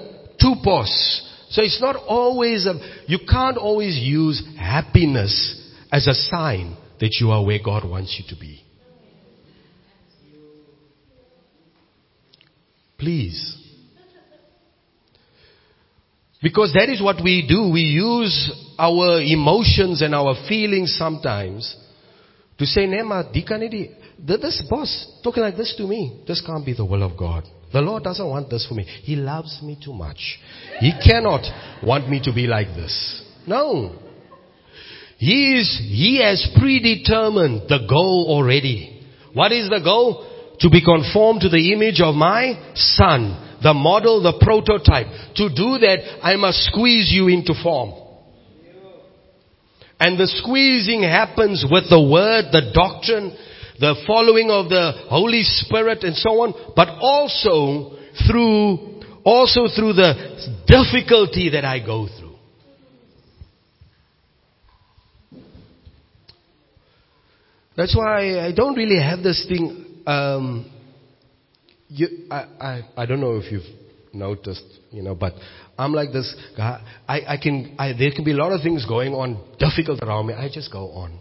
tupos. 0.43 0.89
So 1.51 1.63
it's 1.63 1.81
not 1.81 1.97
always, 1.97 2.67
a, 2.67 2.75
you 3.07 3.19
can't 3.29 3.57
always 3.57 3.97
use 3.97 4.43
happiness 4.59 5.55
as 5.91 6.07
a 6.07 6.15
sign 6.15 6.77
that 7.01 7.17
you 7.21 7.31
are 7.31 7.45
where 7.45 7.59
God 7.65 7.89
wants 7.89 8.21
you 8.21 8.35
to 8.35 8.41
be. 8.41 8.63
Please. 12.99 13.58
Because 16.43 16.73
that 16.75 16.89
is 16.89 17.03
what 17.03 17.23
we 17.23 17.47
do. 17.49 17.71
We 17.73 17.81
use 17.81 18.53
our 18.79 19.21
emotions 19.21 20.03
and 20.03 20.15
our 20.15 20.35
feelings 20.49 20.95
sometimes 20.97 21.77
to 22.59 22.67
say, 22.67 22.87
Nema, 22.87 23.33
die 23.33 23.43
kan 23.43 23.61
nie 23.61 23.89
this 24.19 24.63
boss 24.69 25.21
talking 25.23 25.43
like 25.43 25.57
this 25.57 25.75
to 25.77 25.87
me. 25.87 26.23
This 26.27 26.43
can't 26.45 26.65
be 26.65 26.75
the 26.75 26.85
will 26.85 27.03
of 27.03 27.17
God. 27.17 27.45
The 27.73 27.81
Lord 27.81 28.03
doesn't 28.03 28.27
want 28.27 28.51
this 28.51 28.67
for 28.67 28.75
me. 28.75 28.85
He 29.03 29.17
loves 29.17 29.61
me 29.63 29.79
too 29.83 29.93
much. 29.93 30.39
He 30.81 30.93
cannot 31.05 31.43
want 31.85 32.09
me 32.09 32.21
to 32.25 32.33
be 32.33 32.47
like 32.47 32.69
this. 32.69 33.23
No. 33.47 33.97
He 35.19 35.59
is, 35.59 35.79
he 35.83 36.23
has 36.23 36.49
predetermined 36.59 37.69
the 37.69 37.87
goal 37.89 38.27
already. 38.29 39.07
What 39.35 39.53
is 39.53 39.69
the 39.69 39.81
goal? 39.81 40.25
To 40.61 40.71
be 40.71 40.85
conformed 40.85 41.43
to 41.43 41.49
the 41.49 41.73
image 41.73 42.01
of 42.01 42.15
my 42.15 42.73
son. 42.75 43.48
The 43.63 43.75
model, 43.75 44.23
the 44.23 44.39
prototype. 44.41 45.07
To 45.37 45.49
do 45.49 45.79
that, 45.79 46.21
I 46.23 46.37
must 46.37 46.65
squeeze 46.67 47.11
you 47.13 47.29
into 47.29 47.55
form. 47.63 47.93
And 50.01 50.19
the 50.19 50.29
squeezing 50.29 51.03
happens 51.03 51.65
with 51.69 51.91
the 51.91 52.01
word, 52.01 52.47
the 52.53 52.71
doctrine, 52.73 53.37
the 53.81 53.97
following 54.07 54.51
of 54.51 54.69
the 54.69 54.93
Holy 55.09 55.43
Spirit 55.43 56.05
and 56.05 56.17
so 56.17 56.31
on, 56.43 56.73
but 56.77 56.89
also 57.01 57.97
through, 58.29 59.03
also 59.25 59.67
through 59.75 59.95
the 59.95 60.63
difficulty 60.67 61.51
that 61.51 61.65
I 61.65 61.85
go 61.85 62.07
through. 62.07 62.29
That's 67.77 67.95
why 67.97 68.41
I 68.45 68.53
don't 68.53 68.75
really 68.75 69.01
have 69.01 69.23
this 69.23 69.47
thing. 69.49 70.03
Um, 70.05 70.78
you, 71.89 72.27
I, 72.31 72.37
I, 72.61 72.83
I 72.97 73.07
don't 73.07 73.21
know 73.21 73.37
if 73.37 73.51
you've 73.51 73.63
noticed, 74.13 74.65
you 74.91 75.03
know, 75.03 75.15
but 75.15 75.35
I'm 75.79 75.93
like 75.93 76.13
this 76.13 76.35
guy. 76.57 76.83
I, 77.07 77.21
I 77.35 77.37
can, 77.37 77.77
I, 77.79 77.93
there 77.93 78.11
can 78.11 78.25
be 78.25 78.33
a 78.33 78.37
lot 78.37 78.53
of 78.53 78.63
things 78.63 78.85
going 78.87 79.15
on 79.15 79.43
difficult 79.59 80.03
around 80.03 80.27
me. 80.27 80.35
I 80.35 80.49
just 80.53 80.73
go 80.73 80.91
on. 80.91 81.19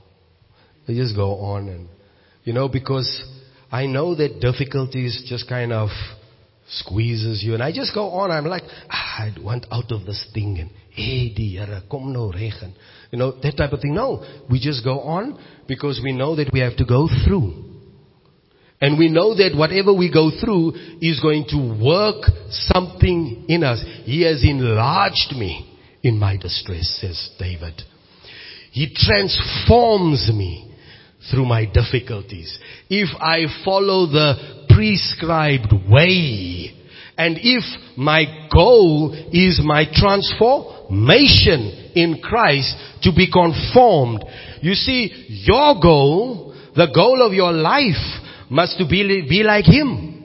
I 0.88 0.94
just 0.94 1.16
go 1.16 1.36
on 1.36 1.70
and, 1.70 1.90
you 2.44 2.54
know, 2.54 2.70
because 2.70 3.24
I 3.72 3.86
know 3.86 4.16
that 4.16 4.40
difficulties 4.40 5.26
just 5.28 5.50
kind 5.50 5.74
of 5.74 5.90
squeezes 6.70 7.44
you. 7.44 7.54
And 7.54 7.64
I 7.64 7.72
just 7.72 7.94
go 7.94 8.10
on. 8.10 8.32
I'm 8.32 8.46
like, 8.46 8.64
ah, 8.90 9.24
I 9.24 9.36
want 9.42 9.66
out 9.72 9.92
of 9.92 10.06
this 10.06 10.26
thing. 10.34 10.58
And, 10.60 10.72
hey, 10.90 11.34
die 11.34 11.82
kom 11.90 12.12
nou 12.14 12.32
regen. 12.32 12.74
You 13.12 13.20
know, 13.20 13.40
that 13.42 13.56
type 13.58 13.72
of 13.74 13.82
thing. 13.82 13.94
No, 13.94 14.26
we 14.50 14.60
just 14.60 14.84
go 14.84 15.02
on 15.02 15.40
because 15.68 16.02
we 16.04 16.12
know 16.12 16.36
that 16.36 16.52
we 16.52 16.60
have 16.60 16.76
to 16.78 16.86
go 16.86 17.08
through. 17.26 17.77
And 18.80 19.00
we 19.00 19.10
know 19.10 19.36
that 19.36 19.56
whatever 19.56 19.94
we 19.94 20.12
go 20.12 20.30
through 20.30 20.74
is 21.02 21.20
going 21.20 21.46
to 21.50 21.84
work 21.84 22.26
something 22.50 23.46
in 23.48 23.64
us. 23.64 23.84
He 24.04 24.22
has 24.24 24.44
enlarged 24.44 25.36
me 25.36 25.80
in 26.04 26.20
my 26.20 26.38
distress, 26.38 27.00
says 27.02 27.30
David. 27.40 27.82
He 28.72 28.94
transforms 28.94 30.30
me 30.32 30.76
through 31.32 31.46
my 31.46 31.66
difficulties. 31.66 32.60
If 32.90 33.10
I 33.20 33.46
follow 33.66 34.06
the 34.06 34.68
prescribed 34.70 35.74
way, 35.90 36.74
and 37.18 37.40
if 37.42 37.64
my 37.98 38.48
goal 38.54 39.12
is 39.32 39.60
my 39.64 39.86
transformation 39.92 41.94
in 41.96 42.22
Christ 42.22 42.76
to 43.02 43.12
be 43.12 43.32
conformed, 43.32 44.24
you 44.62 44.76
see, 44.76 45.26
your 45.28 45.82
goal, 45.82 46.54
the 46.76 46.92
goal 46.94 47.26
of 47.26 47.34
your 47.34 47.52
life 47.52 48.24
must 48.50 48.78
to 48.78 48.88
be, 48.88 49.26
be 49.28 49.44
like 49.44 49.66
Him. 49.66 50.18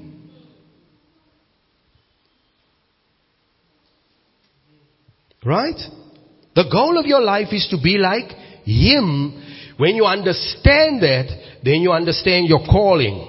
Right? 5.44 5.80
The 6.54 6.64
goal 6.70 6.98
of 6.98 7.06
your 7.06 7.20
life 7.20 7.48
is 7.52 7.66
to 7.70 7.78
be 7.82 7.98
like 7.98 8.30
Him. 8.64 9.74
When 9.76 9.96
you 9.96 10.04
understand 10.04 11.02
that, 11.02 11.26
then 11.64 11.80
you 11.80 11.90
understand 11.90 12.46
your 12.46 12.64
calling. 12.64 13.28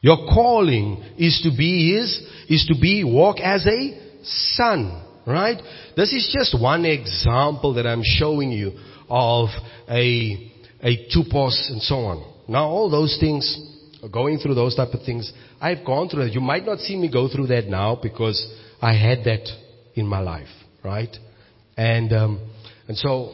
Your 0.00 0.26
calling 0.26 1.02
is 1.16 1.40
to 1.44 1.56
be 1.56 1.94
His, 1.94 2.20
is 2.48 2.66
to 2.66 2.80
be, 2.80 3.04
walk 3.04 3.38
as 3.40 3.66
a 3.66 4.20
son. 4.24 5.02
Right? 5.26 5.62
This 5.96 6.12
is 6.12 6.34
just 6.36 6.60
one 6.60 6.84
example 6.84 7.74
that 7.74 7.86
I'm 7.86 8.02
showing 8.02 8.50
you 8.50 8.72
of 9.08 9.48
a 9.88 10.53
a 10.84 11.08
tupos 11.08 11.70
and 11.70 11.82
so 11.82 11.96
on. 11.96 12.32
Now 12.46 12.68
all 12.68 12.90
those 12.90 13.16
things, 13.18 13.58
going 14.12 14.38
through 14.38 14.54
those 14.54 14.76
type 14.76 14.92
of 14.92 15.02
things, 15.04 15.32
I've 15.60 15.84
gone 15.84 16.10
through 16.10 16.24
that. 16.24 16.34
You 16.34 16.42
might 16.42 16.66
not 16.66 16.78
see 16.78 16.94
me 16.94 17.10
go 17.10 17.28
through 17.28 17.46
that 17.48 17.66
now 17.66 17.98
because 18.00 18.38
I 18.82 18.92
had 18.92 19.24
that 19.24 19.48
in 19.94 20.06
my 20.06 20.20
life, 20.20 20.48
right? 20.84 21.14
And 21.76 22.12
um, 22.12 22.50
and 22.86 22.96
so 22.98 23.32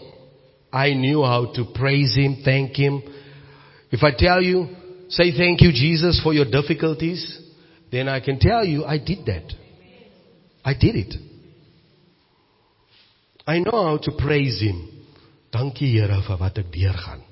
I 0.73 0.93
knew 0.95 1.23
how 1.23 1.53
to 1.55 1.65
praise 1.75 2.15
Him, 2.15 2.43
thank 2.45 2.77
Him. 2.77 3.03
If 3.91 4.05
I 4.05 4.13
tell 4.17 4.41
you, 4.41 4.69
say 5.09 5.37
thank 5.37 5.61
you 5.61 5.73
Jesus 5.73 6.21
for 6.23 6.33
your 6.33 6.45
difficulties, 6.49 7.41
then 7.91 8.09
I 8.09 8.21
can 8.21 8.39
tell 8.39 8.65
you 8.65 8.85
I 8.85 8.99
did 8.99 9.27
that. 9.27 9.53
I 10.65 10.75
did 10.75 10.95
it. 10.95 11.15
I 13.45 13.59
know 13.59 13.73
how 13.73 13.99
to 14.01 14.13
praise 14.17 14.61
Him. 14.61 14.89
Dankie 15.51 15.91
Here 15.91 16.23
vir 16.29 16.39
wat 16.39 16.59
ek 16.63 16.71
deurgaan. 16.71 17.30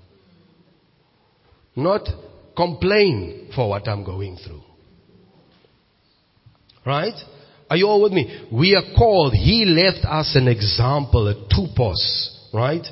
Not 1.79 2.09
complain 2.57 3.51
for 3.55 3.69
what 3.69 3.87
I'm 3.87 4.03
going 4.03 4.37
through. 4.45 4.63
Right? 6.85 7.15
Are 7.71 7.77
you 7.77 7.87
all 7.87 8.03
with 8.03 8.13
me? 8.13 8.47
We 8.53 8.75
are 8.75 8.97
called. 8.97 9.33
He 9.33 9.65
left 9.65 10.05
us 10.05 10.35
an 10.35 10.49
example, 10.49 11.29
a 11.29 11.35
tupos. 11.55 12.53
Right? 12.53 12.85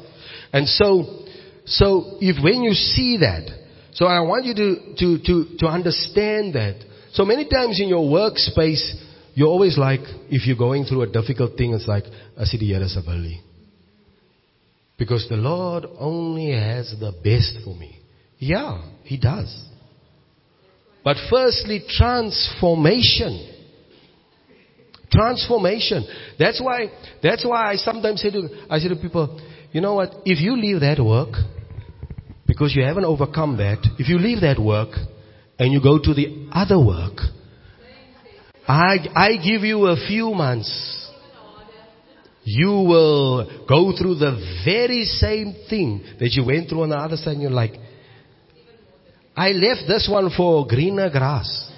And 0.53 0.69
so, 0.69 1.25
so 1.65 2.19
if 2.21 2.43
when 2.45 2.63
you 2.63 2.75
see 2.75 3.19
that, 3.23 3.49
so 3.93 4.07
I 4.07 4.21
want 4.21 4.45
you 4.45 4.55
to, 4.55 4.95
to, 4.99 5.19
to, 5.25 5.57
to 5.59 5.67
understand 5.67 6.55
that. 6.55 6.77
So 7.13 7.25
many 7.25 7.49
times 7.49 7.81
in 7.81 7.89
your 7.89 8.05
workspace, 8.05 8.93
you're 9.35 9.49
always 9.49 9.77
like, 9.77 10.01
if 10.31 10.47
you're 10.47 10.57
going 10.57 10.85
through 10.85 11.03
a 11.03 11.07
difficult 11.09 11.57
thing, 11.57 11.73
it's 11.73 11.89
like, 11.89 12.05
I 12.39 12.45
see 12.45 12.59
the 12.59 12.67
Here 12.67 12.81
Savali. 12.81 13.41
Because 14.97 15.27
the 15.29 15.37
Lord 15.37 15.87
only 15.99 16.53
has 16.53 16.95
the 17.01 17.13
best 17.25 17.65
for 17.65 17.75
me. 17.75 17.96
Yeah, 18.39 18.83
he 19.05 19.19
does. 19.19 19.65
But 21.05 21.17
firstly, 21.31 21.85
transformation. 21.89 23.53
Transformation. 25.11 26.07
That's 26.39 26.61
why, 26.61 26.91
that's 27.23 27.45
why 27.47 27.71
I 27.73 27.77
sometimes 27.77 28.21
say 28.21 28.31
to, 28.31 28.49
I 28.69 28.79
say 28.79 28.89
to 28.89 28.97
people, 28.97 29.41
you 29.73 29.81
know 29.81 29.95
what, 29.95 30.11
if 30.25 30.41
you 30.41 30.57
leave 30.57 30.81
that 30.81 31.03
work, 31.03 31.31
because 32.47 32.75
you 32.75 32.83
haven't 32.83 33.05
overcome 33.05 33.57
that, 33.59 33.79
if 33.99 34.09
you 34.09 34.19
leave 34.19 34.41
that 34.41 34.59
work, 34.59 34.91
and 35.59 35.73
you 35.73 35.81
go 35.83 35.99
to 35.99 36.13
the 36.13 36.49
other 36.53 36.79
work, 36.79 37.19
I, 38.69 38.97
I 39.15 39.37
give 39.37 39.63
you 39.63 39.87
a 39.87 39.97
few 40.09 40.33
months. 40.35 40.93
You 42.43 42.69
will 42.69 43.67
go 43.69 43.93
through 43.97 44.17
the 44.17 44.63
very 44.65 45.05
same 45.05 45.55
thing 45.69 46.05
that 46.21 46.31
you 46.33 46.45
went 46.45 46.69
through 46.69 46.83
on 46.83 46.91
the 46.91 46.97
other 46.97 47.17
side 47.17 47.35
and 47.35 47.43
you're 47.43 47.51
like, 47.51 47.73
I 49.37 49.51
left 49.51 49.83
this 49.87 50.09
one 50.11 50.31
for 50.35 50.67
greener 50.67 51.11
grass. 51.11 51.71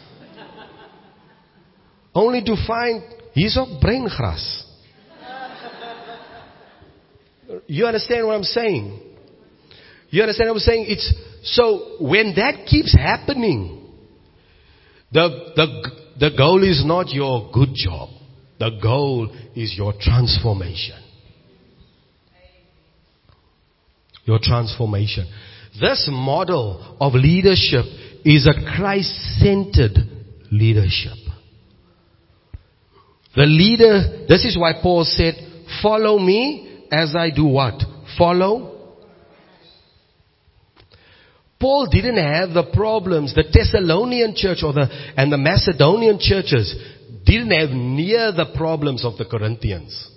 Only 2.14 2.42
to 2.44 2.56
find 2.66 3.02
he's 3.32 3.56
ook 3.56 3.80
grass. 3.80 4.64
You 7.66 7.86
understand 7.86 8.26
what 8.26 8.34
I'm 8.34 8.42
saying? 8.44 9.00
You 10.10 10.22
understand 10.22 10.50
what 10.50 10.54
I'm 10.54 10.60
saying? 10.60 10.86
It's 10.88 11.14
so 11.42 11.96
when 12.00 12.34
that 12.36 12.66
keeps 12.66 12.94
happening, 12.96 13.86
the 15.12 15.52
the 15.56 15.90
the 16.18 16.30
goal 16.36 16.62
is 16.62 16.84
not 16.84 17.08
your 17.10 17.50
good 17.52 17.74
job. 17.74 18.10
The 18.58 18.78
goal 18.82 19.30
is 19.54 19.74
your 19.76 19.94
transformation. 20.00 20.98
Your 24.24 24.38
transformation. 24.42 25.26
This 25.80 26.08
model 26.10 26.96
of 27.00 27.14
leadership 27.14 27.84
is 28.24 28.46
a 28.46 28.76
Christ-centered 28.76 29.98
leadership. 30.50 31.16
The 33.36 33.46
leader, 33.46 34.26
this 34.28 34.44
is 34.44 34.58
why 34.58 34.72
Paul 34.82 35.04
said, 35.04 35.34
follow 35.82 36.18
me 36.18 36.86
as 36.90 37.14
I 37.16 37.30
do 37.30 37.44
what? 37.44 37.80
Follow. 38.16 38.96
Paul 41.60 41.88
didn't 41.90 42.16
have 42.16 42.50
the 42.50 42.70
problems. 42.72 43.34
The 43.34 43.44
Thessalonian 43.52 44.34
church 44.34 44.58
or 44.62 44.72
the, 44.72 44.86
and 45.16 45.30
the 45.32 45.38
Macedonian 45.38 46.18
churches 46.20 46.74
didn't 47.24 47.50
have 47.50 47.70
near 47.70 48.32
the 48.32 48.52
problems 48.56 49.04
of 49.04 49.16
the 49.18 49.24
Corinthians. 49.24 50.10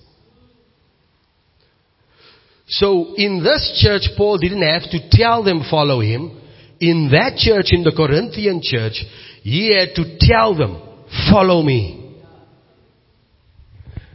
So 2.72 3.16
in 3.16 3.44
this 3.44 3.84
church, 3.84 4.04
Paul 4.18 4.38
didn't 4.38 4.64
have 4.64 4.90
to 4.92 5.10
tell 5.12 5.44
them 5.44 5.64
follow 5.70 6.00
him. 6.00 6.40
In 6.80 7.10
that 7.12 7.36
church, 7.36 7.68
in 7.72 7.84
the 7.84 7.92
Corinthian 7.92 8.62
church, 8.64 9.04
he 9.44 9.76
had 9.78 9.94
to 9.96 10.18
tell 10.20 10.56
them, 10.56 10.82
follow 11.30 11.62
me. 11.62 12.18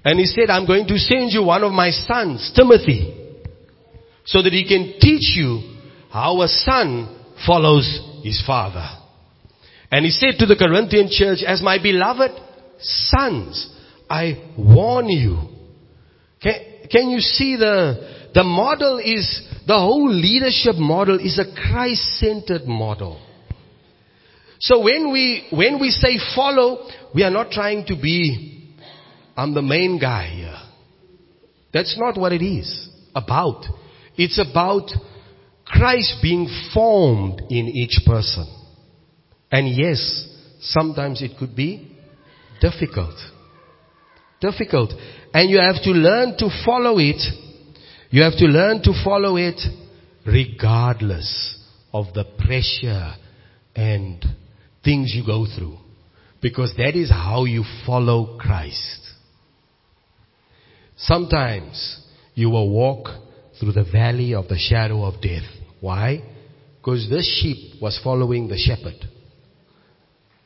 And 0.05 0.19
he 0.19 0.25
said, 0.25 0.49
I'm 0.49 0.67
going 0.67 0.87
to 0.89 0.97
send 0.97 1.33
you 1.33 1.45
one 1.45 1.65
of 1.65 1.73
my 1.73 1.91
sons, 1.91 2.51
Timothy, 2.57 3.15
so 4.25 4.41
that 4.41 4.53
he 4.53 4.67
can 4.67 5.01
teach 5.01 5.37
you 5.37 5.77
how 6.11 6.41
a 6.41 6.49
son 6.49 7.15
follows 7.47 8.01
his 8.23 8.43
father. 8.47 8.89
And 9.91 10.05
he 10.05 10.11
said 10.11 10.39
to 10.39 10.47
the 10.47 10.57
Corinthian 10.57 11.09
church, 11.11 11.45
as 11.47 11.61
my 11.61 11.81
beloved 11.81 12.33
sons, 12.81 13.71
I 14.09 14.55
warn 14.57 15.09
you. 15.09 15.41
Can, 16.43 16.55
can 16.91 17.11
you 17.11 17.21
see 17.21 17.57
the, 17.57 18.16
the 18.37 18.45
model 18.45 18.99
is, 18.99 19.41
the 19.67 19.79
whole 19.79 20.13
leadership 20.13 20.75
model 20.77 21.19
is 21.19 21.39
a 21.39 21.55
Christ-centered 21.55 22.67
model. 22.67 23.19
So 24.61 24.83
when 24.83 25.11
we, 25.11 25.49
when 25.51 25.81
we 25.81 25.89
say 25.89 26.19
follow, 26.35 26.87
we 27.15 27.23
are 27.23 27.31
not 27.31 27.51
trying 27.51 27.87
to 27.87 27.95
be, 27.95 28.75
I'm 29.39 29.55
the 29.55 29.63
main 29.63 29.99
guy 29.99 30.29
here. 30.29 30.59
That's 31.73 31.97
not 31.99 32.21
what 32.21 32.33
it 32.33 32.45
is 32.45 32.91
about. 33.15 33.65
It's 34.17 34.39
about 34.39 34.91
Christ 35.65 36.17
being 36.23 36.47
formed 36.75 37.41
in 37.49 37.69
each 37.69 38.01
person. 38.05 38.47
And 39.51 39.67
yes, 39.75 40.29
sometimes 40.61 41.23
it 41.23 41.39
could 41.39 41.57
be 41.57 41.91
difficult. 42.61 43.15
Difficult. 44.43 44.93
And 45.33 45.49
you 45.49 45.59
have 45.59 45.83
to 45.85 45.91
learn 45.91 46.37
to 46.37 46.51
follow 46.67 46.99
it. 46.99 47.23
You 48.11 48.23
have 48.23 48.37
to 48.39 48.47
learn 48.47 48.83
to 48.83 48.93
follow 49.05 49.37
it 49.37 49.61
regardless 50.25 51.59
of 51.93 52.07
the 52.15 52.25
pressure 52.47 53.15
and 53.75 54.25
things 54.85 55.13
you 55.15 55.25
go 55.25 55.47
through. 55.47 55.79
Because 56.41 56.75
that 56.77 56.95
is 56.95 57.11
how 57.11 57.45
you 57.45 57.65
follow 57.87 58.39
Christ. 58.39 59.01
Sometimes 60.97 62.01
you 62.35 62.51
will 62.51 62.71
walk 62.71 63.09
through 63.59 63.73
the 63.73 63.85
valley 63.91 64.35
of 64.35 64.49
the 64.49 64.59
shadow 64.59 65.05
of 65.05 65.21
death. 65.21 65.45
Why? 65.81 66.23
Because 66.79 67.09
this 67.11 67.41
sheep 67.41 67.81
was 67.83 68.01
following 68.03 68.49
the 68.49 68.57
shepherd. 68.57 69.09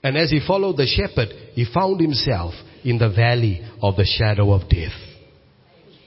And 0.02 0.16
as 0.16 0.30
he 0.30 0.40
followed 0.46 0.76
the 0.76 0.86
shepherd, 0.86 1.28
he 1.52 1.66
found 1.72 2.00
himself 2.00 2.54
in 2.84 2.98
the 2.98 3.10
valley 3.10 3.60
of 3.82 3.96
the 3.96 4.06
shadow 4.06 4.52
of 4.52 4.68
death. 4.68 5.09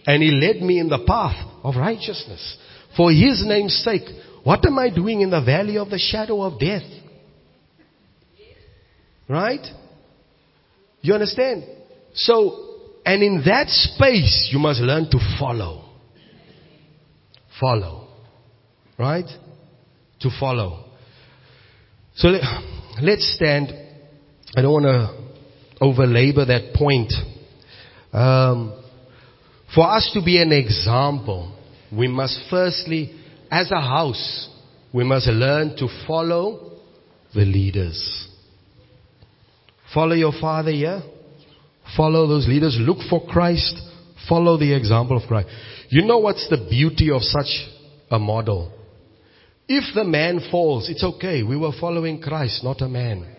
And 0.05 0.21
he 0.21 0.31
led 0.31 0.61
me 0.61 0.79
in 0.79 0.89
the 0.89 1.03
path 1.07 1.35
of 1.63 1.75
righteousness. 1.75 2.57
For 2.97 3.11
his 3.11 3.43
name's 3.45 3.75
sake, 3.83 4.03
what 4.43 4.65
am 4.65 4.77
I 4.77 4.89
doing 4.89 5.21
in 5.21 5.29
the 5.29 5.41
valley 5.41 5.77
of 5.77 5.89
the 5.89 5.97
shadow 5.97 6.41
of 6.41 6.59
death? 6.59 6.83
Right? 9.29 9.65
You 11.01 11.13
understand? 11.13 11.63
So, 12.13 12.79
and 13.05 13.23
in 13.23 13.43
that 13.45 13.67
space, 13.69 14.49
you 14.51 14.59
must 14.59 14.81
learn 14.81 15.09
to 15.11 15.37
follow. 15.39 15.85
Follow. 17.59 18.07
Right? 18.99 19.25
To 20.19 20.29
follow. 20.39 20.85
So 22.15 22.27
let, 22.27 22.41
let's 23.01 23.35
stand. 23.35 23.69
I 24.55 24.61
don't 24.61 24.73
want 24.73 24.85
to 24.85 25.83
overlabor 25.83 26.45
that 26.47 26.73
point. 26.75 27.11
Um, 28.11 28.82
for 29.75 29.89
us 29.89 30.09
to 30.13 30.21
be 30.23 30.41
an 30.41 30.51
example, 30.51 31.55
we 31.91 32.07
must 32.07 32.39
firstly, 32.49 33.11
as 33.49 33.71
a 33.71 33.81
house, 33.81 34.49
we 34.93 35.03
must 35.03 35.27
learn 35.27 35.75
to 35.77 35.87
follow 36.07 36.79
the 37.33 37.41
leaders. 37.41 38.27
Follow 39.93 40.15
your 40.15 40.33
father 40.39 40.71
yeah? 40.71 41.01
Follow 41.97 42.27
those 42.27 42.47
leaders. 42.47 42.77
Look 42.79 42.99
for 43.09 43.25
Christ. 43.27 43.75
Follow 44.27 44.57
the 44.57 44.73
example 44.73 45.17
of 45.17 45.27
Christ. 45.27 45.49
You 45.89 46.05
know 46.05 46.19
what's 46.19 46.47
the 46.49 46.65
beauty 46.69 47.11
of 47.11 47.21
such 47.21 47.67
a 48.09 48.17
model? 48.17 48.71
If 49.67 49.93
the 49.95 50.03
man 50.03 50.39
falls, 50.51 50.89
it's 50.89 51.03
okay. 51.03 51.43
We 51.43 51.57
were 51.57 51.71
following 51.79 52.21
Christ, 52.21 52.63
not 52.63 52.81
a 52.81 52.87
man. 52.87 53.32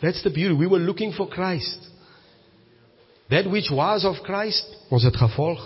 That's 0.00 0.22
the 0.22 0.30
beauty. 0.30 0.54
We 0.54 0.66
were 0.66 0.78
looking 0.78 1.12
for 1.12 1.28
Christ. 1.28 1.78
That 3.30 3.50
which 3.50 3.68
was 3.70 4.04
of 4.04 4.24
Christ, 4.24 4.64
was 4.90 5.04
it 5.04 5.14
gevolg? 5.14 5.58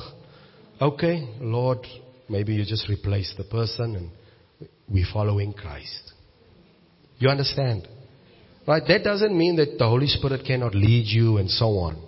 Okay, 0.80 1.28
Lord, 1.40 1.78
maybe 2.28 2.54
you 2.54 2.64
just 2.64 2.88
replace 2.88 3.32
the 3.36 3.44
person 3.44 3.96
and 3.96 4.10
we're 4.88 5.06
following 5.12 5.52
Christ. 5.52 6.12
You 7.18 7.28
understand? 7.28 7.86
Right? 8.66 8.82
That 8.86 9.04
doesn't 9.04 9.36
mean 9.36 9.56
that 9.56 9.78
the 9.78 9.86
Holy 9.86 10.08
Spirit 10.08 10.44
cannot 10.44 10.74
lead 10.74 11.06
you 11.06 11.36
and 11.36 11.48
so 11.48 11.66
on. 11.78 12.02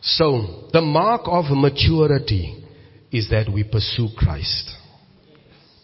So, 0.00 0.68
the 0.72 0.80
mark 0.80 1.22
of 1.26 1.44
maturity 1.50 2.64
is 3.12 3.28
that 3.30 3.50
we 3.52 3.64
pursue 3.64 4.08
Christ, 4.16 4.70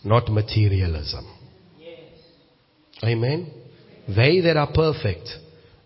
not 0.05 0.29
materialism. 0.29 1.27
Amen? 3.03 3.64
They 4.09 4.41
that 4.41 4.57
are 4.57 4.71
perfect, 4.73 5.29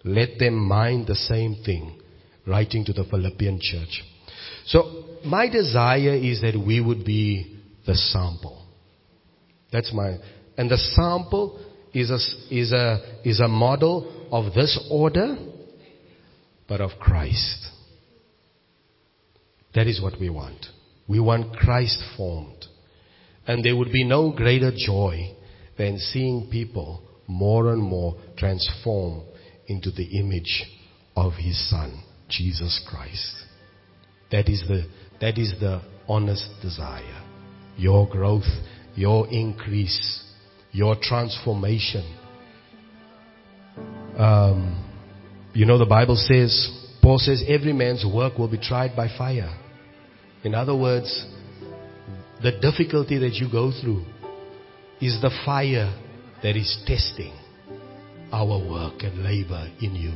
let 0.05 0.39
them 0.39 0.55
mind 0.55 1.07
the 1.07 1.15
same 1.15 1.63
thing. 1.65 2.01
Writing 2.47 2.85
to 2.87 2.93
the 2.93 3.05
Philippian 3.05 3.61
church. 3.61 4.03
So, 4.67 5.05
my 5.25 5.49
desire 5.49 6.15
is 6.15 6.41
that 6.41 6.57
we 6.57 6.81
would 6.81 7.05
be 7.05 7.59
the 7.87 7.95
sample. 7.95 8.67
That's 9.71 9.93
my, 9.93 10.17
and 10.57 10.71
the 10.71 10.79
sample 10.79 11.61
is 11.93 12.11
a, 12.11 12.19
is 12.55 12.73
a, 12.73 13.21
is 13.25 13.41
a 13.41 13.49
model 13.49 14.29
of 14.33 14.55
this 14.55 14.79
order, 14.91 15.37
but 16.67 16.81
of 16.81 16.93
Christ. 17.01 17.67
That 19.75 19.87
is 19.87 20.01
what 20.01 20.19
we 20.19 20.31
want. 20.31 20.67
We 21.07 21.21
want 21.21 21.57
Christ 21.57 22.03
formed. 22.17 22.65
And 23.47 23.65
there 23.65 23.77
would 23.77 23.93
be 23.93 24.05
no 24.05 24.33
greater 24.33 24.73
joy 24.75 25.35
than 25.77 25.99
seeing 25.99 26.49
people 26.51 27.08
more 27.29 27.73
and 27.73 27.83
more 27.83 28.17
transform 28.37 29.23
into 29.67 29.91
the 29.91 30.19
image 30.19 30.65
of 31.15 31.35
His 31.35 31.71
Son, 31.71 32.03
Jesus 32.29 32.85
Christ. 32.89 33.37
That 34.33 34.49
is 34.49 34.65
the, 34.67 34.89
that 35.21 35.39
is 35.39 35.55
the 35.61 35.83
honest 36.09 36.49
desire. 36.63 37.23
Your 37.77 38.09
growth, 38.09 38.49
your 38.95 39.29
increase, 39.29 40.25
your 40.73 40.97
transformation. 41.01 42.17
Um, 44.17 44.85
you 45.53 45.67
know, 45.67 45.79
the 45.79 45.87
Bible 45.87 46.17
says, 46.17 46.71
Paul 47.03 47.19
says, 47.19 47.45
every 47.47 47.73
man's 47.73 48.05
work 48.05 48.39
will 48.39 48.49
be 48.49 48.59
tried 48.59 48.97
by 48.97 49.09
fire. 49.17 49.57
In 50.45 50.55
other 50.55 50.77
words, 50.77 51.27
the 52.43 52.53
difficulty 52.53 53.19
that 53.19 53.35
you 53.35 53.51
go 53.51 53.71
through 53.71 54.05
is 55.01 55.21
the 55.21 55.31
fire 55.45 55.95
that 56.43 56.57
is 56.57 56.83
testing 56.87 57.33
our 58.33 58.59
work 58.69 59.03
and 59.03 59.23
labor 59.25 59.71
in 59.81 59.95
you. 59.95 60.13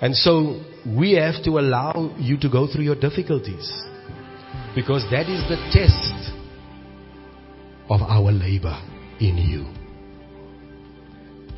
And 0.00 0.14
so 0.14 0.62
we 0.86 1.12
have 1.14 1.42
to 1.44 1.58
allow 1.58 2.14
you 2.18 2.38
to 2.38 2.48
go 2.48 2.68
through 2.72 2.84
your 2.84 2.94
difficulties 2.94 3.68
because 4.74 5.04
that 5.10 5.28
is 5.28 5.42
the 5.48 5.56
test 5.72 6.32
of 7.90 8.00
our 8.02 8.30
labor 8.30 8.80
in 9.18 9.36
you. 9.36 9.66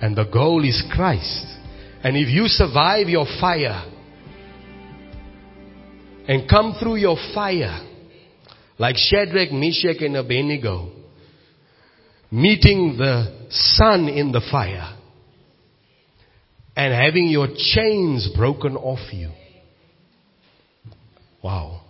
And 0.01 0.17
the 0.17 0.25
goal 0.25 0.65
is 0.65 0.83
Christ. 0.91 1.45
And 2.03 2.17
if 2.17 2.29
you 2.29 2.47
survive 2.47 3.09
your 3.09 3.27
fire 3.39 3.85
and 6.27 6.49
come 6.49 6.75
through 6.81 6.97
your 6.97 7.17
fire, 7.35 7.87
like 8.79 8.97
Shadrach, 8.97 9.53
Meshach, 9.53 10.01
and 10.01 10.17
Abednego, 10.17 10.93
meeting 12.31 12.97
the 12.97 13.49
Son 13.51 14.09
in 14.09 14.33
the 14.33 14.41
fire 14.51 14.97
and 16.77 16.95
having 16.95 17.27
your 17.27 17.49
chains 17.57 18.31
broken 18.37 18.77
off 18.77 19.13
you. 19.13 19.31
Wow. 21.43 21.83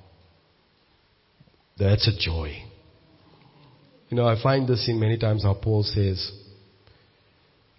That's 1.79 2.09
a 2.09 2.19
joy. 2.19 2.63
You 4.09 4.17
know, 4.17 4.27
I 4.27 4.43
find 4.43 4.69
this 4.69 4.89
in 4.89 4.99
many 4.99 5.19
times 5.19 5.45
how 5.45 5.55
Paul 5.55 5.83
says, 5.83 6.33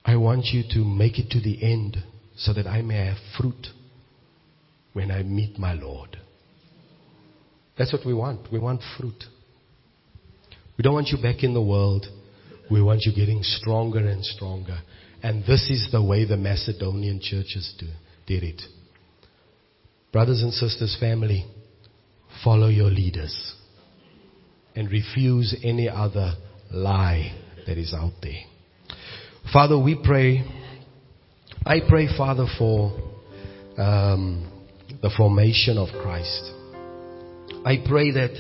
I 0.06 0.16
want 0.16 0.46
you 0.46 0.64
to 0.74 0.86
make 0.86 1.20
it 1.20 1.30
to 1.32 1.42
the 1.42 1.62
end 1.64 1.98
so 2.36 2.54
that 2.54 2.68
I 2.68 2.82
may 2.82 3.06
have 3.06 3.18
fruit 3.38 3.68
when 4.94 5.12
I 5.12 5.24
meet 5.24 5.60
my 5.60 5.74
Lord. 5.74 6.18
That's 7.78 7.94
what 7.94 8.06
we 8.06 8.14
want. 8.14 8.52
We 8.52 8.60
want 8.60 8.82
fruit. 8.98 9.24
We 10.78 10.84
don't 10.84 10.94
want 10.94 11.08
you 11.08 11.22
back 11.22 11.44
in 11.44 11.54
the 11.54 11.62
world. 11.62 12.06
We 12.72 12.82
want 12.82 13.02
you 13.04 13.14
getting 13.14 13.44
stronger 13.44 14.00
and 14.00 14.24
stronger. 14.24 14.80
And 15.22 15.44
this 15.44 15.70
is 15.70 15.90
the 15.92 16.02
way 16.02 16.26
the 16.26 16.38
Macedonian 16.38 17.20
churches 17.22 17.76
do, 17.78 17.88
did 18.26 18.44
it. 18.44 18.62
Brothers 20.14 20.42
and 20.42 20.54
sisters, 20.54 20.96
family, 21.00 21.46
follow 22.44 22.70
your 22.70 22.90
leaders 22.90 23.56
and 24.76 24.90
refuse 24.90 25.54
any 25.64 25.90
other 25.90 26.34
lie 26.72 27.38
that 27.68 27.78
is 27.78 27.94
out 27.94 28.14
there. 28.22 28.40
Father, 29.52 29.78
we 29.78 30.00
pray. 30.02 30.44
I 31.66 31.80
pray, 31.88 32.08
Father, 32.18 32.46
for 32.58 32.92
um, 33.78 34.50
the 35.02 35.12
formation 35.16 35.78
of 35.78 35.90
Christ. 36.02 36.52
I 37.66 37.84
pray 37.86 38.12
that 38.12 38.32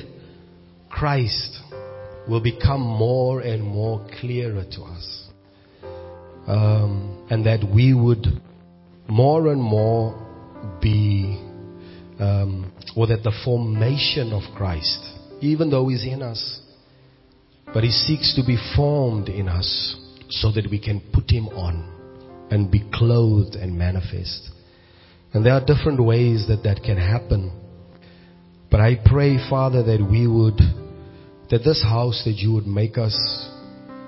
Christ 0.89 1.60
will 2.27 2.41
become 2.41 2.81
more 2.81 3.41
and 3.41 3.63
more 3.63 4.05
clearer 4.19 4.63
to 4.71 4.81
us. 4.83 5.27
Um, 6.47 7.27
and 7.29 7.45
that 7.45 7.63
we 7.63 7.93
would 7.93 8.25
more 9.07 9.51
and 9.51 9.61
more 9.61 10.15
be, 10.81 11.39
um, 12.19 12.71
or 12.95 13.07
that 13.07 13.23
the 13.23 13.33
formation 13.45 14.33
of 14.33 14.41
Christ, 14.55 14.99
even 15.41 15.69
though 15.69 15.87
He's 15.87 16.05
in 16.05 16.21
us, 16.21 16.61
but 17.73 17.83
He 17.83 17.91
seeks 17.91 18.35
to 18.35 18.43
be 18.45 18.57
formed 18.75 19.29
in 19.29 19.47
us 19.47 19.95
so 20.29 20.51
that 20.51 20.67
we 20.69 20.79
can 20.79 21.01
put 21.13 21.29
Him 21.29 21.47
on 21.49 22.47
and 22.49 22.71
be 22.71 22.83
clothed 22.93 23.55
and 23.55 23.77
manifest. 23.77 24.49
And 25.33 25.45
there 25.45 25.53
are 25.53 25.65
different 25.65 26.03
ways 26.03 26.45
that 26.47 26.63
that 26.63 26.83
can 26.83 26.97
happen. 26.97 27.51
But 28.69 28.81
I 28.81 28.95
pray, 29.05 29.37
Father, 29.49 29.83
that 29.83 30.05
we 30.09 30.27
would, 30.27 30.59
that 31.51 31.65
this 31.65 31.83
house, 31.83 32.23
that 32.23 32.37
you 32.37 32.53
would 32.53 32.65
make 32.65 32.97
us 32.97 33.13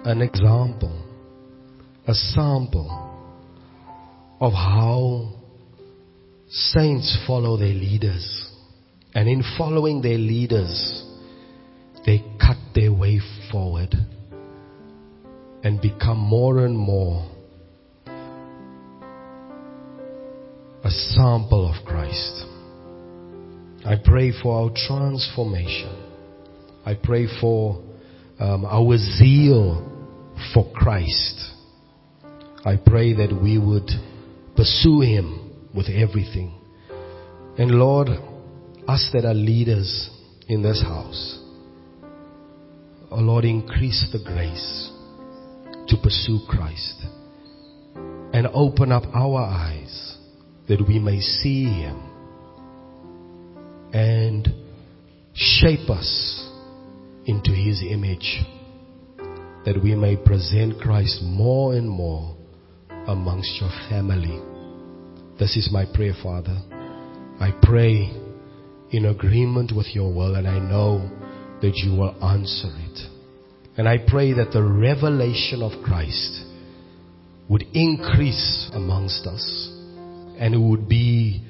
an 0.06 0.22
example, 0.22 1.04
a 2.08 2.14
sample 2.14 2.90
of 4.40 4.54
how 4.54 5.30
saints 6.50 7.18
follow 7.28 7.58
their 7.58 7.68
leaders. 7.74 8.50
And 9.14 9.28
in 9.28 9.44
following 9.58 10.02
their 10.02 10.18
leaders, 10.18 11.06
they 12.06 12.24
cut 12.40 12.58
their 12.74 12.94
way 12.94 13.20
forward 13.52 13.94
and 15.64 15.82
become 15.82 16.18
more 16.18 16.66
and 16.66 16.78
more 16.78 17.30
a 20.84 20.90
sample 20.90 21.70
of 21.70 21.86
Christ. 21.86 22.46
I 23.86 23.96
pray 24.04 24.34
for 24.42 24.64
our 24.64 24.70
transformation. 24.88 26.03
I 26.86 26.96
pray 27.02 27.28
for 27.40 27.82
um, 28.40 28.66
our 28.66 28.98
zeal 28.98 29.90
for 30.54 30.70
Christ. 30.74 31.40
I 32.66 32.78
pray 32.84 33.14
that 33.14 33.40
we 33.42 33.58
would 33.58 33.90
pursue 34.56 35.02
Him 35.02 35.52
with 35.74 35.88
everything. 35.88 36.60
And 37.58 37.72
Lord, 37.72 38.10
us 38.88 39.10
that 39.14 39.26
are 39.26 39.34
leaders 39.34 40.10
in 40.48 40.62
this 40.62 40.82
house, 40.82 41.40
oh 43.12 43.20
Lord, 43.20 43.46
increase 43.46 44.10
the 44.12 44.20
grace 44.24 44.92
to 45.88 45.98
pursue 46.02 46.40
Christ 46.50 47.06
and 48.34 48.48
open 48.54 48.92
up 48.92 49.04
our 49.14 49.40
eyes 49.40 50.18
that 50.68 50.86
we 50.86 51.00
may 51.00 51.20
see 51.20 51.66
Him 51.66 52.10
and 53.94 54.48
shape 55.34 55.90
us 55.90 56.43
into 57.26 57.52
His 57.52 57.82
image 57.88 58.42
that 59.66 59.82
we 59.82 59.96
may 59.96 60.18
present 60.18 60.80
Christ 60.82 61.22
more 61.24 61.74
and 61.74 61.90
more 61.90 62.36
amongst 63.08 63.62
your 63.62 63.70
family. 63.90 64.42
This 65.40 65.56
is 65.56 65.70
my 65.72 65.86
prayer, 65.94 66.14
Father. 66.22 66.58
I 67.40 67.52
pray 67.62 68.12
in 68.92 69.06
agreement 69.06 69.72
with 69.76 69.88
your 69.96 70.14
will 70.14 70.36
and 70.36 70.48
I 70.48 70.60
know 70.60 71.10
that 71.62 71.76
you 71.78 71.92
will 71.92 72.16
answer 72.24 72.70
it. 72.70 73.00
And 73.78 73.88
I 73.88 73.98
pray 74.08 74.34
that 74.34 74.52
the 74.52 74.64
revelation 74.64 75.64
of 75.64 75.84
Christ 75.84 76.46
would 77.50 77.64
increase 77.74 78.70
amongst 78.74 79.26
us 79.26 79.70
and 80.38 80.54
it 80.54 80.60
would 80.60 80.88
be 80.88 81.42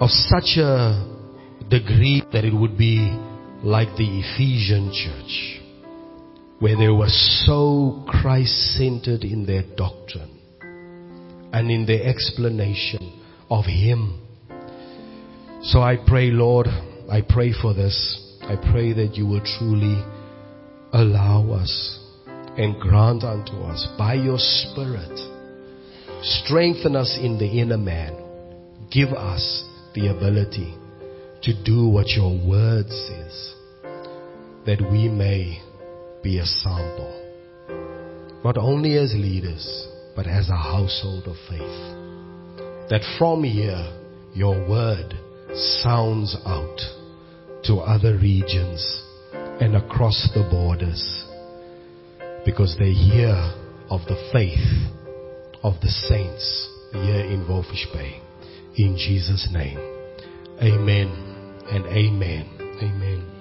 of 0.00 0.10
such 0.10 0.56
a 0.58 1.14
degree 1.68 2.22
that 2.32 2.44
it 2.44 2.54
would 2.54 2.78
be 2.78 3.10
like 3.64 3.88
the 3.96 4.20
Ephesian 4.20 4.92
church 4.92 5.62
where 6.58 6.76
they 6.76 6.90
were 6.90 7.08
so 7.08 8.04
Christ 8.06 8.76
centered 8.76 9.24
in 9.24 9.46
their 9.46 9.62
doctrine 9.74 10.38
and 11.50 11.70
in 11.70 11.86
their 11.86 12.04
explanation 12.04 13.22
of 13.48 13.64
Him. 13.64 14.20
So 15.62 15.80
I 15.80 15.96
pray, 16.06 16.30
Lord, 16.30 16.66
I 17.10 17.22
pray 17.26 17.52
for 17.52 17.72
this. 17.72 18.20
I 18.42 18.56
pray 18.56 18.92
that 18.92 19.14
you 19.14 19.26
will 19.26 19.42
truly 19.58 20.04
allow 20.92 21.50
us 21.52 22.00
and 22.26 22.78
grant 22.78 23.24
unto 23.24 23.62
us 23.62 23.88
by 23.96 24.14
your 24.14 24.38
Spirit. 24.38 25.18
Strengthen 26.22 26.96
us 26.96 27.18
in 27.18 27.38
the 27.38 27.46
inner 27.46 27.78
man. 27.78 28.14
Give 28.90 29.08
us 29.08 29.64
the 29.94 30.08
ability 30.08 30.74
to 31.44 31.52
do 31.62 31.88
what 31.88 32.08
your 32.08 32.32
word 32.46 32.88
says, 32.88 33.53
that 34.66 34.80
we 34.90 35.08
may 35.08 35.60
be 36.22 36.38
a 36.38 36.46
sample. 36.46 37.20
Not 38.44 38.56
only 38.56 38.96
as 38.96 39.14
leaders, 39.14 39.88
but 40.16 40.26
as 40.26 40.48
a 40.48 40.56
household 40.56 41.24
of 41.26 41.36
faith. 41.48 42.90
That 42.90 43.02
from 43.18 43.44
here, 43.44 43.92
your 44.34 44.68
word 44.68 45.14
sounds 45.82 46.36
out 46.46 46.78
to 47.64 47.76
other 47.76 48.18
regions 48.18 49.02
and 49.60 49.76
across 49.76 50.28
the 50.34 50.46
borders 50.50 51.24
because 52.44 52.76
they 52.78 52.92
hear 52.92 53.32
of 53.90 54.00
the 54.06 54.30
faith 54.32 54.58
of 55.62 55.74
the 55.80 55.88
saints 55.88 56.68
here 56.92 57.24
in 57.24 57.46
Walvis 57.48 57.86
Bay. 57.92 58.20
In 58.76 58.96
Jesus' 58.96 59.48
name. 59.52 59.78
Amen 60.60 61.08
and 61.70 61.86
amen. 61.86 62.48
Amen. 62.82 63.33